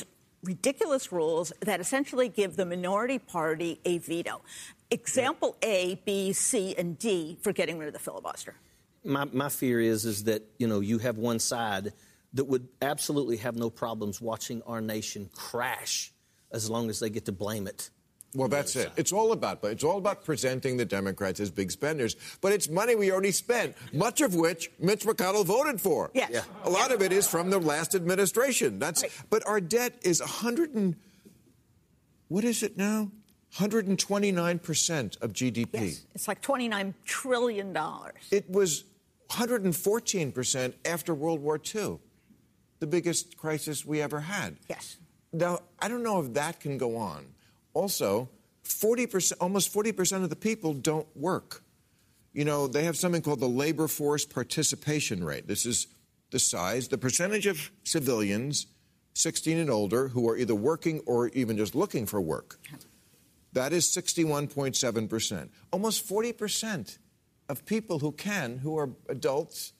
ridiculous 0.42 1.12
rules 1.12 1.52
that 1.60 1.80
essentially 1.80 2.28
give 2.28 2.56
the 2.56 2.66
minority 2.66 3.18
party 3.18 3.80
a 3.84 3.98
veto. 3.98 4.42
Example 4.90 5.56
A, 5.62 6.00
B, 6.04 6.32
C, 6.32 6.74
and 6.76 6.98
D 6.98 7.38
for 7.40 7.52
getting 7.52 7.78
rid 7.78 7.86
of 7.86 7.94
the 7.94 8.00
filibuster. 8.00 8.54
my, 9.04 9.24
my 9.24 9.48
fear 9.48 9.80
is 9.80 10.04
is 10.04 10.24
that 10.24 10.42
you 10.58 10.66
know 10.66 10.80
you 10.80 10.98
have 10.98 11.18
one 11.18 11.38
side 11.38 11.92
that 12.34 12.44
would 12.44 12.68
absolutely 12.80 13.36
have 13.36 13.56
no 13.56 13.68
problems 13.70 14.20
watching 14.20 14.62
our 14.62 14.80
nation 14.80 15.28
crash 15.34 16.12
as 16.50 16.68
long 16.70 16.88
as 16.88 17.00
they 17.00 17.10
get 17.10 17.26
to 17.26 17.32
blame 17.32 17.66
it. 17.66 17.90
Well, 18.34 18.48
that's 18.48 18.76
it. 18.76 18.90
It's 18.96 19.12
all 19.12 19.32
about, 19.32 19.60
but 19.60 19.72
it's 19.72 19.84
all 19.84 19.98
about 19.98 20.24
presenting 20.24 20.78
the 20.78 20.86
Democrats 20.86 21.38
as 21.38 21.50
big 21.50 21.70
spenders. 21.70 22.16
But 22.40 22.52
it's 22.52 22.68
money 22.68 22.94
we 22.94 23.12
already 23.12 23.30
spent, 23.32 23.76
much 23.92 24.22
of 24.22 24.34
which 24.34 24.70
Mitch 24.78 25.04
McConnell 25.04 25.44
voted 25.44 25.80
for. 25.80 26.10
Yes. 26.14 26.30
Yeah. 26.32 26.42
A 26.64 26.70
lot 26.70 26.92
of 26.92 27.02
it 27.02 27.12
is 27.12 27.28
from 27.28 27.50
the 27.50 27.58
last 27.58 27.94
administration. 27.94 28.78
That's. 28.78 29.02
Right. 29.02 29.12
But 29.28 29.46
our 29.46 29.60
debt 29.60 29.98
is 30.02 30.20
100 30.20 30.74
and 30.74 30.96
what 32.28 32.44
is 32.44 32.62
it 32.62 32.78
now? 32.78 33.10
129 33.58 34.58
percent 34.60 35.18
of 35.20 35.34
GDP. 35.34 35.68
Yes, 35.74 36.06
it's 36.14 36.26
like 36.26 36.40
$29 36.40 36.94
trillion. 37.04 37.76
It 38.30 38.50
was 38.50 38.84
114 39.26 40.32
percent 40.32 40.74
after 40.86 41.14
World 41.14 41.40
War 41.40 41.60
II, 41.74 41.98
the 42.78 42.86
biggest 42.86 43.36
crisis 43.36 43.84
we 43.84 44.00
ever 44.00 44.20
had. 44.20 44.56
Yes. 44.70 44.96
Now, 45.34 45.58
I 45.78 45.88
don't 45.88 46.02
know 46.02 46.20
if 46.20 46.32
that 46.32 46.60
can 46.60 46.78
go 46.78 46.96
on. 46.96 47.26
Also, 47.74 48.28
40%, 48.64 49.32
almost 49.40 49.72
40% 49.72 50.22
of 50.22 50.30
the 50.30 50.36
people 50.36 50.74
don't 50.74 51.06
work. 51.16 51.62
You 52.32 52.44
know, 52.44 52.66
they 52.66 52.84
have 52.84 52.96
something 52.96 53.22
called 53.22 53.40
the 53.40 53.48
labor 53.48 53.88
force 53.88 54.24
participation 54.24 55.22
rate. 55.22 55.46
This 55.46 55.66
is 55.66 55.86
the 56.30 56.38
size, 56.38 56.88
the 56.88 56.98
percentage 56.98 57.46
of 57.46 57.70
civilians 57.84 58.66
16 59.14 59.58
and 59.58 59.70
older 59.70 60.08
who 60.08 60.28
are 60.28 60.36
either 60.36 60.54
working 60.54 61.00
or 61.06 61.28
even 61.28 61.56
just 61.56 61.74
looking 61.74 62.06
for 62.06 62.20
work. 62.20 62.58
That 63.52 63.72
is 63.72 63.86
61.7%. 63.86 65.50
Almost 65.70 66.08
40% 66.08 66.98
of 67.48 67.66
people 67.66 67.98
who 67.98 68.12
can, 68.12 68.58
who 68.58 68.78
are 68.78 68.90
adults 69.08 69.74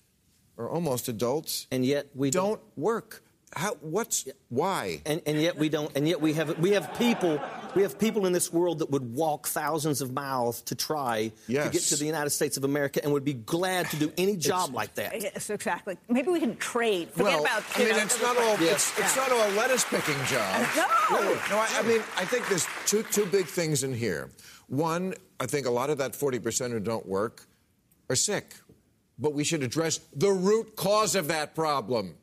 or 0.59 0.69
almost 0.69 1.09
adults, 1.09 1.67
And 1.71 1.85
yet 1.85 2.09
we 2.15 2.31
don't 2.31 2.61
work. 2.77 3.22
How, 3.55 3.75
what's, 3.81 4.27
why? 4.49 5.03
and, 5.05 5.21
and 5.27 5.41
yet 5.41 5.57
we 5.59 5.69
don't 5.69 5.95
and 5.95 6.09
yet 6.09 6.21
we 6.21 6.33
have 6.35 6.59
we 6.59 6.71
have 6.71 6.95
people 6.97 7.39
we 7.75 7.83
have 7.83 7.99
people 7.99 8.27
in 8.27 8.33
this 8.33 8.53
world 8.53 8.79
that 8.79 8.91
would 8.91 9.15
walk 9.15 9.47
thousands 9.47 10.01
of 10.01 10.13
miles 10.13 10.63
to 10.63 10.75
try 10.75 11.33
to 11.47 11.53
get 11.53 11.73
to 11.73 11.97
the 11.97 12.05
United 12.07 12.31
States 12.31 12.57
of 12.57 12.65
America 12.65 13.01
and 13.03 13.13
would 13.13 13.25
be 13.25 13.35
glad 13.35 13.91
to 13.91 13.97
do 13.97 14.13
any 14.17 14.37
job 14.37 14.75
like 14.75 14.95
that. 14.95 15.21
Yes, 15.21 15.51
exactly. 15.51 15.97
Maybe 16.09 16.31
we 16.31 16.41
can 16.41 16.57
trade. 16.57 17.09
Forget 17.11 17.25
well, 17.25 17.41
about. 17.45 17.63
I 17.75 17.79
mean, 17.79 17.89
know, 17.91 17.99
it's 17.99 18.23
not 18.23 18.37
all 18.37 18.59
Yeah. 18.61 18.73
it's, 18.73 18.99
it's 18.99 19.17
not 19.17 19.31
all 19.31 19.49
lettuce 19.51 19.85
picking 19.85 20.23
jobs. 20.25 20.69
No. 20.77 20.87
no. 21.21 21.59
I, 21.59 21.69
I 21.79 21.83
mean, 21.83 22.01
I 22.17 22.25
think 22.25 22.49
there's 22.49 22.67
two 22.87 23.03
two 23.05 23.27
big 23.27 23.47
things 23.47 23.85
in 23.85 23.93
here. 23.95 24.31
One, 24.69 25.15
I 25.41 25.47
think 25.47 25.67
a 25.67 25.71
lot 25.71 25.91
of 25.91 25.99
that 25.99 26.15
40 26.17 26.39
percent 26.39 26.73
who 26.73 26.81
don't 26.81 27.07
work 27.07 27.47
are 28.09 28.17
sick, 28.17 28.55
but 29.19 29.35
we 29.35 29.45
should 29.45 29.63
address 29.63 29.99
the 30.15 30.31
root 30.31 30.77
cause 30.77 31.15
of 31.15 31.29
that 31.29 31.55
problem. 31.55 32.15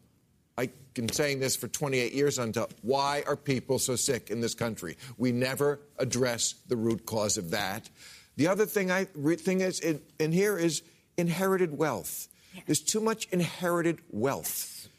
I've 0.60 0.94
been 0.94 1.10
saying 1.10 1.40
this 1.40 1.56
for 1.56 1.68
28 1.70 2.12
years 2.14 2.38
until 2.38 2.68
why 2.82 3.24
are 3.26 3.36
people 3.38 3.80
so 3.80 3.96
sick 3.96 4.30
in 4.30 4.42
this 4.42 4.54
country? 4.54 4.98
We 5.18 5.32
never 5.32 5.80
address 5.98 6.54
the 6.68 6.76
root 6.76 7.06
cause 7.06 7.38
of 7.38 7.52
that. 7.52 7.90
The 8.36 8.48
other 8.48 8.66
thing 8.66 8.92
I 8.92 9.08
re- 9.16 9.36
thing 9.38 9.62
is 9.62 9.80
in, 9.80 10.02
in 10.20 10.32
here 10.32 10.58
is 10.58 10.82
inherited 11.18 11.78
wealth. 11.78 12.28
There's 12.66 12.82
too 12.82 13.00
much 13.00 13.28
inherited 13.32 14.00
wealth. 14.10 14.90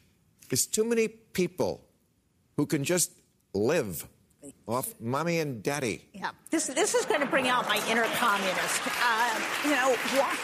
There's 0.48 0.66
too 0.66 0.84
many 0.84 1.08
people 1.08 1.84
who 2.56 2.64
can 2.66 2.84
just 2.84 3.12
live 3.54 4.06
off 4.66 4.94
mommy 5.00 5.38
and 5.40 5.62
daddy. 5.62 6.06
Yeah, 6.14 6.30
this 6.50 6.68
this 6.68 6.94
is 6.94 7.04
going 7.04 7.20
to 7.20 7.26
bring 7.26 7.48
out 7.48 7.68
my 7.68 7.80
inner 7.90 8.04
communist. 8.16 8.80
Uh, 9.02 9.40
you 9.64 9.70
know, 9.70 9.94
wha- 10.16 10.36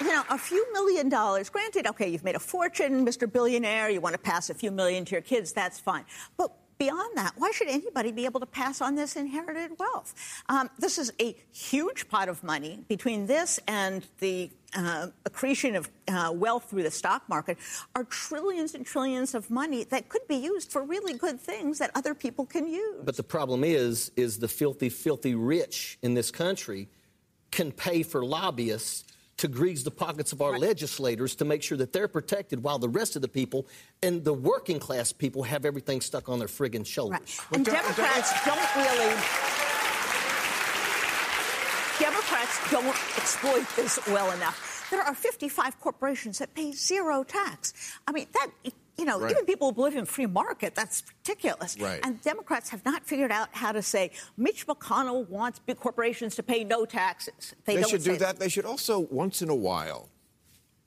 you 0.00 0.08
know 0.08 0.24
a 0.30 0.38
few 0.38 0.64
million 0.72 1.08
dollars. 1.08 1.50
Granted, 1.50 1.86
okay, 1.86 2.08
you've 2.08 2.24
made 2.24 2.36
a 2.36 2.40
fortune, 2.40 3.06
Mr. 3.06 3.30
Billionaire. 3.30 3.90
You 3.90 4.00
want 4.00 4.14
to 4.14 4.18
pass 4.18 4.50
a 4.50 4.54
few 4.54 4.70
million 4.70 5.04
to 5.04 5.12
your 5.12 5.22
kids. 5.22 5.52
That's 5.52 5.78
fine, 5.78 6.04
but. 6.36 6.52
Beyond 6.78 7.16
that, 7.16 7.32
why 7.36 7.50
should 7.50 7.66
anybody 7.66 8.12
be 8.12 8.24
able 8.24 8.38
to 8.38 8.46
pass 8.46 8.80
on 8.80 8.94
this 8.94 9.16
inherited 9.16 9.72
wealth? 9.80 10.14
Um, 10.48 10.70
this 10.78 10.96
is 10.96 11.12
a 11.20 11.34
huge 11.52 12.08
pot 12.08 12.28
of 12.28 12.44
money. 12.44 12.84
Between 12.86 13.26
this 13.26 13.58
and 13.66 14.06
the 14.20 14.48
uh, 14.76 15.08
accretion 15.26 15.74
of 15.74 15.88
uh, 16.06 16.30
wealth 16.32 16.70
through 16.70 16.84
the 16.84 16.90
stock 16.90 17.28
market, 17.28 17.58
are 17.96 18.04
trillions 18.04 18.74
and 18.74 18.86
trillions 18.86 19.34
of 19.34 19.50
money 19.50 19.84
that 19.84 20.08
could 20.08 20.26
be 20.28 20.36
used 20.36 20.70
for 20.70 20.84
really 20.84 21.14
good 21.14 21.40
things 21.40 21.78
that 21.78 21.90
other 21.94 22.14
people 22.14 22.46
can 22.46 22.68
use. 22.68 23.02
But 23.04 23.16
the 23.16 23.22
problem 23.22 23.64
is, 23.64 24.12
is 24.16 24.38
the 24.38 24.48
filthy, 24.48 24.88
filthy 24.88 25.34
rich 25.34 25.98
in 26.02 26.14
this 26.14 26.30
country 26.30 26.88
can 27.50 27.72
pay 27.72 28.02
for 28.02 28.24
lobbyists 28.24 29.04
to 29.38 29.48
grease 29.48 29.82
the 29.82 29.90
pockets 29.90 30.32
of 30.32 30.42
our 30.42 30.52
right. 30.52 30.60
legislators 30.60 31.34
to 31.36 31.44
make 31.44 31.62
sure 31.62 31.78
that 31.78 31.92
they're 31.92 32.08
protected 32.08 32.62
while 32.62 32.78
the 32.78 32.88
rest 32.88 33.16
of 33.16 33.22
the 33.22 33.28
people 33.28 33.66
and 34.02 34.24
the 34.24 34.32
working 34.32 34.78
class 34.78 35.12
people 35.12 35.42
have 35.42 35.64
everything 35.64 36.00
stuck 36.00 36.28
on 36.28 36.38
their 36.38 36.48
friggin' 36.48 36.84
shoulders. 36.86 37.40
Right. 37.50 37.56
And 37.56 37.64
Democrats 37.64 38.32
don't 38.44 38.76
really 38.76 39.14
Democrats 41.98 42.70
don't 42.70 42.86
exploit 43.16 43.66
this 43.74 43.98
well 44.08 44.30
enough. 44.32 44.86
There 44.90 45.02
are 45.02 45.14
55 45.14 45.80
corporations 45.80 46.38
that 46.38 46.54
pay 46.54 46.72
zero 46.72 47.24
tax. 47.24 47.72
I 48.06 48.12
mean, 48.12 48.26
that 48.32 48.50
you 48.98 49.04
know, 49.04 49.20
right. 49.20 49.30
even 49.30 49.44
people 49.44 49.68
who 49.68 49.74
believe 49.74 49.96
in 49.96 50.04
free 50.04 50.26
market, 50.26 50.74
that's 50.74 51.04
ridiculous. 51.18 51.76
Right. 51.78 52.00
And 52.02 52.20
Democrats 52.20 52.68
have 52.70 52.84
not 52.84 53.04
figured 53.04 53.30
out 53.30 53.48
how 53.52 53.70
to 53.72 53.80
say 53.80 54.10
Mitch 54.36 54.66
McConnell 54.66 55.28
wants 55.28 55.60
big 55.60 55.78
corporations 55.78 56.34
to 56.36 56.42
pay 56.42 56.64
no 56.64 56.84
taxes. 56.84 57.54
They, 57.64 57.76
they 57.76 57.84
should 57.84 58.02
do 58.02 58.12
that. 58.12 58.18
that. 58.18 58.38
They 58.38 58.48
should 58.48 58.64
also, 58.64 58.98
once 58.98 59.40
in 59.40 59.48
a 59.48 59.54
while, 59.54 60.08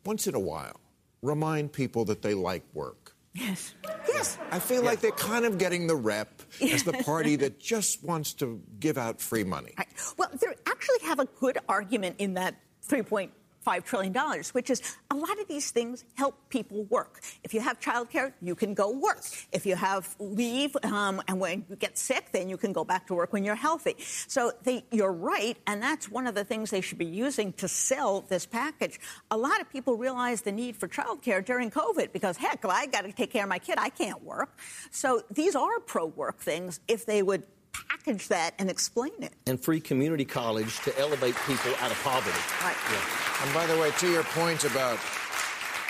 once 0.05 0.27
in 0.27 0.35
a 0.35 0.39
while, 0.39 0.79
remind 1.21 1.71
people 1.71 2.03
that 2.05 2.21
they 2.21 2.33
like 2.33 2.63
work. 2.73 3.15
Yes. 3.33 3.75
Yes. 4.09 4.37
I 4.51 4.59
feel 4.59 4.83
like 4.83 4.99
they're 4.99 5.11
kind 5.11 5.45
of 5.45 5.57
getting 5.57 5.87
the 5.87 5.95
rep 5.95 6.41
as 6.61 6.83
the 6.83 6.93
party 7.05 7.37
that 7.37 7.59
just 7.59 8.03
wants 8.03 8.33
to 8.33 8.61
give 8.79 8.97
out 8.97 9.21
free 9.21 9.45
money. 9.45 9.73
Right. 9.77 9.87
Well, 10.17 10.29
they 10.33 10.47
actually 10.65 10.99
have 11.03 11.19
a 11.19 11.25
good 11.39 11.57
argument 11.69 12.17
in 12.19 12.33
that 12.33 12.55
three-point 12.81 13.31
$5 13.65 13.83
trillion, 13.83 14.13
which 14.53 14.69
is 14.69 14.81
a 15.09 15.15
lot 15.15 15.39
of 15.39 15.47
these 15.47 15.71
things 15.71 16.03
help 16.15 16.35
people 16.49 16.83
work. 16.85 17.21
If 17.43 17.53
you 17.53 17.61
have 17.61 17.79
childcare, 17.79 18.33
you 18.41 18.55
can 18.55 18.73
go 18.73 18.91
work. 18.91 19.23
If 19.51 19.65
you 19.65 19.75
have 19.75 20.15
leave 20.19 20.75
um, 20.83 21.21
and 21.27 21.39
when 21.39 21.65
you 21.69 21.75
get 21.75 21.97
sick, 21.97 22.31
then 22.31 22.49
you 22.49 22.57
can 22.57 22.73
go 22.73 22.83
back 22.83 23.07
to 23.07 23.13
work 23.13 23.33
when 23.33 23.43
you're 23.43 23.55
healthy. 23.55 23.95
So 24.27 24.51
they, 24.63 24.83
you're 24.91 25.11
right, 25.11 25.57
and 25.67 25.81
that's 25.81 26.09
one 26.09 26.27
of 26.27 26.35
the 26.35 26.43
things 26.43 26.71
they 26.71 26.81
should 26.81 26.97
be 26.97 27.05
using 27.05 27.53
to 27.53 27.67
sell 27.67 28.21
this 28.21 28.45
package. 28.45 28.99
A 29.29 29.37
lot 29.37 29.61
of 29.61 29.69
people 29.69 29.97
realize 29.97 30.41
the 30.41 30.51
need 30.51 30.75
for 30.75 30.87
childcare 30.87 31.43
during 31.43 31.69
COVID 31.69 32.11
because, 32.11 32.37
heck, 32.37 32.65
I 32.65 32.85
got 32.87 33.01
to 33.01 33.11
take 33.11 33.31
care 33.31 33.43
of 33.43 33.49
my 33.49 33.59
kid. 33.59 33.75
I 33.77 33.89
can't 33.89 34.23
work. 34.23 34.57
So 34.91 35.23
these 35.29 35.55
are 35.55 35.79
pro 35.79 36.05
work 36.05 36.39
things 36.39 36.79
if 36.87 37.05
they 37.05 37.21
would 37.21 37.43
package 37.73 38.27
that 38.29 38.53
and 38.59 38.69
explain 38.69 39.11
it. 39.19 39.33
And 39.47 39.59
free 39.59 39.79
community 39.79 40.25
college 40.25 40.79
to 40.81 40.97
elevate 40.99 41.35
people 41.47 41.71
out 41.79 41.91
of 41.91 42.01
poverty. 42.03 42.37
Right. 42.63 42.75
Yeah. 42.91 43.45
And 43.45 43.53
by 43.53 43.65
the 43.67 43.79
way, 43.79 43.91
to 43.91 44.11
your 44.11 44.23
point 44.23 44.63
about 44.63 44.99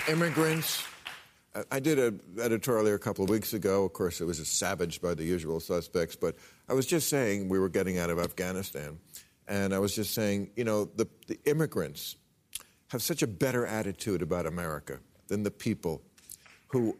immigrants, 0.08 0.84
I 1.70 1.80
did 1.80 1.98
an 1.98 2.20
editorial 2.40 2.86
here 2.86 2.94
a 2.94 2.98
couple 2.98 3.24
of 3.24 3.30
weeks 3.30 3.52
ago. 3.52 3.84
Of 3.84 3.92
course, 3.92 4.20
it 4.20 4.24
was 4.24 4.46
savaged 4.48 5.02
by 5.02 5.14
the 5.14 5.24
usual 5.24 5.60
suspects, 5.60 6.16
but 6.16 6.36
I 6.68 6.72
was 6.72 6.86
just 6.86 7.10
saying 7.10 7.48
we 7.48 7.58
were 7.58 7.68
getting 7.68 7.98
out 7.98 8.08
of 8.08 8.18
Afghanistan. 8.18 8.98
And 9.48 9.74
I 9.74 9.78
was 9.78 9.94
just 9.94 10.14
saying, 10.14 10.50
you 10.56 10.64
know, 10.64 10.86
the, 10.86 11.06
the 11.26 11.38
immigrants 11.44 12.16
have 12.88 13.02
such 13.02 13.22
a 13.22 13.26
better 13.26 13.66
attitude 13.66 14.22
about 14.22 14.46
America 14.46 14.98
than 15.28 15.42
the 15.42 15.50
people 15.50 16.02
who 16.68 16.96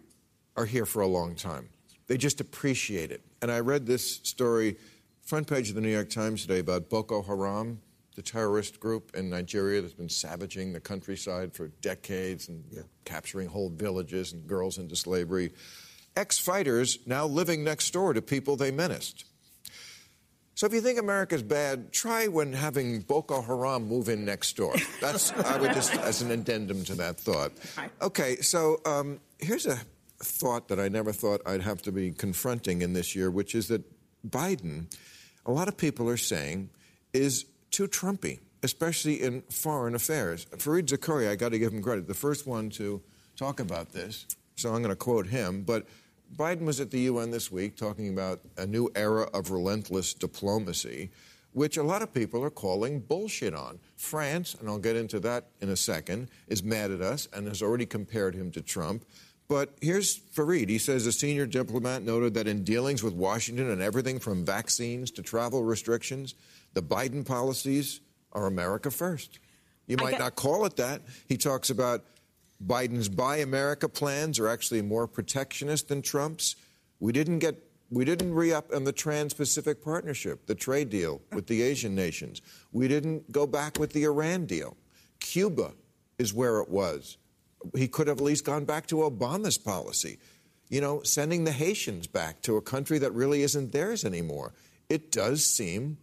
are 0.56 0.66
here 0.66 0.84
for 0.84 1.00
a 1.00 1.06
long 1.06 1.34
time. 1.34 1.68
They 2.06 2.18
just 2.18 2.40
appreciate 2.40 3.10
it. 3.10 3.22
And 3.42 3.50
I 3.50 3.58
read 3.58 3.86
this 3.86 4.20
story, 4.22 4.76
front 5.20 5.48
page 5.48 5.68
of 5.68 5.74
the 5.74 5.80
New 5.80 5.90
York 5.90 6.08
Times 6.08 6.42
today, 6.42 6.60
about 6.60 6.88
Boko 6.88 7.22
Haram, 7.22 7.80
the 8.14 8.22
terrorist 8.22 8.78
group 8.78 9.10
in 9.16 9.28
Nigeria 9.28 9.82
that's 9.82 9.94
been 9.94 10.08
savaging 10.08 10.72
the 10.72 10.78
countryside 10.78 11.52
for 11.52 11.66
decades 11.80 12.48
and 12.48 12.64
yeah. 12.70 12.82
capturing 13.04 13.48
whole 13.48 13.68
villages 13.68 14.32
and 14.32 14.46
girls 14.46 14.78
into 14.78 14.94
slavery. 14.94 15.52
Ex 16.14 16.38
fighters 16.38 17.00
now 17.04 17.26
living 17.26 17.64
next 17.64 17.90
door 17.92 18.12
to 18.12 18.22
people 18.22 18.54
they 18.54 18.70
menaced. 18.70 19.24
So 20.54 20.66
if 20.66 20.72
you 20.72 20.80
think 20.80 21.00
America's 21.00 21.42
bad, 21.42 21.92
try 21.92 22.28
when 22.28 22.52
having 22.52 23.00
Boko 23.00 23.42
Haram 23.42 23.88
move 23.88 24.08
in 24.08 24.24
next 24.24 24.54
door. 24.56 24.74
That's 25.00 25.32
I 25.32 25.58
would 25.58 25.72
just 25.72 25.96
as 25.96 26.22
an 26.22 26.30
addendum 26.30 26.84
to 26.84 26.94
that 26.96 27.18
thought. 27.18 27.52
Okay, 28.00 28.36
so 28.36 28.80
um, 28.84 29.18
here's 29.40 29.66
a 29.66 29.80
thought 30.22 30.68
that 30.68 30.78
I 30.78 30.88
never 30.88 31.12
thought 31.12 31.40
I'd 31.46 31.62
have 31.62 31.82
to 31.82 31.92
be 31.92 32.12
confronting 32.12 32.82
in 32.82 32.92
this 32.92 33.14
year, 33.14 33.30
which 33.30 33.54
is 33.54 33.68
that 33.68 33.82
Biden, 34.28 34.92
a 35.44 35.52
lot 35.52 35.68
of 35.68 35.76
people 35.76 36.08
are 36.08 36.16
saying, 36.16 36.70
is 37.12 37.46
too 37.70 37.88
Trumpy, 37.88 38.40
especially 38.62 39.22
in 39.22 39.42
foreign 39.42 39.94
affairs. 39.94 40.46
Fareed 40.56 40.86
Zakaria, 40.86 41.30
I 41.30 41.36
got 41.36 41.50
to 41.50 41.58
give 41.58 41.72
him 41.72 41.82
credit, 41.82 42.06
the 42.06 42.14
first 42.14 42.46
one 42.46 42.70
to 42.70 43.02
talk 43.36 43.60
about 43.60 43.92
this, 43.92 44.26
so 44.56 44.70
I'm 44.70 44.82
going 44.82 44.90
to 44.90 44.96
quote 44.96 45.26
him. 45.26 45.62
But 45.62 45.86
Biden 46.36 46.64
was 46.64 46.80
at 46.80 46.90
the 46.90 47.00
UN 47.00 47.30
this 47.30 47.50
week 47.50 47.76
talking 47.76 48.08
about 48.08 48.40
a 48.56 48.66
new 48.66 48.90
era 48.94 49.28
of 49.34 49.50
relentless 49.50 50.14
diplomacy, 50.14 51.10
which 51.52 51.76
a 51.76 51.82
lot 51.82 52.00
of 52.00 52.14
people 52.14 52.42
are 52.42 52.50
calling 52.50 53.00
bullshit 53.00 53.54
on. 53.54 53.78
France, 53.96 54.56
and 54.58 54.68
I'll 54.68 54.78
get 54.78 54.96
into 54.96 55.20
that 55.20 55.48
in 55.60 55.68
a 55.68 55.76
second, 55.76 56.30
is 56.48 56.62
mad 56.62 56.90
at 56.90 57.02
us 57.02 57.28
and 57.34 57.46
has 57.48 57.62
already 57.62 57.84
compared 57.84 58.34
him 58.34 58.50
to 58.52 58.62
Trump. 58.62 59.04
But 59.52 59.74
here's 59.82 60.18
Fareed. 60.18 60.70
He 60.70 60.78
says 60.78 61.04
a 61.04 61.12
senior 61.12 61.44
diplomat 61.44 62.04
noted 62.04 62.32
that 62.32 62.48
in 62.48 62.64
dealings 62.64 63.02
with 63.02 63.12
Washington 63.12 63.68
and 63.68 63.82
everything 63.82 64.18
from 64.18 64.46
vaccines 64.46 65.10
to 65.10 65.20
travel 65.20 65.62
restrictions, 65.62 66.34
the 66.72 66.80
Biden 66.80 67.22
policies 67.22 68.00
are 68.32 68.46
America 68.46 68.90
first. 68.90 69.40
You 69.86 69.98
might 69.98 70.18
not 70.18 70.36
call 70.36 70.64
it 70.64 70.76
that. 70.76 71.02
He 71.28 71.36
talks 71.36 71.68
about 71.68 72.02
Biden's 72.66 73.10
Buy 73.10 73.36
America 73.40 73.90
plans 73.90 74.38
are 74.38 74.48
actually 74.48 74.80
more 74.80 75.06
protectionist 75.06 75.88
than 75.88 76.00
Trump's. 76.00 76.56
We 76.98 77.12
didn't 77.12 77.40
get 77.40 77.62
we 77.90 78.06
didn't 78.06 78.32
re-up 78.32 78.74
on 78.74 78.84
the 78.84 78.92
Trans-Pacific 78.92 79.84
Partnership, 79.84 80.46
the 80.46 80.54
trade 80.54 80.88
deal 80.88 81.20
with 81.30 81.46
the 81.46 81.60
Asian 81.60 81.94
nations. 81.94 82.40
We 82.72 82.88
didn't 82.88 83.30
go 83.30 83.46
back 83.46 83.78
with 83.78 83.92
the 83.92 84.04
Iran 84.04 84.46
deal. 84.46 84.78
Cuba 85.20 85.72
is 86.18 86.32
where 86.32 86.60
it 86.60 86.70
was 86.70 87.18
he 87.76 87.88
could 87.88 88.08
have 88.08 88.18
at 88.18 88.24
least 88.24 88.44
gone 88.44 88.64
back 88.64 88.86
to 88.88 88.96
Obama's 88.96 89.58
policy, 89.58 90.18
you 90.68 90.80
know, 90.80 91.02
sending 91.02 91.44
the 91.44 91.52
Haitians 91.52 92.06
back 92.06 92.42
to 92.42 92.56
a 92.56 92.62
country 92.62 92.98
that 92.98 93.12
really 93.12 93.42
isn't 93.42 93.72
theirs 93.72 94.04
anymore. 94.04 94.54
It 94.88 95.10
does 95.10 95.44
seem 95.44 95.98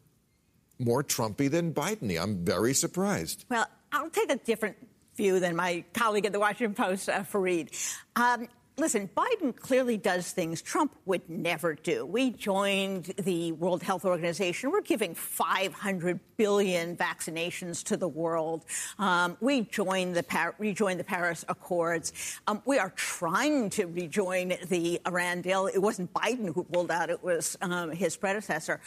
more 0.80 1.04
Trumpy 1.04 1.50
than 1.50 1.74
Bideny. 1.74 2.22
I'm 2.22 2.44
very 2.46 2.74
surprised. 2.74 3.46
Well, 3.50 3.68
I'll 3.92 4.10
take 4.10 4.32
a 4.32 4.38
different 4.38 4.78
view 5.16 5.40
than 5.40 5.56
my 5.56 5.84
colleague 5.94 6.26
at 6.26 6.32
the 6.32 6.40
Washington 6.40 6.74
Post, 6.74 7.10
uh, 7.10 7.24
Fareed. 7.24 7.70
Um, 8.16 8.48
listen, 8.80 9.10
Biden 9.16 9.56
clearly 9.56 9.98
does 9.98 10.32
things 10.32 10.62
Trump 10.62 10.96
would 11.06 11.30
never 11.30 11.76
do. 11.76 12.06
We 12.06 12.32
joined 12.32 13.14
the 13.18 13.52
World 13.54 13.84
Health 13.84 14.06
Organization. 14.06 14.72
We're 14.72 14.82
giving 14.82 15.14
500 15.14 16.20
billion 16.38 16.96
vaccinations 16.96 17.84
to 17.84 17.98
the 17.98 18.08
world. 18.08 18.64
Um, 18.98 19.38
we 19.42 19.62
joined 19.62 20.16
the 20.16 20.24
Par- 20.24 20.56
rejoined 20.58 21.00
the 21.00 21.04
Paris 21.04 21.44
Accords. 21.50 22.40
Um, 22.48 22.62
we 22.66 22.80
are 22.80 22.92
trying 22.96 23.70
to 23.72 23.86
rejoin 23.86 24.54
the 24.68 25.02
Iran 25.06 25.42
deal. 25.42 25.68
It 25.68 25.80
wasn't 25.80 26.14
Biden 26.14 26.54
who 26.54 26.64
pulled 26.64 26.92
out; 26.92 27.10
it 27.10 27.22
was 27.24 27.58
um, 27.62 27.92
his 27.92 28.16
predecessor. 28.16 28.80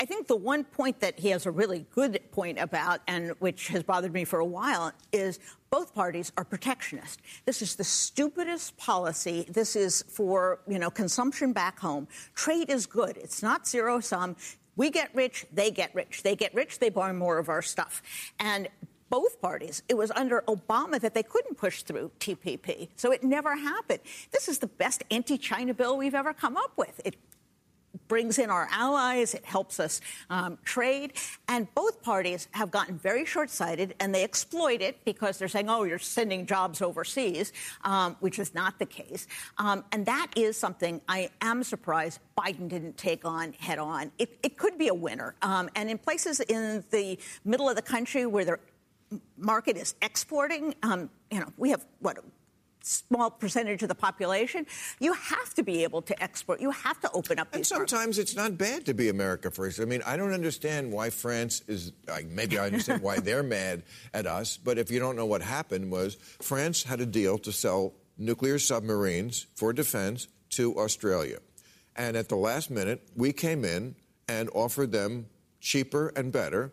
I 0.00 0.04
think 0.04 0.28
the 0.28 0.36
one 0.36 0.64
point 0.64 1.00
that 1.00 1.18
he 1.18 1.30
has 1.30 1.46
a 1.46 1.50
really 1.50 1.86
good 1.92 2.20
point 2.30 2.58
about, 2.58 3.00
and 3.08 3.32
which 3.40 3.68
has 3.68 3.82
bothered 3.82 4.12
me 4.12 4.24
for 4.24 4.38
a 4.38 4.46
while, 4.46 4.92
is 5.12 5.40
both 5.70 5.94
parties 5.94 6.32
are 6.36 6.44
protectionist. 6.44 7.20
This 7.46 7.62
is 7.62 7.76
the 7.76 7.84
stupidest 7.84 8.76
policy. 8.76 9.46
This 9.48 9.76
is 9.76 10.02
for, 10.02 10.60
you 10.66 10.78
know, 10.78 10.90
consumption 10.90 11.52
back 11.52 11.78
home. 11.78 12.08
Trade 12.34 12.70
is 12.70 12.86
good. 12.86 13.16
It's 13.16 13.42
not 13.42 13.68
zero 13.68 14.00
sum. 14.00 14.36
We 14.76 14.90
get 14.90 15.14
rich, 15.14 15.46
they 15.52 15.70
get 15.70 15.94
rich. 15.94 16.22
They 16.22 16.34
get 16.34 16.54
rich, 16.54 16.80
they 16.80 16.90
buy 16.90 17.12
more 17.12 17.38
of 17.38 17.48
our 17.48 17.62
stuff. 17.62 18.02
And 18.40 18.68
both 19.10 19.40
parties. 19.40 19.82
It 19.88 19.96
was 19.96 20.12
under 20.12 20.42
Obama 20.46 21.00
that 21.00 21.14
they 21.14 21.24
couldn't 21.24 21.56
push 21.56 21.82
through 21.82 22.12
TPP. 22.20 22.90
So 22.94 23.10
it 23.10 23.24
never 23.24 23.56
happened. 23.56 24.00
This 24.30 24.48
is 24.48 24.60
the 24.60 24.68
best 24.68 25.02
anti 25.10 25.36
China 25.36 25.74
bill 25.74 25.96
we've 25.96 26.14
ever 26.14 26.32
come 26.32 26.56
up 26.56 26.72
with. 26.76 27.00
It 27.04 27.16
brings 28.08 28.38
in 28.38 28.50
our 28.50 28.68
allies, 28.70 29.34
it 29.34 29.44
helps 29.44 29.80
us 29.80 30.00
um, 30.28 30.58
trade. 30.64 31.12
And 31.48 31.72
both 31.74 32.02
parties 32.02 32.48
have 32.52 32.70
gotten 32.70 32.98
very 32.98 33.24
short 33.24 33.50
sighted 33.50 33.94
and 34.00 34.14
they 34.14 34.24
exploit 34.24 34.80
it 34.82 35.04
because 35.04 35.38
they're 35.38 35.48
saying, 35.48 35.68
oh, 35.68 35.84
you're 35.84 35.98
sending 35.98 36.46
jobs 36.46 36.82
overseas, 36.82 37.52
um, 37.84 38.16
which 38.20 38.38
is 38.38 38.54
not 38.54 38.78
the 38.78 38.86
case. 38.86 39.26
Um, 39.58 39.84
and 39.92 40.06
that 40.06 40.28
is 40.36 40.56
something 40.56 41.00
I 41.08 41.30
am 41.40 41.62
surprised 41.62 42.20
Biden 42.38 42.68
didn't 42.68 42.96
take 42.96 43.24
on 43.24 43.52
head 43.54 43.78
on. 43.78 44.10
It, 44.18 44.38
it 44.42 44.56
could 44.56 44.78
be 44.78 44.88
a 44.88 44.94
winner. 44.94 45.34
Um, 45.42 45.68
and 45.74 45.90
in 45.90 45.98
places 45.98 46.40
in 46.40 46.84
the 46.90 47.18
middle 47.44 47.68
of 47.68 47.76
the 47.76 47.82
country 47.82 48.26
where 48.26 48.44
the 48.44 48.58
market 49.36 49.76
is 49.76 49.94
exporting, 50.02 50.74
um, 50.82 51.10
you 51.30 51.40
know, 51.40 51.52
we 51.56 51.70
have 51.70 51.84
what 52.00 52.18
small 52.82 53.30
percentage 53.30 53.82
of 53.82 53.88
the 53.88 53.94
population, 53.94 54.66
you 54.98 55.12
have 55.12 55.54
to 55.54 55.62
be 55.62 55.84
able 55.84 56.02
to 56.02 56.22
export. 56.22 56.60
You 56.60 56.70
have 56.70 57.00
to 57.00 57.10
open 57.12 57.38
up. 57.38 57.54
And 57.54 57.66
sometimes 57.66 57.92
markets. 57.92 58.18
it's 58.18 58.36
not 58.36 58.58
bad 58.58 58.86
to 58.86 58.94
be 58.94 59.08
America 59.08 59.50
first. 59.50 59.80
I 59.80 59.84
mean, 59.84 60.02
I 60.06 60.16
don't 60.16 60.32
understand 60.32 60.92
why 60.92 61.10
France 61.10 61.62
is. 61.68 61.92
maybe 62.28 62.58
I 62.58 62.66
understand 62.66 63.02
why 63.02 63.18
they're 63.20 63.42
mad 63.42 63.82
at 64.14 64.26
us, 64.26 64.56
but 64.56 64.78
if 64.78 64.90
you 64.90 64.98
don't 64.98 65.16
know 65.16 65.26
what 65.26 65.42
happened, 65.42 65.90
was 65.90 66.16
France 66.40 66.82
had 66.82 67.00
a 67.00 67.06
deal 67.06 67.38
to 67.38 67.52
sell 67.52 67.94
nuclear 68.18 68.58
submarines 68.58 69.46
for 69.54 69.72
defense 69.72 70.28
to 70.50 70.76
Australia, 70.78 71.38
and 71.96 72.16
at 72.16 72.28
the 72.28 72.36
last 72.36 72.70
minute, 72.70 73.08
we 73.16 73.32
came 73.32 73.64
in 73.64 73.94
and 74.28 74.48
offered 74.54 74.92
them 74.92 75.26
cheaper 75.60 76.12
and 76.16 76.32
better. 76.32 76.72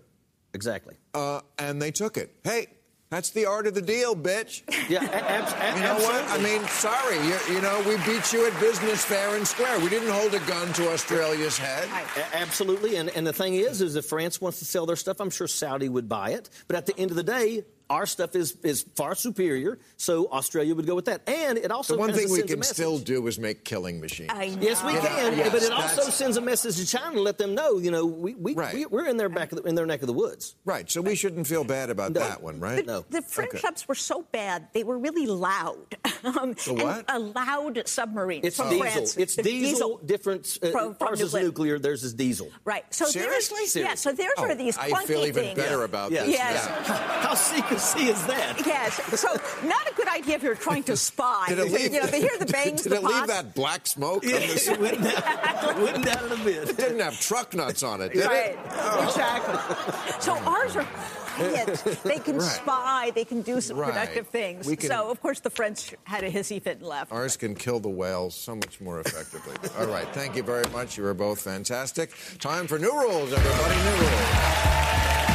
Exactly. 0.54 0.96
Uh, 1.14 1.42
and 1.58 1.82
they 1.82 1.92
took 1.92 2.18
it. 2.18 2.36
Hey, 2.44 2.68
That's 3.10 3.30
the 3.30 3.46
art 3.46 3.68
of 3.68 3.74
the 3.74 3.82
deal, 3.82 4.16
bitch. 4.18 4.64
Yeah, 4.90 5.04
a- 5.06 5.32
ab- 5.32 5.76
a- 5.76 5.78
You 5.78 5.84
know 5.84 5.96
what? 5.96 6.26
I 6.30 6.38
mean, 6.44 6.62
sorry. 6.68 7.16
You, 7.26 7.56
you 7.56 7.62
know, 7.62 7.80
we 7.88 7.96
beat 8.06 8.34
you 8.34 8.46
at 8.46 8.60
business 8.60 9.06
fair 9.06 9.36
and 9.38 9.48
square. 9.48 9.80
We 9.80 9.88
didn't 9.90 10.10
hold 10.12 10.34
a 10.34 10.40
gun 10.42 10.74
to 10.74 10.92
Australia's 10.92 11.58
head. 11.58 11.88
A- 12.18 12.36
Absolutely, 12.38 12.98
and, 12.98 13.10
and 13.10 13.26
the 13.26 13.32
thing 13.34 13.56
is, 13.56 13.82
is 13.82 13.96
if 13.96 14.06
France 14.06 14.42
wants 14.42 14.60
to 14.60 14.66
sell 14.66 14.86
their 14.86 14.98
stuff, 14.98 15.22
I'm 15.22 15.30
sure 15.30 15.48
Saudi 15.48 15.88
would 15.88 16.10
buy 16.10 16.32
it. 16.32 16.50
But 16.68 16.76
at 16.76 16.86
the 16.86 16.98
end 17.00 17.12
of 17.12 17.16
the 17.18 17.24
day, 17.24 17.64
our 17.90 18.06
stuff 18.06 18.36
is 18.36 18.58
is 18.64 18.86
far 18.96 19.16
superior, 19.16 19.80
so 19.98 20.28
Australia 20.32 20.76
would 20.76 20.86
go 20.86 20.96
with 20.96 21.06
that. 21.06 21.28
And 21.28 21.58
it 21.58 21.72
also 21.72 21.94
The 21.94 22.00
one 22.00 22.14
thing 22.14 22.30
we 22.32 22.44
can 22.44 22.62
still 22.64 22.98
do 23.00 23.26
is 23.28 23.40
make 23.40 23.64
killing 23.64 24.00
machines. 24.02 24.30
I 24.34 24.50
know. 24.50 24.58
Yes, 24.62 24.84
we 24.84 24.92
You 24.92 24.98
know, 24.98 25.02
can, 25.06 25.38
yes, 25.38 25.52
but 25.52 25.64
it 25.64 25.72
also 25.72 26.04
sends 26.10 26.38
a 26.38 26.42
message 26.42 26.76
to 26.78 26.86
China 26.86 27.16
to 27.16 27.22
let 27.22 27.38
them 27.38 27.56
know, 27.56 27.78
you 27.78 27.92
know, 27.92 28.06
we, 28.06 28.34
we, 28.36 28.54
Right. 28.54 28.74
we 28.74 28.86
we're 28.86 29.06
in 29.08 29.18
their 29.18 29.30
back 29.30 29.52
of 29.52 29.62
the, 29.62 29.70
in 29.70 29.76
their 29.76 29.86
neck 29.86 30.02
of 30.02 30.08
the 30.08 30.14
woods. 30.14 30.56
Right, 30.66 30.90
so 30.90 31.02
we 31.02 31.16
shouldn't 31.16 31.48
feel 31.48 31.64
bad 31.64 31.90
about 31.90 32.12
No. 32.14 32.20
that 32.22 32.42
one, 32.42 32.60
right? 32.60 32.86
No. 32.86 33.06
The 33.10 33.22
French 33.22 33.50
Okay. 33.52 33.60
subs 33.60 33.88
were 33.88 33.96
so 33.96 34.24
bad; 34.32 34.68
they 34.74 34.84
were 34.84 34.98
really 34.98 35.26
loud. 35.28 35.78
Um, 36.24 36.54
The 36.54 36.72
and 36.72 36.82
what? 36.82 37.06
A 37.10 37.20
loud 37.20 37.84
submarine. 37.88 38.42
It's 38.44 38.58
from 38.58 38.70
diesel. 38.72 38.82
France. 38.92 39.18
It's 39.18 39.36
The 39.36 39.44
diesel, 39.44 40.00
different. 40.04 40.58
Uh, 40.64 40.72
from- 40.72 40.96
from 40.96 41.08
ours 41.10 41.22
is 41.22 41.32
nuclear. 41.32 41.46
nuclear, 41.46 41.80
theirs 41.80 42.04
is 42.04 42.14
diesel. 42.16 42.50
Right. 42.66 42.84
So 42.90 43.06
Seriously? 43.06 43.58
there's 43.60 43.76
yeah. 43.76 43.94
So 43.94 44.12
there's 44.12 44.32
Oh, 44.36 44.46
are 44.46 44.56
these 44.56 44.78
I 44.78 44.90
clunky 44.90 45.06
feel 45.06 45.26
even 45.26 45.44
things. 45.44 45.56
better 45.60 45.84
about 45.84 46.12
Yeah. 46.12 46.24
this. 46.26 46.32
Yes. 46.34 46.66
now. 46.66 46.94
How 47.28 47.34
secrecy 47.80 48.10
is 48.12 48.26
that? 48.28 48.66
Yes. 48.66 48.96
So 49.20 49.28
not 49.68 49.90
a 49.90 49.94
good 49.96 50.08
idea 50.08 50.36
if 50.36 50.44
you're 50.44 50.56
trying 50.56 50.84
to 50.84 50.98
spy. 50.98 51.46
Did 51.50 51.60
it 51.60 51.72
leave, 51.72 51.94
you 51.94 52.00
know, 52.02 52.08
they 52.08 52.22
hear 52.22 52.38
the 52.40 52.46
bangs, 52.46 52.84
did 52.84 52.92
the 52.92 52.98
it 52.98 53.04
leave 53.04 53.28
that 53.28 53.54
black 53.56 53.88
smoke? 53.88 54.24
on 54.24 54.30
Yeah, 54.30 54.40
the 54.40 54.72
it 54.72 54.80
wouldn't 54.80 55.04
doubt, 55.04 55.78
wouldn't 55.80 56.06
doubt 56.06 56.24
it 56.24 56.32
a 56.32 56.44
bit. 56.44 56.70
It 56.70 56.78
didn't 56.78 57.00
have 57.00 57.20
truck 57.20 57.54
nuts 57.54 57.84
on 57.84 58.02
it, 58.02 58.14
did 58.14 58.26
Right, 58.26 58.52
it? 58.52 58.60
exactly. 59.04 60.22
So 60.22 60.34
ours 60.46 60.76
are 60.76 60.84
quiet. 60.84 62.02
They 62.04 62.20
can 62.20 62.38
Right. 62.38 62.44
spy. 62.52 63.12
They 63.14 63.26
can 63.26 63.42
do 63.42 63.62
some 63.62 63.78
Right. 63.78 63.90
productive 63.92 64.28
things. 64.28 64.68
Can- 64.68 64.80
So 64.90 65.10
of 65.10 65.22
course 65.22 65.40
the 65.40 65.50
French 65.52 65.94
had 66.04 66.24
a 66.24 66.32
hissy 66.32 66.62
fit 66.62 66.78
and 66.80 66.88
left. 66.88 67.12
Ours 67.12 67.38
can 67.38 67.56
kill 67.56 67.80
the 67.80 67.90
whales 67.90 68.36
so 68.36 68.56
much 68.56 68.82
more 68.82 69.00
effectively. 69.02 69.54
All 69.80 69.86
right, 69.88 70.08
thank 70.14 70.36
you 70.36 70.44
very 70.44 70.66
much. 70.72 70.98
You 70.98 71.04
were 71.04 71.14
both 71.14 71.40
fantastic. 71.42 72.12
Time 72.40 72.68
for 72.68 72.80
new 72.80 72.92
rules, 72.92 73.32
everybody. 73.34 73.76
New 73.76 74.02
rules. 74.02 75.27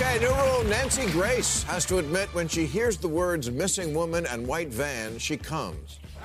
Okay, 0.00 0.20
new 0.20 0.28
rule. 0.28 0.62
Nancy 0.62 1.10
Grace 1.10 1.64
has 1.64 1.84
to 1.86 1.98
admit 1.98 2.32
when 2.32 2.46
she 2.46 2.66
hears 2.66 2.98
the 2.98 3.08
words 3.08 3.50
missing 3.50 3.92
woman 3.92 4.26
and 4.26 4.46
white 4.46 4.68
van, 4.68 5.18
she 5.18 5.36
comes. 5.36 5.98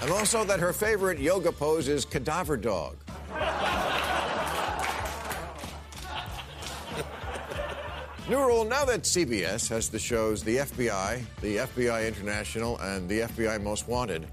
and 0.00 0.10
also 0.10 0.42
that 0.44 0.58
her 0.58 0.72
favorite 0.72 1.18
yoga 1.18 1.52
pose 1.52 1.86
is 1.86 2.06
cadaver 2.06 2.56
dog. 2.56 2.96
New 8.30 8.38
rule 8.38 8.64
now 8.64 8.86
that 8.86 9.02
CBS 9.02 9.68
has 9.68 9.90
the 9.90 9.98
shows 9.98 10.42
The 10.42 10.56
FBI, 10.56 11.22
The 11.42 11.58
FBI 11.58 12.08
International, 12.08 12.78
and 12.78 13.06
The 13.06 13.20
FBI 13.20 13.62
Most 13.62 13.86
Wanted, 13.86 14.26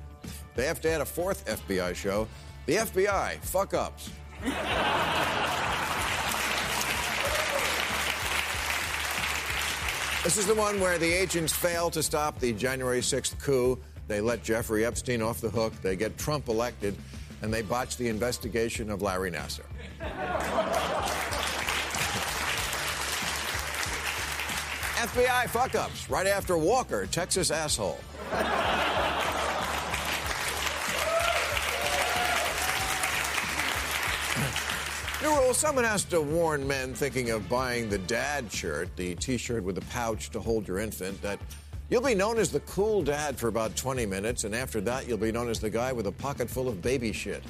they 0.56 0.66
have 0.66 0.80
to 0.80 0.90
add 0.90 1.02
a 1.02 1.06
fourth 1.06 1.46
FBI 1.46 1.94
show, 1.94 2.26
The 2.68 2.76
FBI 2.76 3.40
Fuck 3.40 3.74
Ups. 3.74 4.12
This 10.24 10.38
is 10.38 10.46
the 10.46 10.54
one 10.54 10.80
where 10.80 11.00
the 11.00 11.12
agents 11.12 11.52
fail 11.52 11.90
to 11.90 12.04
stop 12.04 12.40
the 12.40 12.54
January 12.54 13.02
6th 13.02 13.40
coup. 13.40 13.80
They 14.08 14.22
let 14.22 14.44
Jeffrey 14.44 14.86
Epstein 14.86 15.20
off 15.20 15.42
the 15.42 15.50
hook, 15.50 15.74
they 15.82 15.96
get 15.96 16.16
Trump 16.16 16.48
elected, 16.48 16.96
and 17.42 17.52
they 17.52 17.64
botch 17.64 17.98
the 17.98 18.08
investigation 18.08 18.92
of 18.92 19.02
Larry 19.02 19.32
Nassar. 19.32 19.66
FBI 25.02 25.50
fuck 25.50 25.74
ups 25.74 26.08
right 26.12 26.28
after 26.28 26.56
Walker, 26.56 27.08
Texas 27.08 27.50
asshole. 27.50 28.00
New 35.22 35.30
rule 35.38 35.54
someone 35.54 35.84
has 35.84 36.04
to 36.06 36.20
warn 36.20 36.68
men 36.68 36.96
thinking 36.96 37.30
of 37.30 37.48
buying 37.48 37.90
the 37.90 38.00
dad 38.00 38.52
shirt, 38.52 38.90
the 38.96 39.14
t 39.16 39.38
shirt 39.38 39.64
with 39.64 39.78
a 39.78 39.86
pouch 39.92 40.32
to 40.32 40.40
hold 40.40 40.68
your 40.68 40.80
infant, 40.80 41.22
that 41.22 41.38
you'll 41.92 42.02
be 42.02 42.16
known 42.16 42.40
as 42.40 42.52
the 42.52 42.60
cool 42.62 43.04
dad 43.04 43.38
for 43.38 43.48
about 43.48 43.76
20 43.76 44.08
minutes, 44.08 44.46
and 44.46 44.56
after 44.56 44.82
that, 44.82 45.08
you'll 45.08 45.20
be 45.20 45.32
known 45.32 45.48
as 45.48 45.60
the 45.60 45.70
guy 45.70 45.94
with 45.94 46.08
a 46.08 46.12
pocket 46.12 46.50
full 46.50 46.68
of 46.68 46.82
baby 46.82 47.14
shit. 47.14 47.44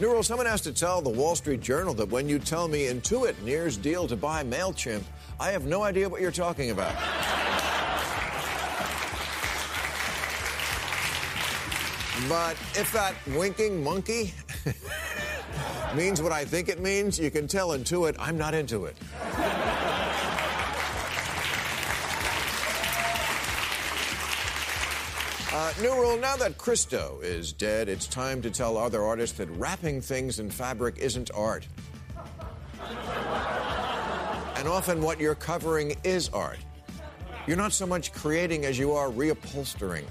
New 0.00 0.10
rule 0.10 0.24
someone 0.24 0.46
has 0.46 0.60
to 0.62 0.72
tell 0.72 1.00
the 1.00 1.08
Wall 1.08 1.36
Street 1.36 1.60
Journal 1.60 1.94
that 1.94 2.08
when 2.08 2.28
you 2.28 2.40
tell 2.40 2.66
me 2.66 2.88
Intuit 2.88 3.40
nears 3.42 3.76
deal 3.76 4.08
to 4.08 4.16
buy 4.16 4.42
MailChimp, 4.42 5.04
I 5.38 5.52
have 5.52 5.66
no 5.66 5.84
idea 5.84 6.08
what 6.08 6.20
you're 6.20 6.32
talking 6.32 6.72
about. 6.72 6.96
But 12.28 12.52
if 12.74 12.90
that 12.92 13.14
winking 13.36 13.82
monkey 13.84 14.32
means 15.94 16.22
what 16.22 16.32
I 16.32 16.44
think 16.44 16.68
it 16.68 16.80
means, 16.80 17.18
you 17.18 17.30
can 17.30 17.46
tell 17.46 17.70
Intuit 17.70 18.16
I'm 18.18 18.38
not 18.38 18.54
into 18.54 18.86
it. 18.86 18.96
Uh, 25.52 25.72
new 25.80 25.94
rule 25.94 26.16
now 26.18 26.34
that 26.36 26.58
Christo 26.58 27.20
is 27.22 27.52
dead, 27.52 27.88
it's 27.88 28.06
time 28.06 28.42
to 28.42 28.50
tell 28.50 28.76
other 28.76 29.02
artists 29.02 29.38
that 29.38 29.48
wrapping 29.50 30.00
things 30.00 30.40
in 30.40 30.50
fabric 30.50 30.98
isn't 30.98 31.30
art. 31.32 31.68
And 34.56 34.66
often 34.66 35.02
what 35.02 35.20
you're 35.20 35.34
covering 35.34 35.96
is 36.04 36.28
art. 36.30 36.58
You're 37.46 37.56
not 37.56 37.72
so 37.72 37.86
much 37.86 38.12
creating 38.12 38.64
as 38.64 38.78
you 38.78 38.92
are 38.92 39.10
reupholstering. 39.10 40.04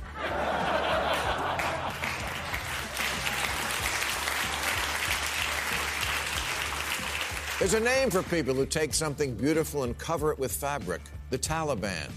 There's 7.59 7.75
a 7.75 7.79
name 7.79 8.09
for 8.09 8.23
people 8.23 8.55
who 8.55 8.65
take 8.65 8.93
something 8.93 9.35
beautiful 9.35 9.83
and 9.83 9.95
cover 9.97 10.31
it 10.31 10.39
with 10.39 10.51
fabric 10.51 11.01
the 11.29 11.37
Taliban. 11.37 12.09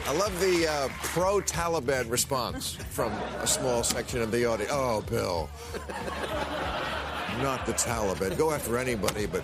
I 0.08 0.12
love 0.12 0.40
the 0.40 0.66
uh, 0.68 0.88
pro 1.02 1.40
Taliban 1.40 2.10
response 2.10 2.74
from 2.90 3.12
a 3.12 3.46
small 3.46 3.82
section 3.82 4.20
of 4.20 4.30
the 4.30 4.44
audience. 4.44 4.70
Oh, 4.72 5.00
Bill. 5.02 5.48
Not 7.42 7.64
the 7.66 7.72
Taliban. 7.72 8.36
Go 8.36 8.52
after 8.52 8.76
anybody, 8.76 9.26
but. 9.26 9.42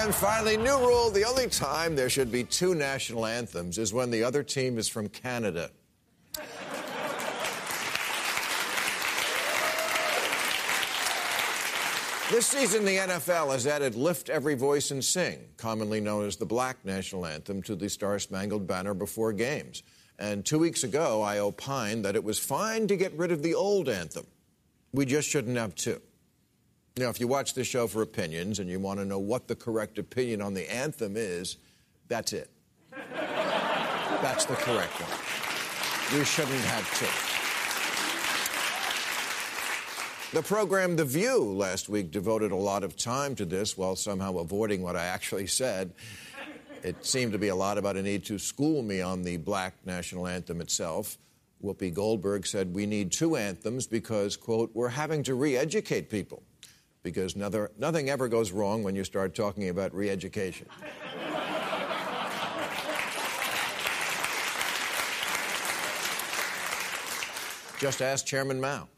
And 0.00 0.14
finally, 0.14 0.56
new 0.56 0.78
rule 0.78 1.10
the 1.10 1.24
only 1.24 1.46
time 1.46 1.94
there 1.94 2.08
should 2.08 2.32
be 2.32 2.42
two 2.42 2.74
national 2.74 3.26
anthems 3.26 3.76
is 3.76 3.92
when 3.92 4.10
the 4.10 4.24
other 4.24 4.42
team 4.42 4.78
is 4.78 4.88
from 4.88 5.10
Canada. 5.10 5.70
This 12.30 12.46
season, 12.46 12.86
the 12.86 12.96
NFL 12.96 13.52
has 13.52 13.66
added 13.66 13.94
Lift 13.94 14.30
Every 14.30 14.54
Voice 14.54 14.90
and 14.90 15.04
Sing, 15.04 15.38
commonly 15.58 16.00
known 16.00 16.26
as 16.26 16.36
the 16.36 16.46
Black 16.46 16.82
National 16.82 17.26
Anthem, 17.26 17.62
to 17.64 17.76
the 17.76 17.90
Star 17.90 18.18
Spangled 18.18 18.66
Banner 18.66 18.94
before 18.94 19.34
games. 19.34 19.82
And 20.18 20.46
two 20.46 20.58
weeks 20.58 20.82
ago, 20.82 21.20
I 21.20 21.40
opined 21.40 22.06
that 22.06 22.16
it 22.16 22.24
was 22.24 22.38
fine 22.38 22.86
to 22.86 22.96
get 22.96 23.12
rid 23.18 23.32
of 23.32 23.42
the 23.42 23.54
old 23.54 23.90
anthem. 23.90 24.26
We 24.94 25.04
just 25.04 25.28
shouldn't 25.28 25.58
have 25.58 25.74
two. 25.74 26.00
Now, 27.00 27.08
if 27.08 27.18
you 27.18 27.26
watch 27.26 27.54
this 27.54 27.66
show 27.66 27.86
for 27.86 28.02
opinions 28.02 28.58
and 28.58 28.68
you 28.68 28.78
want 28.78 29.00
to 29.00 29.06
know 29.06 29.18
what 29.18 29.48
the 29.48 29.56
correct 29.56 29.98
opinion 29.98 30.42
on 30.42 30.52
the 30.52 30.70
anthem 30.70 31.14
is, 31.16 31.56
that's 32.08 32.34
it. 32.34 32.50
That's 34.20 34.44
the 34.44 34.56
correct 34.56 34.92
one. 35.00 36.18
We 36.18 36.26
shouldn't 36.26 36.60
have 36.60 36.84
two. 36.98 37.06
The 40.36 40.42
program 40.42 40.96
The 40.96 41.06
View 41.06 41.42
last 41.42 41.88
week 41.88 42.10
devoted 42.10 42.52
a 42.52 42.56
lot 42.56 42.84
of 42.84 42.98
time 42.98 43.34
to 43.36 43.46
this 43.46 43.78
while 43.78 43.96
somehow 43.96 44.36
avoiding 44.36 44.82
what 44.82 44.94
I 44.94 45.06
actually 45.06 45.46
said. 45.46 45.94
It 46.82 47.06
seemed 47.06 47.32
to 47.32 47.38
be 47.38 47.48
a 47.48 47.56
lot 47.56 47.78
about 47.78 47.96
a 47.96 48.02
need 48.02 48.26
to 48.26 48.38
school 48.38 48.82
me 48.82 49.00
on 49.00 49.22
the 49.22 49.38
black 49.38 49.72
national 49.86 50.26
anthem 50.26 50.60
itself. 50.60 51.16
Whoopi 51.64 51.94
Goldberg 51.94 52.46
said 52.46 52.74
we 52.74 52.84
need 52.84 53.10
two 53.10 53.36
anthems 53.36 53.86
because, 53.86 54.36
quote, 54.36 54.70
we're 54.74 54.88
having 54.88 55.22
to 55.22 55.34
re 55.34 55.56
educate 55.56 56.10
people. 56.10 56.42
Because 57.02 57.34
neither, 57.34 57.70
nothing 57.78 58.10
ever 58.10 58.28
goes 58.28 58.52
wrong 58.52 58.82
when 58.82 58.94
you 58.94 59.04
start 59.04 59.34
talking 59.34 59.68
about 59.68 59.94
re 59.94 60.10
education. 60.10 60.66
Just 67.78 68.02
ask 68.02 68.26
Chairman 68.26 68.60
Mao. 68.60 68.88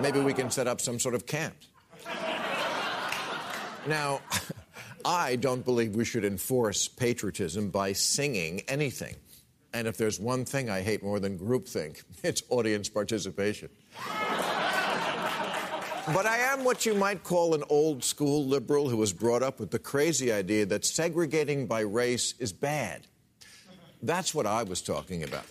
Maybe 0.00 0.20
we 0.20 0.32
can 0.32 0.50
set 0.50 0.68
up 0.68 0.80
some 0.80 1.00
sort 1.00 1.16
of 1.16 1.26
camp. 1.26 1.56
Now, 3.88 4.20
I 5.04 5.36
don't 5.36 5.64
believe 5.64 5.96
we 5.96 6.04
should 6.04 6.24
enforce 6.24 6.86
patriotism 6.86 7.70
by 7.70 7.94
singing 7.94 8.62
anything. 8.68 9.16
And 9.72 9.88
if 9.88 9.96
there's 9.96 10.20
one 10.20 10.44
thing 10.44 10.70
I 10.70 10.82
hate 10.82 11.02
more 11.02 11.18
than 11.18 11.38
groupthink, 11.38 12.04
it's 12.22 12.42
audience 12.48 12.88
participation. 12.88 13.70
But 16.12 16.26
I 16.26 16.38
am 16.38 16.64
what 16.64 16.86
you 16.86 16.94
might 16.94 17.22
call 17.22 17.54
an 17.54 17.62
old 17.68 18.02
school 18.02 18.44
liberal 18.44 18.88
who 18.88 18.96
was 18.96 19.12
brought 19.12 19.42
up 19.42 19.60
with 19.60 19.70
the 19.70 19.78
crazy 19.78 20.32
idea 20.32 20.66
that 20.66 20.84
segregating 20.84 21.66
by 21.66 21.80
race 21.80 22.34
is 22.38 22.52
bad. 22.52 23.06
That's 24.02 24.34
what 24.34 24.46
I 24.46 24.62
was 24.62 24.82
talking 24.82 25.22
about. 25.22 25.44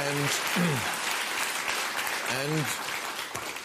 And, 0.00 0.30
and 2.30 2.66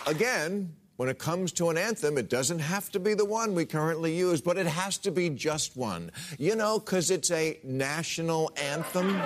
again, 0.07 0.73
when 0.97 1.09
it 1.09 1.17
comes 1.17 1.51
to 1.53 1.69
an 1.69 1.77
anthem, 1.77 2.17
it 2.17 2.29
doesn't 2.29 2.59
have 2.59 2.91
to 2.91 2.99
be 2.99 3.13
the 3.13 3.25
one 3.25 3.55
we 3.55 3.65
currently 3.65 4.15
use, 4.15 4.41
but 4.41 4.57
it 4.57 4.67
has 4.67 4.97
to 4.99 5.11
be 5.11 5.29
just 5.29 5.75
one. 5.75 6.11
You 6.37 6.55
know, 6.55 6.79
because 6.79 7.11
it's 7.11 7.31
a 7.31 7.59
national 7.63 8.51
anthem. 8.57 9.19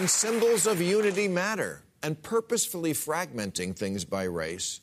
And 0.00 0.08
symbols 0.08 0.66
of 0.66 0.80
unity 0.80 1.28
matter. 1.28 1.82
And 2.02 2.22
purposefully 2.22 2.94
fragmenting 2.94 3.76
things 3.76 4.06
by 4.06 4.22
race 4.22 4.80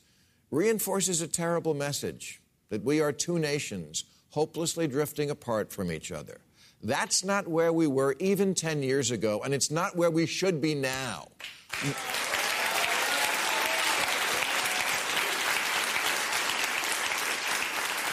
reinforces 0.51 1.21
a 1.21 1.27
terrible 1.27 1.73
message 1.73 2.39
that 2.69 2.83
we 2.83 3.01
are 3.01 3.11
two 3.11 3.39
nations 3.39 4.03
hopelessly 4.29 4.87
drifting 4.87 5.31
apart 5.31 5.71
from 5.71 5.91
each 5.91 6.11
other. 6.11 6.37
That's 6.83 7.23
not 7.25 7.47
where 7.47 7.73
we 7.73 7.87
were 7.87 8.15
even 8.19 8.53
10 8.53 8.83
years 8.83 9.09
ago, 9.09 9.41
and 9.43 9.55
it's 9.55 9.71
not 9.71 9.95
where 9.95 10.11
we 10.11 10.27
should 10.27 10.61
be 10.61 10.75
now. 10.75 11.29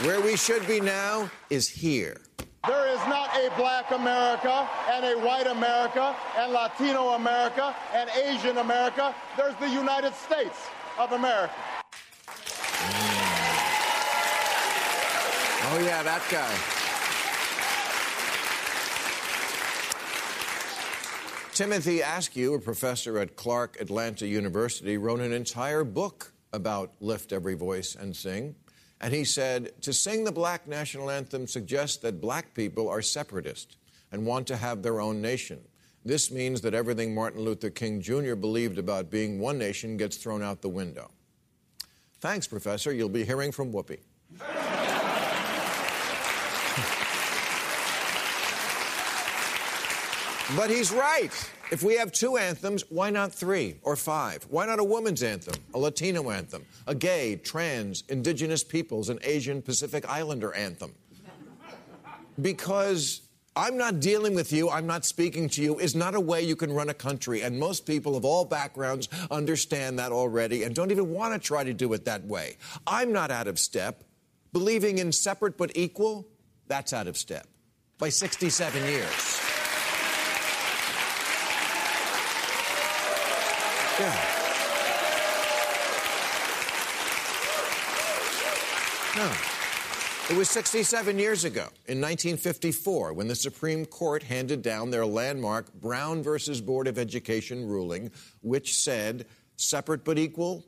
Where 0.06 0.22
we 0.22 0.38
should 0.38 0.66
be 0.66 0.80
now 0.80 1.30
is 1.50 1.68
here. 1.68 2.22
There 2.66 2.88
is 2.88 3.00
not 3.08 3.28
a 3.36 3.50
black 3.58 3.90
America 3.90 4.66
and 4.90 5.04
a 5.04 5.18
white 5.18 5.46
America 5.46 6.16
and 6.38 6.50
Latino 6.50 7.10
America 7.10 7.76
and 7.92 8.08
Asian 8.10 8.56
America. 8.56 9.14
There's 9.36 9.54
the 9.56 9.68
United 9.68 10.14
States 10.14 10.58
of 10.98 11.12
America. 11.12 11.52
Oh, 15.66 15.78
yeah, 15.84 16.02
that 16.04 16.22
guy. 16.30 16.74
Timothy 21.54 22.00
Askew, 22.00 22.54
a 22.54 22.58
professor 22.58 23.18
at 23.18 23.36
Clark 23.36 23.76
Atlanta 23.78 24.26
University, 24.26 24.96
wrote 24.96 25.20
an 25.20 25.34
entire 25.34 25.84
book 25.84 26.32
about 26.52 26.92
Lift 27.00 27.32
Every 27.32 27.54
Voice 27.54 27.94
and 27.94 28.16
Sing. 28.16 28.54
And 29.00 29.12
he 29.12 29.24
said, 29.24 29.82
to 29.82 29.92
sing 29.92 30.24
the 30.24 30.32
black 30.32 30.66
national 30.66 31.10
anthem 31.10 31.46
suggests 31.46 31.98
that 31.98 32.20
black 32.20 32.54
people 32.54 32.88
are 32.88 33.02
separatist 33.02 33.76
and 34.12 34.24
want 34.24 34.46
to 34.46 34.56
have 34.56 34.82
their 34.82 35.00
own 35.00 35.20
nation. 35.20 35.60
This 36.04 36.30
means 36.30 36.60
that 36.62 36.74
everything 36.74 37.14
Martin 37.14 37.42
Luther 37.42 37.70
King 37.70 38.00
Jr. 38.00 38.34
believed 38.34 38.78
about 38.78 39.10
being 39.10 39.38
one 39.38 39.58
nation 39.58 39.96
gets 39.96 40.16
thrown 40.16 40.42
out 40.42 40.62
the 40.62 40.68
window. 40.68 41.10
Thanks, 42.20 42.46
Professor. 42.46 42.92
You'll 42.92 43.08
be 43.08 43.24
hearing 43.24 43.52
from 43.52 43.72
Whoopi. 43.72 44.00
But 50.56 50.70
he's 50.70 50.92
right. 50.92 51.32
If 51.70 51.82
we 51.82 51.96
have 51.96 52.12
two 52.12 52.36
anthems, 52.36 52.84
why 52.88 53.10
not 53.10 53.32
three 53.32 53.76
or 53.82 53.96
five? 53.96 54.46
Why 54.50 54.66
not 54.66 54.78
a 54.78 54.84
woman's 54.84 55.22
anthem, 55.22 55.54
a 55.72 55.78
Latino 55.78 56.30
anthem, 56.30 56.64
a 56.86 56.94
gay, 56.94 57.36
trans, 57.36 58.04
indigenous 58.08 58.62
peoples, 58.62 59.08
and 59.08 59.18
Asian 59.22 59.62
Pacific 59.62 60.08
Islander 60.08 60.52
anthem? 60.54 60.94
Because 62.40 63.22
I'm 63.56 63.76
not 63.76 64.00
dealing 64.00 64.34
with 64.34 64.52
you, 64.52 64.68
I'm 64.68 64.86
not 64.86 65.04
speaking 65.04 65.48
to 65.50 65.62
you, 65.62 65.78
is 65.78 65.94
not 65.94 66.14
a 66.14 66.20
way 66.20 66.42
you 66.42 66.56
can 66.56 66.72
run 66.72 66.88
a 66.88 66.94
country. 66.94 67.42
And 67.42 67.58
most 67.58 67.86
people 67.86 68.16
of 68.16 68.24
all 68.24 68.44
backgrounds 68.44 69.08
understand 69.30 69.98
that 70.00 70.12
already 70.12 70.64
and 70.64 70.74
don't 70.74 70.90
even 70.90 71.10
want 71.10 71.34
to 71.34 71.38
try 71.38 71.62
to 71.62 71.72
do 71.72 71.92
it 71.92 72.04
that 72.04 72.24
way. 72.24 72.56
I'm 72.86 73.12
not 73.12 73.30
out 73.30 73.46
of 73.46 73.58
step. 73.58 74.02
Believing 74.52 74.98
in 74.98 75.12
separate 75.12 75.56
but 75.56 75.72
equal, 75.76 76.28
that's 76.66 76.92
out 76.92 77.06
of 77.06 77.16
step 77.16 77.46
by 77.98 78.08
67 78.08 78.84
years. 78.84 79.33
Yeah. 83.98 84.34
No. 89.16 89.32
It 90.30 90.36
was 90.36 90.48
67 90.50 91.18
years 91.18 91.44
ago, 91.44 91.68
in 91.86 92.00
1954, 92.00 93.12
when 93.12 93.28
the 93.28 93.36
Supreme 93.36 93.84
Court 93.84 94.22
handed 94.22 94.62
down 94.62 94.90
their 94.90 95.06
landmark 95.06 95.72
Brown 95.74 96.22
versus 96.22 96.60
Board 96.60 96.88
of 96.88 96.98
Education 96.98 97.68
ruling, 97.68 98.10
which 98.40 98.74
said 98.74 99.26
separate 99.56 100.02
but 100.02 100.18
equal 100.18 100.64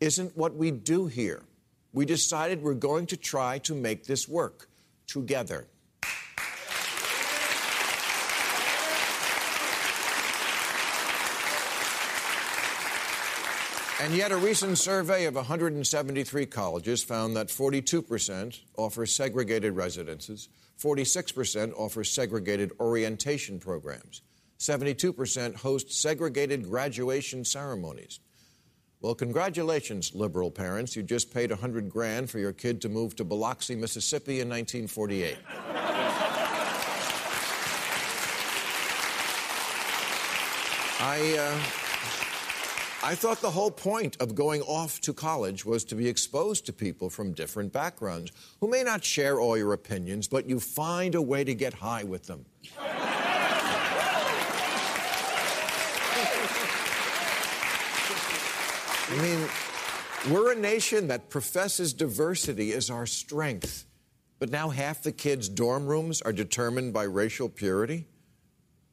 isn't 0.00 0.36
what 0.36 0.54
we 0.54 0.70
do 0.70 1.08
here. 1.08 1.42
We 1.92 2.06
decided 2.06 2.62
we're 2.62 2.74
going 2.74 3.06
to 3.08 3.16
try 3.16 3.58
to 3.58 3.74
make 3.74 4.06
this 4.06 4.26
work 4.26 4.68
together. 5.06 5.66
And 14.02 14.14
yet, 14.14 14.32
a 14.32 14.36
recent 14.36 14.78
survey 14.78 15.26
of 15.26 15.36
173 15.36 16.46
colleges 16.46 17.04
found 17.04 17.36
that 17.36 17.46
42% 17.46 18.58
offer 18.76 19.06
segregated 19.06 19.76
residences, 19.76 20.48
46% 20.76 21.72
offer 21.76 22.02
segregated 22.02 22.72
orientation 22.80 23.60
programs, 23.60 24.22
72% 24.58 25.54
host 25.54 25.92
segregated 25.92 26.64
graduation 26.68 27.44
ceremonies. 27.44 28.18
Well, 29.00 29.14
congratulations, 29.14 30.16
liberal 30.16 30.50
parents. 30.50 30.96
You 30.96 31.04
just 31.04 31.32
paid 31.32 31.50
100 31.50 31.88
grand 31.88 32.28
for 32.28 32.40
your 32.40 32.52
kid 32.52 32.80
to 32.80 32.88
move 32.88 33.14
to 33.14 33.24
Biloxi, 33.24 33.76
Mississippi 33.76 34.40
in 34.40 34.48
1948. 34.48 35.36
I. 40.98 41.38
Uh, 41.38 41.81
I 43.04 43.16
thought 43.16 43.40
the 43.40 43.50
whole 43.50 43.72
point 43.72 44.16
of 44.20 44.36
going 44.36 44.62
off 44.62 45.00
to 45.00 45.12
college 45.12 45.64
was 45.64 45.82
to 45.86 45.96
be 45.96 46.06
exposed 46.06 46.66
to 46.66 46.72
people 46.72 47.10
from 47.10 47.32
different 47.32 47.72
backgrounds 47.72 48.30
who 48.60 48.68
may 48.68 48.84
not 48.84 49.04
share 49.04 49.40
all 49.40 49.58
your 49.58 49.72
opinions, 49.72 50.28
but 50.28 50.48
you 50.48 50.60
find 50.60 51.16
a 51.16 51.22
way 51.22 51.42
to 51.42 51.52
get 51.52 51.74
high 51.74 52.04
with 52.04 52.26
them. 52.26 52.46
I 59.08 59.20
mean, 59.20 59.48
we're 60.32 60.52
a 60.52 60.56
nation 60.56 61.08
that 61.08 61.28
professes 61.28 61.92
diversity 61.92 62.72
as 62.72 62.88
our 62.88 63.06
strength, 63.06 63.84
but 64.38 64.50
now 64.50 64.68
half 64.68 65.02
the 65.02 65.10
kids' 65.10 65.48
dorm 65.48 65.86
rooms 65.86 66.22
are 66.22 66.32
determined 66.32 66.92
by 66.92 67.02
racial 67.02 67.48
purity. 67.48 68.06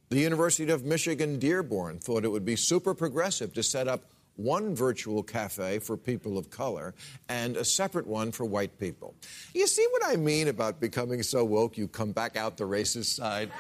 The 0.10 0.20
University 0.20 0.72
of 0.72 0.86
Michigan 0.86 1.38
Dearborn 1.38 2.00
thought 2.00 2.26
it 2.26 2.30
would 2.30 2.46
be 2.46 2.56
super 2.56 2.96
progressive 2.96 3.54
to 3.54 3.62
set 3.62 3.88
up 3.88 4.02
one 4.38 4.74
virtual 4.74 5.22
cafe 5.22 5.78
for 5.78 5.98
people 5.98 6.36
of 6.36 6.50
color 6.50 6.96
and 7.28 7.56
a 7.56 7.64
separate 7.64 8.08
one 8.08 8.32
for 8.32 8.44
white 8.44 8.80
people. 8.80 9.14
You 9.54 9.68
see 9.68 9.86
what 9.92 10.02
I 10.04 10.16
mean 10.16 10.48
about 10.48 10.80
becoming 10.80 11.22
so 11.22 11.46
woke 11.46 11.78
you 11.78 11.88
come 11.88 12.12
back 12.12 12.38
out 12.38 12.58
the 12.58 12.64
racist 12.64 13.14
side? 13.14 13.52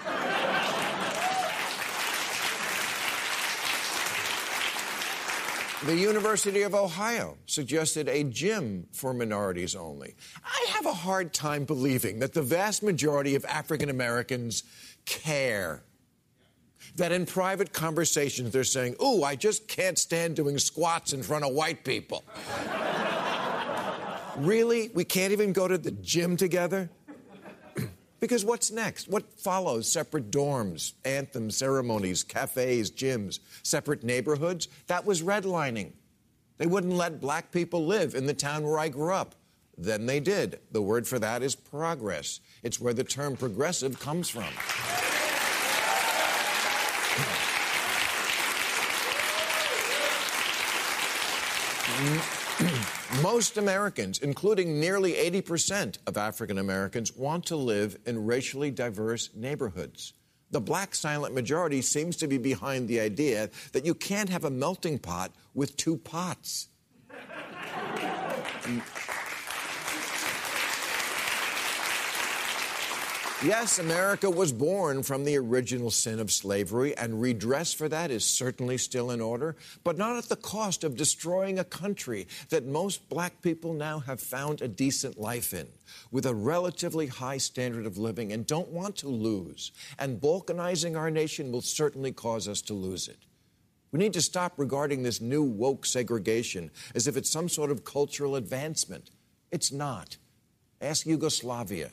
The 5.86 5.96
University 5.96 6.64
of 6.64 6.74
Ohio 6.74 7.38
suggested 7.46 8.10
a 8.10 8.24
gym 8.24 8.88
for 8.92 9.14
minorities 9.14 9.76
only. 9.76 10.16
I 10.44 10.66
have 10.72 10.86
a 10.88 10.94
hard 10.94 11.32
time 11.32 11.66
believing 11.66 12.20
that 12.20 12.34
the 12.34 12.42
vast 12.42 12.82
majority 12.82 13.36
of 13.36 13.46
African 13.46 13.90
Americans 13.90 14.64
care 15.06 15.84
that 16.96 17.12
in 17.12 17.26
private 17.26 17.74
conversations 17.74 18.52
they're 18.52 18.64
saying, 18.64 18.96
Ooh, 19.04 19.24
I 19.24 19.36
just 19.36 19.68
can't 19.68 19.98
stand 19.98 20.36
doing 20.36 20.58
squats 20.58 21.14
in 21.14 21.24
front 21.24 21.46
of 21.46 21.54
white 21.54 21.84
people. 21.84 22.24
really? 24.38 24.90
We 24.94 25.04
can't 25.04 25.32
even 25.32 25.54
go 25.54 25.68
to 25.68 25.78
the 25.78 25.92
gym 25.92 26.38
together? 26.38 26.90
because 28.20 28.46
what's 28.46 28.72
next? 28.72 29.08
What 29.08 29.40
follows? 29.40 29.92
Separate 29.92 30.32
dorms, 30.32 30.94
anthems, 31.06 31.58
ceremonies, 31.58 32.24
cafes, 32.24 32.92
gyms, 32.92 33.40
separate 33.64 34.04
neighborhoods? 34.04 34.68
That 34.88 35.06
was 35.06 35.22
redlining. 35.22 35.94
They 36.58 36.68
wouldn't 36.68 36.94
let 36.94 37.22
black 37.22 37.52
people 37.52 37.86
live 37.86 38.16
in 38.16 38.26
the 38.26 38.34
town 38.34 38.64
where 38.64 38.80
I 38.80 38.90
grew 38.90 39.14
up. 39.14 39.36
Then 39.78 40.06
they 40.06 40.20
did. 40.20 40.60
The 40.72 40.82
word 40.82 41.08
for 41.08 41.20
that 41.20 41.42
is 41.42 41.56
progress. 41.56 42.42
It's 42.64 42.82
where 42.82 42.94
the 42.94 43.06
term 43.06 43.38
progressive 43.38 43.98
comes 43.98 44.28
from. 44.28 44.44
Most 53.22 53.58
Americans, 53.58 54.20
including 54.20 54.80
nearly 54.80 55.14
80% 55.14 55.98
of 56.08 56.18
African 56.18 56.58
Americans, 56.58 57.16
want 57.16 57.46
to 57.48 57.56
live 57.56 57.98
in 58.06 58.26
racially 58.26 58.72
diverse 58.72 59.30
neighborhoods. 59.36 60.14
The 60.52 60.62
black 60.62 60.96
silent 60.96 61.36
majority 61.36 61.82
seems 61.82 62.16
to 62.18 62.28
be 62.28 62.38
behind 62.38 62.88
the 62.88 63.00
idea 63.00 63.50
that 63.74 63.86
you 63.86 63.94
can't 63.94 64.30
have 64.30 64.46
a 64.46 64.50
melting 64.50 65.00
pot 65.00 65.32
with 65.54 65.76
two 65.78 65.98
pots. 65.98 66.70
Yes, 73.42 73.80
America 73.80 74.30
was 74.30 74.52
born 74.52 75.02
from 75.02 75.24
the 75.24 75.38
original 75.38 75.92
sin 75.92 76.20
of 76.20 76.30
slavery, 76.30 76.98
and 76.98 77.22
redress 77.22 77.74
for 77.74 77.88
that 77.88 78.12
is 78.12 78.26
certainly 78.26 78.78
still 78.78 79.12
in 79.12 79.22
order, 79.22 79.56
but 79.86 79.98
not 79.98 80.18
at 80.18 80.26
the 80.26 80.36
cost 80.36 80.84
of 80.84 80.98
destroying 80.98 81.58
a 81.58 81.64
country 81.64 82.28
that 82.50 82.66
most 82.66 83.08
black 83.08 83.42
people 83.42 83.72
now 83.72 84.00
have 84.00 84.20
found 84.20 84.62
a 84.62 84.68
decent 84.68 85.18
life 85.18 85.54
in, 85.54 85.70
with 86.12 86.26
a 86.26 86.36
relatively 86.36 87.08
high 87.08 87.38
standard 87.38 87.86
of 87.86 87.98
living, 87.98 88.34
and 88.34 88.46
don't 88.46 88.74
want 88.74 88.98
to 88.98 89.08
lose. 89.08 89.72
And 89.98 90.20
balkanizing 90.20 90.98
our 90.98 91.10
nation 91.10 91.50
will 91.50 91.62
certainly 91.62 92.12
cause 92.12 92.46
us 92.46 92.62
to 92.64 92.74
lose 92.74 93.08
it. 93.08 93.20
We 93.94 94.00
need 94.00 94.14
to 94.14 94.22
stop 94.22 94.56
regarding 94.58 95.04
this 95.04 95.22
new 95.22 95.44
woke 95.44 95.86
segregation 95.86 96.72
as 96.94 97.08
if 97.08 97.16
it's 97.16 97.32
some 97.32 97.48
sort 97.48 97.72
of 97.72 97.86
cultural 97.86 98.36
advancement. 98.36 99.12
It's 99.50 99.72
not. 99.72 100.18
Ask 100.82 101.06
Yugoslavia. 101.06 101.92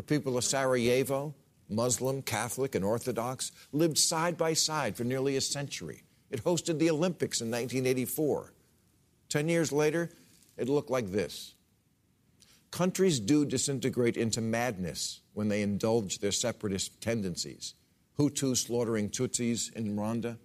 The 0.00 0.06
people 0.16 0.38
of 0.38 0.44
Sarajevo, 0.44 1.34
Muslim, 1.68 2.22
Catholic, 2.22 2.74
and 2.74 2.82
Orthodox, 2.82 3.52
lived 3.70 3.98
side 3.98 4.38
by 4.38 4.54
side 4.54 4.96
for 4.96 5.04
nearly 5.04 5.36
a 5.36 5.42
century. 5.42 6.04
It 6.30 6.42
hosted 6.42 6.78
the 6.78 6.88
Olympics 6.88 7.42
in 7.42 7.50
1984. 7.50 8.54
Ten 9.28 9.46
years 9.50 9.72
later, 9.72 10.08
it 10.56 10.70
looked 10.70 10.88
like 10.88 11.12
this. 11.12 11.52
Countries 12.70 13.20
do 13.20 13.44
disintegrate 13.44 14.16
into 14.16 14.40
madness 14.40 15.20
when 15.34 15.48
they 15.48 15.60
indulge 15.60 16.20
their 16.20 16.32
separatist 16.32 16.98
tendencies. 17.02 17.74
Hutus 18.18 18.56
slaughtering 18.56 19.10
Tutsis 19.10 19.70
in 19.74 19.94
Rwanda, 19.94 20.38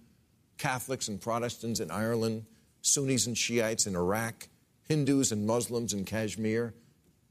Catholics 0.58 1.08
and 1.08 1.18
Protestants 1.18 1.80
in 1.80 1.90
Ireland, 1.90 2.44
Sunnis 2.82 3.26
and 3.26 3.38
Shiites 3.38 3.86
in 3.86 3.96
Iraq, 3.96 4.48
Hindus 4.82 5.32
and 5.32 5.46
Muslims 5.46 5.94
in 5.94 6.04
Kashmir, 6.04 6.74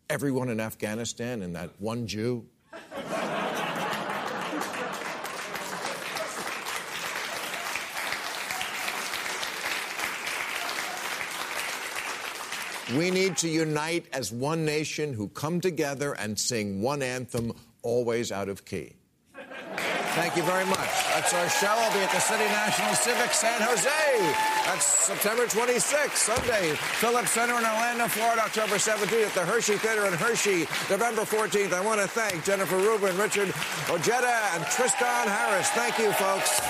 everyone 0.10 0.50
in 0.50 0.60
Afghanistan 0.60 1.42
and 1.42 1.56
that 1.56 1.72
one 1.80 2.08
Jew. 2.08 2.46
We 12.96 13.10
need 13.10 13.36
to 13.38 13.50
unite 13.50 14.06
as 14.14 14.32
one 14.32 14.64
nation 14.64 15.14
who 15.14 15.28
come 15.30 15.60
together 15.60 16.14
and 16.14 16.40
sing 16.40 16.84
one 16.84 17.02
anthem, 17.02 17.54
always 17.82 18.32
out 18.32 18.48
of 18.48 18.64
key. 18.64 18.94
Thank 20.16 20.38
you 20.38 20.44
very 20.44 20.66
much. 20.66 20.90
That's 21.14 21.34
our 21.34 21.50
show. 21.50 21.68
I'll 21.68 21.92
be 21.92 22.00
at 22.00 22.10
the 22.10 22.20
City 22.20 22.46
National 22.46 22.96
Civic 22.96 23.34
San 23.34 23.60
Jose. 23.62 23.90
That's 24.66 24.86
September 24.86 25.46
26th, 25.46 26.16
Sunday. 26.16 26.72
Phillips 26.76 27.32
Center 27.32 27.58
in 27.60 27.66
Orlando, 27.66 28.08
Florida, 28.08 28.44
October 28.44 28.76
17th. 28.76 29.28
At 29.28 29.34
the 29.34 29.46
Hershey 29.46 29.76
Theater 29.76 30.06
in 30.06 30.14
Hershey, 30.14 30.68
November 30.90 31.24
14th. 31.24 31.74
I 31.74 31.84
want 31.84 32.00
to 32.00 32.08
thank 32.08 32.46
Jennifer 32.46 32.78
Rubin, 32.78 33.18
Richard 33.18 33.54
Ojeda, 33.90 34.40
and 34.54 34.66
Tristan 34.68 35.28
Harris. 35.28 35.70
Thank 35.72 36.00
you, 36.00 36.14
folks. 36.14 36.62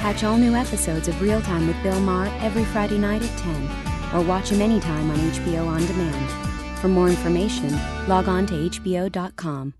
Catch 0.00 0.24
all 0.24 0.36
new 0.36 0.54
episodes 0.54 1.08
of 1.08 1.20
Real 1.22 1.40
Time 1.40 1.66
with 1.66 1.82
Bill 1.82 1.98
Maher 2.00 2.28
every 2.42 2.64
Friday 2.66 2.98
night 2.98 3.22
at 3.22 3.38
10, 3.38 4.14
or 4.14 4.22
watch 4.22 4.50
him 4.50 4.60
anytime 4.60 5.10
on 5.10 5.16
HBO 5.16 5.66
On 5.66 5.84
Demand. 5.86 6.78
For 6.80 6.88
more 6.88 7.08
information, 7.08 7.72
log 8.06 8.28
on 8.28 8.44
to 8.46 8.54
HBO.com. 8.54 9.72